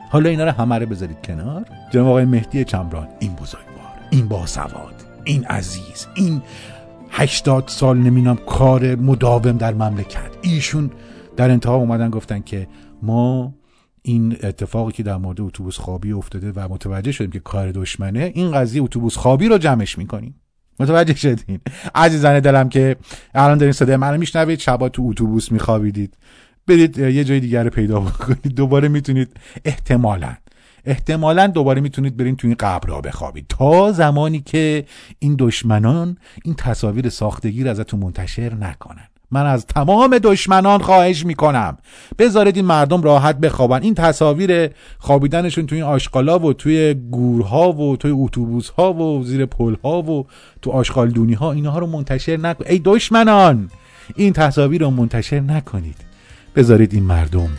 حالا 0.10 0.30
اینا 0.30 0.44
رو 0.44 0.52
همه 0.52 0.86
بذارید 0.86 1.22
کنار. 1.24 1.66
جناب 1.92 2.08
آقای 2.08 2.26
مهدی 2.26 2.66
چمران 2.66 3.08
این 3.20 3.34
بزرگوار 3.34 3.76
این 4.10 4.28
باسواد 4.28 5.06
این 5.24 5.46
عزیز 5.46 6.08
این 6.16 6.42
هشتاد 7.18 7.64
سال 7.68 7.98
نمی‌دونم 7.98 8.36
کار 8.36 8.96
مداوم 8.96 9.58
در 9.58 9.74
مملکت. 9.74 10.30
ایشون 10.42 10.92
در 11.38 11.52
انتها 11.52 11.76
اومدن 11.76 12.10
گفتن 12.10 12.40
که 12.40 12.68
ما 13.02 13.54
این 14.02 14.38
اتفاقی 14.44 14.92
که 14.92 15.04
در 15.04 15.18
مورد 15.18 15.42
اتوبوس 15.42 15.78
خوابی 15.78 16.12
افتاده 16.12 16.52
و 16.56 16.68
متوجه 16.70 17.12
شدیم 17.12 17.32
که 17.32 17.40
کار 17.40 17.72
دشمنه 17.72 18.32
این 18.34 18.52
قضیه 18.52 18.84
اتوبوس 18.84 19.18
خوابی 19.18 19.48
رو 19.48 19.58
جمعش 19.58 19.98
می‌کنیم. 19.98 20.36
متوجه 20.80 21.16
شدین؟ 21.16 21.60
عزیزان 21.96 22.40
دلم 22.40 22.70
که 22.70 22.96
الان 23.36 23.58
دارین 23.58 23.74
صدای 23.74 23.96
منو 23.96 24.18
میشنوید 24.18 24.60
شبا 24.60 24.90
تو 24.90 25.08
اتوبوس 25.10 25.52
میخوابیدید. 25.52 26.18
برید 26.68 26.98
یه 26.98 27.24
جای 27.24 27.40
دیگر 27.40 27.64
رو 27.64 27.70
پیدا 27.70 28.00
بکنید. 28.00 28.56
دوباره 28.56 28.88
می‌تونید 28.88 29.38
احتمالاً 29.66 30.36
احتمالا 30.86 31.48
دوباره 31.48 31.82
می‌تونید 31.82 32.18
برین 32.18 32.36
تو 32.36 32.48
این 32.48 32.56
قبر 32.60 32.90
را 32.90 33.02
بخوابید. 33.02 33.46
تا 33.50 33.92
زمانی 33.92 34.40
که 34.40 34.86
این 35.20 35.36
دشمنان 35.40 36.18
این 36.44 36.56
تصاویر 36.56 37.10
ساختگی 37.10 37.64
رو 37.64 37.70
ازتون 37.70 38.00
منتشر 38.00 38.54
نکنن. 38.54 39.08
من 39.32 39.46
از 39.46 39.66
تمام 39.66 40.18
دشمنان 40.18 40.80
خواهش 40.82 41.26
می‌کنم. 41.26 41.78
بذارید 42.20 42.56
این 42.56 42.66
مردم 42.66 43.02
راحت 43.02 43.38
بخوابن. 43.38 43.82
این 43.84 43.94
تصاویر 43.94 44.70
خوابیدنشون 44.98 45.66
توی 45.66 45.82
این 45.82 45.88
آشغالا 45.88 46.40
و 46.40 46.54
توی 46.54 46.94
گورها 46.94 47.72
و 47.72 47.98
توی 47.98 48.12
اتوبوس 48.12 48.70
ها 48.70 48.94
و 48.94 49.24
زیر 49.24 49.46
پل 49.46 49.76
ها 49.84 50.02
و 50.02 50.28
تو 50.62 50.72
آشغالدونی 50.72 51.34
ها 51.34 51.52
اینها 51.52 51.80
رو 51.80 51.88
منتشر 51.88 52.38
نکنید 52.38 52.72
ای 52.72 52.82
دشمنان! 52.86 53.70
این 54.16 54.34
تصاویر 54.34 54.82
رو 54.82 54.90
منتشر 54.90 55.40
نکنید. 55.40 55.98
بذارید 56.56 56.94
این 56.94 57.04
مردم 57.04 57.50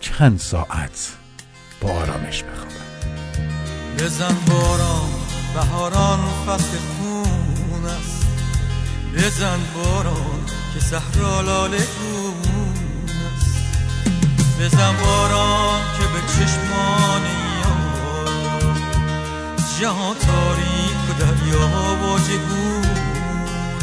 چند 0.00 0.38
ساعت 0.38 1.19
با 1.80 1.90
آرامش 1.90 2.42
بخوابن 2.42 2.70
بزن 3.98 4.36
باران 4.46 5.10
بهاران 5.54 6.20
فصل 6.46 6.76
خون 6.78 7.84
است. 7.84 8.26
بزن 9.16 9.58
باران 9.74 10.40
که 10.74 10.80
صحرا 10.80 11.40
لاله 11.40 11.78
گون 11.78 13.10
است. 13.36 13.56
بزن 14.60 14.96
باران 15.04 15.80
که 15.98 16.04
به 16.04 16.20
چشمان 16.32 17.22
یار. 17.62 18.74
جهان 19.80 20.16
تاریک 20.16 21.00
و 21.08 21.12
دریا 21.20 21.66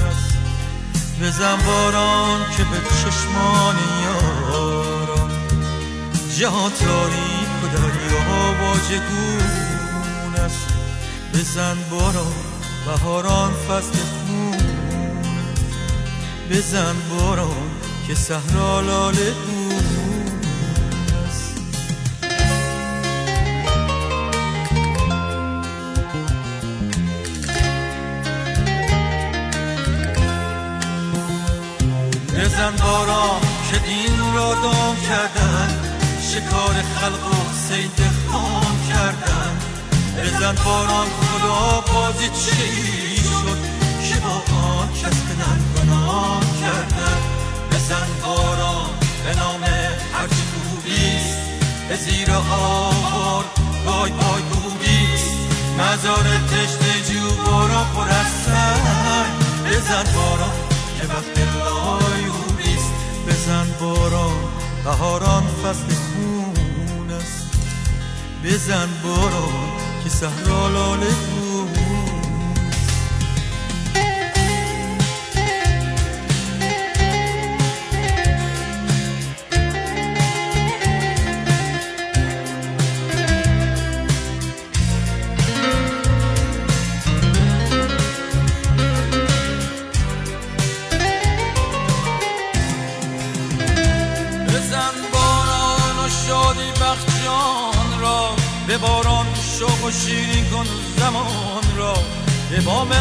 است. 0.09 0.37
بزن 1.21 1.57
باران 1.65 2.39
که 2.57 2.63
به 2.63 2.77
چشمان 2.89 3.75
یاران 4.03 5.31
جهان 6.37 6.71
تاریک 6.71 7.36
و 7.64 7.68
دریا 7.68 8.55
واژگون 8.62 10.36
است 10.45 10.68
بزن 11.34 11.78
باران 11.91 12.34
بهاران 12.86 13.51
فصل 13.53 13.99
خون. 13.99 14.58
بزن 16.51 16.95
باران 17.10 17.72
که 18.08 18.16
صحرا 18.16 18.82
لاله 18.82 19.34
بزن 32.36 32.76
باران 32.84 33.41
که 33.72 33.78
دین 33.80 34.34
را 34.36 34.53
دام 34.53 34.95
کردن 35.10 35.86
شکار 36.38 36.73
خلق 36.73 37.27
و 37.27 37.53
سید 37.69 38.01
خام 38.31 38.77
کردن 38.89 39.59
بزن 40.17 40.55
باران 40.65 41.07
خدا 41.07 41.81
بازی 41.93 42.29
چی 42.29 43.17
شد 43.17 43.57
که 44.09 44.19
با 44.19 44.57
آن 44.57 44.88
کس 44.93 45.17
بدن 45.21 45.59
گناه 45.75 46.41
کردن 46.61 47.17
بزن 47.71 48.07
باران 48.25 48.89
به 49.25 49.35
نام 49.35 49.63
هرچی 50.13 50.43
خوبیست 50.53 51.38
به 51.89 51.95
زیر 51.95 52.31
آوار 52.31 53.45
وای 53.85 54.11
وای 54.11 54.41
خوبیست 54.51 55.31
مزار 55.79 56.23
تشت 56.23 57.11
جو 57.11 57.51
باران 57.51 57.85
پر 57.95 58.09
از 58.09 58.31
سنگ 58.45 59.33
بزن 59.65 60.13
باران 60.15 60.55
که 60.99 61.07
وقت 61.07 61.38
لایوبیست 61.55 62.91
بزن 63.27 63.67
باران 63.79 64.31
بهاران 64.83 65.43
فصل 65.63 66.07
بزن 68.43 68.89
باران 69.03 69.77
که 70.03 70.09
صحرا 70.09 70.67
لاله 70.67 71.36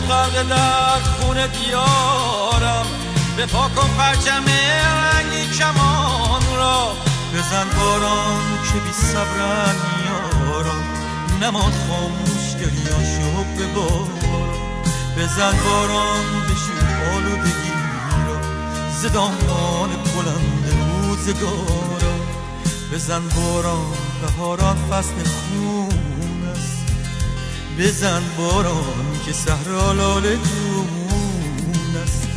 غرق 0.09 0.49
در 0.49 1.01
خون 1.01 1.47
دیارم. 1.47 2.87
به 3.37 3.47
پا 3.47 3.69
کن 3.69 3.91
پرچم 3.99 4.45
رنگی 4.45 5.47
کمان 5.59 6.43
را. 6.57 6.93
بزن 7.35 7.67
باران 7.79 8.43
که 8.73 8.79
بی 8.79 8.93
صبرن 8.93 9.77
یارا 10.07 10.75
نماد 11.43 11.73
خاموش 11.89 12.53
دریاشو 12.53 13.45
به 13.59 13.67
باران 13.67 14.47
بزن 15.19 15.55
باران 15.65 16.25
بشور 16.49 17.15
آلودگی 17.15 17.73
را. 18.27 18.37
زدامان 19.03 19.91
بلند 19.91 20.65
روزگارا 21.03 22.17
بزن 22.93 23.23
باران 23.29 23.93
بهاران 24.23 24.77
فصل 24.91 25.15
خون 25.25 26.06
بزن 27.79 28.22
باران 28.39 29.20
که 29.27 29.33
صحرا 29.33 29.93
لاله 29.93 30.37
دون 30.37 32.03
است. 32.03 32.29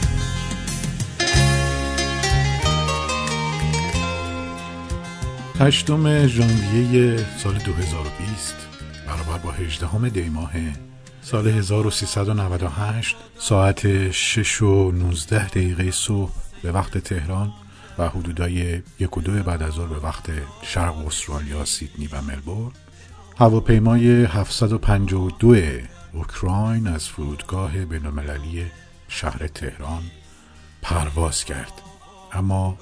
هشتم 5.59 6.27
ژانویه 6.27 7.25
سال 7.37 7.53
2020 7.53 8.55
برابر 9.07 9.37
با 9.37 9.51
18 9.51 10.09
دی 10.09 10.29
ماه 10.29 10.51
سال 11.21 11.47
1398 11.47 13.15
ساعت 13.37 14.11
6 14.11 14.61
و 14.61 14.91
19 14.91 15.47
دقیقه 15.47 15.91
صبح 15.91 16.31
به 16.63 16.71
وقت 16.71 16.97
تهران 16.97 17.53
و 17.97 18.09
حدودای 18.09 18.81
یک 18.99 19.17
و 19.17 19.21
دو 19.21 19.43
بعد 19.43 19.63
از 19.63 19.73
ظهر 19.73 19.87
به 19.87 19.99
وقت 19.99 20.29
شرق 20.61 21.07
استرالیا 21.07 21.65
سیدنی 21.65 22.07
و 22.07 22.21
ملبورن. 22.21 22.71
هواپیمای 23.39 24.25
752 24.25 25.55
اوکراین 26.13 26.87
از 26.87 27.07
فرودگاه 27.07 27.85
بینالمللی 27.85 28.65
شهر 29.07 29.47
تهران 29.47 30.03
پرواز 30.81 31.43
کرد. 31.43 31.71
اما 32.31 32.77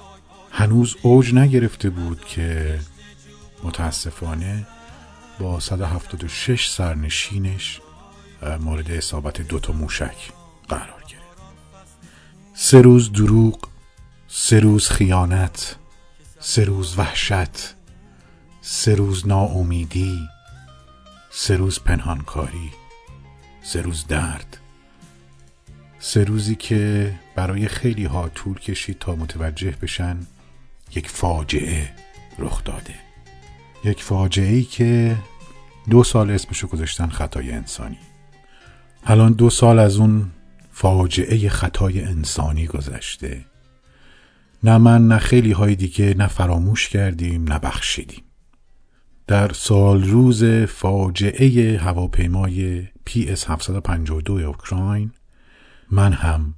هنوز 0.52 0.96
اوج 1.02 1.34
نگرفته 1.34 1.90
بود 1.90 2.26
که 2.26 2.80
متاسفانه 3.64 4.68
با 5.40 5.60
176 5.60 6.70
سرنشینش 6.70 7.82
مورد 8.60 8.92
اصابت 8.92 9.42
دوتا 9.42 9.74
موشک 9.74 10.18
قرار 10.70 11.04
گرفت. 11.10 11.42
سه 12.54 12.82
روز 12.82 13.12
دروغ 13.12 13.70
سه 14.28 14.60
روز 14.60 14.90
خیانت 14.90 15.76
سه 16.40 16.64
روز 16.64 17.00
وحشت 17.00 17.76
سه 18.62 18.96
روز 18.96 19.28
ناامیدی 19.28 20.20
سه 21.40 21.58
روز 21.58 21.80
پنهانکاری 21.80 22.72
سه 23.62 23.82
روز 23.82 24.08
درد 24.08 24.58
سه 26.00 26.24
روزی 26.24 26.56
که 26.56 27.14
برای 27.36 27.68
خیلی 27.68 28.06
ها 28.06 28.30
طول 28.30 28.60
کشید 28.60 29.00
تا 29.00 29.16
متوجه 29.16 29.74
بشن 29.82 30.18
یک 30.96 31.10
فاجعه 31.10 31.90
رخ 32.40 32.64
داده. 32.64 32.94
یک 33.84 34.04
فاجعه 34.04 34.54
ای 34.54 34.64
که 34.64 35.16
دو 35.90 36.04
سال 36.04 36.32
اسمشو 36.32 36.68
گذاشتن 36.68 37.08
خطای 37.08 37.52
انسانی. 37.52 38.00
الان 39.06 39.34
دو 39.34 39.50
سال 39.50 39.80
از 39.80 39.98
اون 39.98 40.32
فاجعه 40.72 41.50
خطای 41.50 42.02
انسانی 42.02 42.68
گذشته. 42.68 43.46
نه 44.64 44.78
من 44.78 45.08
نه 45.08 45.18
خیلی 45.18 45.52
های 45.52 45.76
دیگه 45.76 46.14
نه 46.14 46.28
فراموش 46.28 46.90
کردیم 46.90 47.54
نه 47.54 47.60
بخشیدیم. 47.60 48.27
در 49.28 49.54
سال 49.54 50.04
روز 50.04 50.44
فاجعه 50.66 51.78
هواپیمای 51.78 52.88
PS 53.10 53.50
752 53.50 54.34
اوکراین 54.34 55.12
من 55.92 56.14
هم 56.14 56.54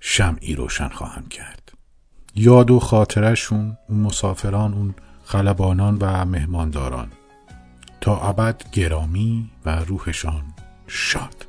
شمعی 0.00 0.54
روشن 0.54 0.88
خواهم 0.88 1.28
کرد. 1.28 1.72
یاد 2.34 2.70
و 2.70 2.80
خاطرشون 2.80 3.76
اون 3.88 4.00
مسافران 4.00 4.74
اون 4.74 4.94
خلبانان 5.24 5.98
و 6.00 6.24
مهمانداران. 6.24 7.08
تا 8.00 8.20
ابد 8.20 8.62
گرامی 8.72 9.50
و 9.64 9.70
روحشان 9.70 10.44
شاد. 10.86 11.46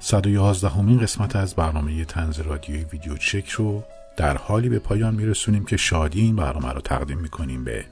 111 0.00 0.68
همین 0.68 0.98
قسمت 0.98 1.36
از 1.36 1.54
برنامه 1.54 2.04
تنز 2.04 2.40
رادیوی 2.40 2.84
ویدیو 2.84 3.16
چک 3.16 3.48
رو 3.50 3.84
در 4.16 4.36
حالی 4.36 4.68
به 4.68 4.78
پایان 4.78 5.14
میرسونیم 5.14 5.64
که 5.64 5.76
شادی 5.76 6.20
این 6.20 6.36
برنامه 6.36 6.72
رو 6.72 6.80
تقدیم 6.80 7.18
می‌کنیم 7.18 7.64
به 7.64 7.84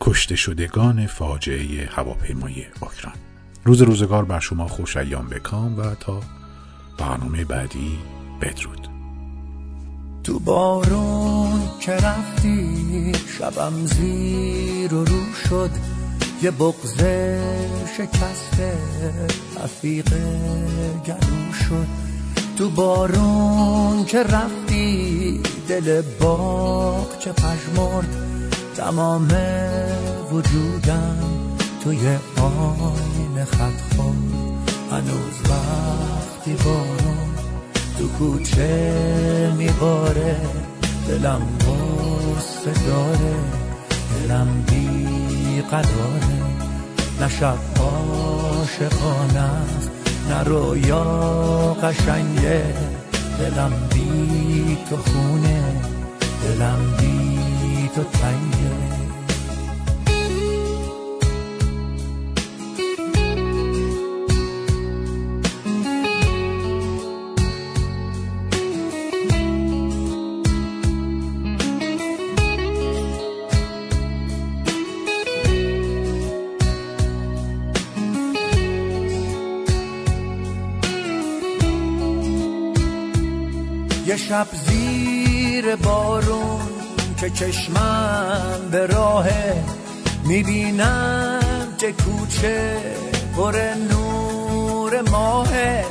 کشته 0.00 0.36
شدگان 0.36 1.06
فاجعه 1.06 1.86
هواپیمای 1.86 2.66
اوکراین. 2.80 3.20
روز 3.64 3.82
روزگار 3.82 4.24
بر 4.24 4.40
شما 4.40 4.68
خوش 4.68 4.96
ایام 4.96 5.28
بکام 5.28 5.78
و 5.78 5.94
تا 5.94 6.20
برنامه 6.98 7.44
بعدی 7.44 7.98
بدرود. 8.40 8.88
تو 10.24 10.38
بارون 10.38 11.60
که 11.80 11.92
رفتی 11.92 13.12
شبم 13.38 13.86
زیر 13.86 14.94
و 14.94 15.04
رو 15.04 15.32
شد. 15.48 15.70
یه 16.42 16.50
بغزه 16.50 17.40
شکسته 17.98 18.72
رفیق 19.62 20.08
گلو 21.06 21.52
شد. 21.68 21.86
تو 22.56 22.70
بارون 22.70 24.04
که 24.04 24.22
رفتی 24.22 25.40
دل 25.68 26.02
باغ 26.20 27.18
چه 27.18 27.32
پژمرد. 27.32 28.27
تمام 28.78 29.28
وجودم 30.32 31.16
توی 31.84 31.98
آینه 32.36 33.44
خط 33.44 33.96
خورد 33.96 34.16
هنوز 34.92 35.36
وقتی 35.50 36.64
بارون 36.64 37.28
تو 37.98 38.08
کوچه 38.08 39.52
میباره 39.56 40.36
دلم 41.08 41.42
غصه 41.60 42.72
داره 42.86 43.34
دلم 44.14 44.64
بی 44.66 45.62
قراره. 45.70 46.38
نه 47.20 47.28
شب 47.28 47.58
عاشقانه 47.80 49.50
نه 50.30 50.42
رویا 50.44 51.04
قشنگه. 51.82 52.74
دلم 53.38 53.72
بی 53.94 54.78
تو 54.90 54.96
خونه 54.96 55.62
دلم 56.42 56.96
بی 56.98 57.88
تو 57.94 58.02
تنگه. 58.02 58.67
شب 84.28 84.46
زیر 84.66 85.76
بارون 85.76 86.60
که 87.20 87.30
چشمم 87.30 88.68
به 88.72 88.86
راهه 88.86 89.64
می‌بینم 90.24 91.40
که 91.78 91.92
کوچه 91.92 92.80
پر 93.36 93.56
نور 93.90 95.02
ماهه. 95.10 95.84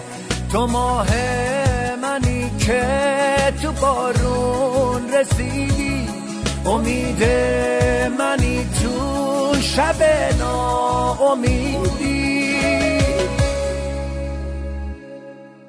تو 0.52 0.68
ماه 0.68 1.08
منی 2.02 2.52
که 2.60 2.84
تو 3.62 3.72
بارون 3.72 5.14
رسیدی. 5.14 6.08
امید 6.66 7.24
منی 8.20 8.66
تو 8.84 9.56
شب 9.62 10.04
ناامیدی. 10.40 11.78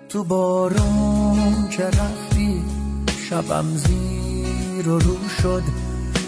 تو 0.09 0.25
بارون 0.25 1.69
که 1.71 1.85
شبم 3.31 3.77
زیر 3.77 4.89
و 4.89 4.99
رو 4.99 5.17
شد. 5.43 5.63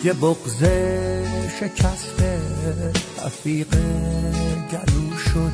یه 0.04 0.12
بغزه 0.12 1.24
شکسته 1.60 2.40
رفیق 3.24 3.68
گلو 4.72 5.16
شد. 5.16 5.52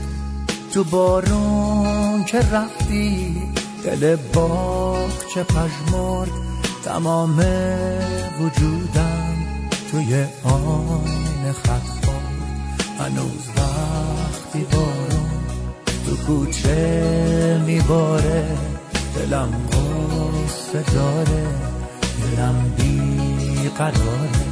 تو 0.74 0.84
بارون 0.84 2.24
که 2.24 2.38
رفتی 2.38 3.42
دل 3.84 4.16
باغ 4.16 5.26
چه 5.34 5.42
پژمرد. 5.42 6.30
تمام 6.84 7.38
وجودم 8.40 9.36
توی 9.90 10.24
آینه 10.44 11.52
خط 11.52 12.06
هنوز 12.98 13.48
وقتی 13.56 14.66
بارون 14.72 15.30
تو 16.06 16.16
کوچه 16.16 17.62
میباره. 17.66 18.75
دلم 19.16 19.50
غصه 19.72 20.82
داره 20.94 21.46
دلم 22.22 22.74
بی 22.76 23.68
قراره. 23.78 24.46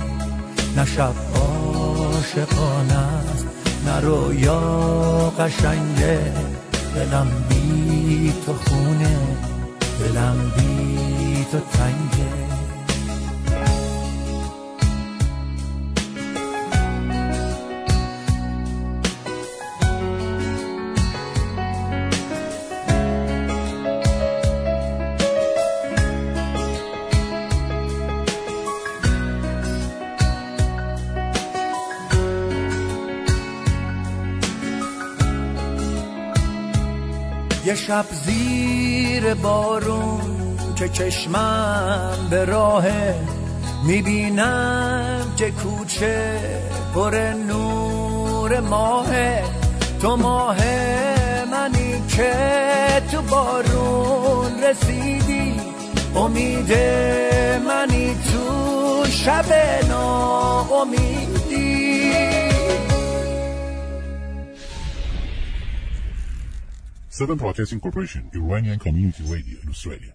نه 0.77 0.85
شب 0.85 1.15
عاشقانه 1.35 2.95
است 2.95 3.47
نه 3.87 4.01
رویا 4.01 4.61
قشنگه. 5.39 6.33
دلم 6.95 7.27
بی 7.49 8.33
تو 8.47 8.53
خونه 8.53 9.17
دلم 10.01 10.53
بی 10.57 11.47
تو 11.53 11.59
تنگه. 11.59 12.54
شب 37.87 38.05
زیر 38.26 39.35
بارون 39.35 40.20
که 40.76 40.89
چشمم 40.89 42.26
به 42.30 42.45
راهه 42.45 43.14
می‌بینم 43.85 45.32
که 45.37 45.51
کوچه 45.51 46.41
پر 46.95 47.14
نور 47.49 48.61
ماهه. 48.61 49.45
تو 50.03 50.16
ماه 50.16 50.57
منی 51.51 52.03
که 52.09 52.32
تو 53.12 53.22
بارون 53.22 54.62
رسیدی. 54.62 55.61
امید 56.16 56.72
منی 57.66 58.14
تو 58.14 59.05
شب 59.11 59.45
ناامیدی 59.89 61.14
Seven 67.15 67.37
Broadcasting 67.37 67.79
Corporation, 67.79 68.29
Iranian 68.35 68.77
Community 68.81 69.23
Radio 69.29 69.61
in 69.62 69.69
Australia. 69.69 70.12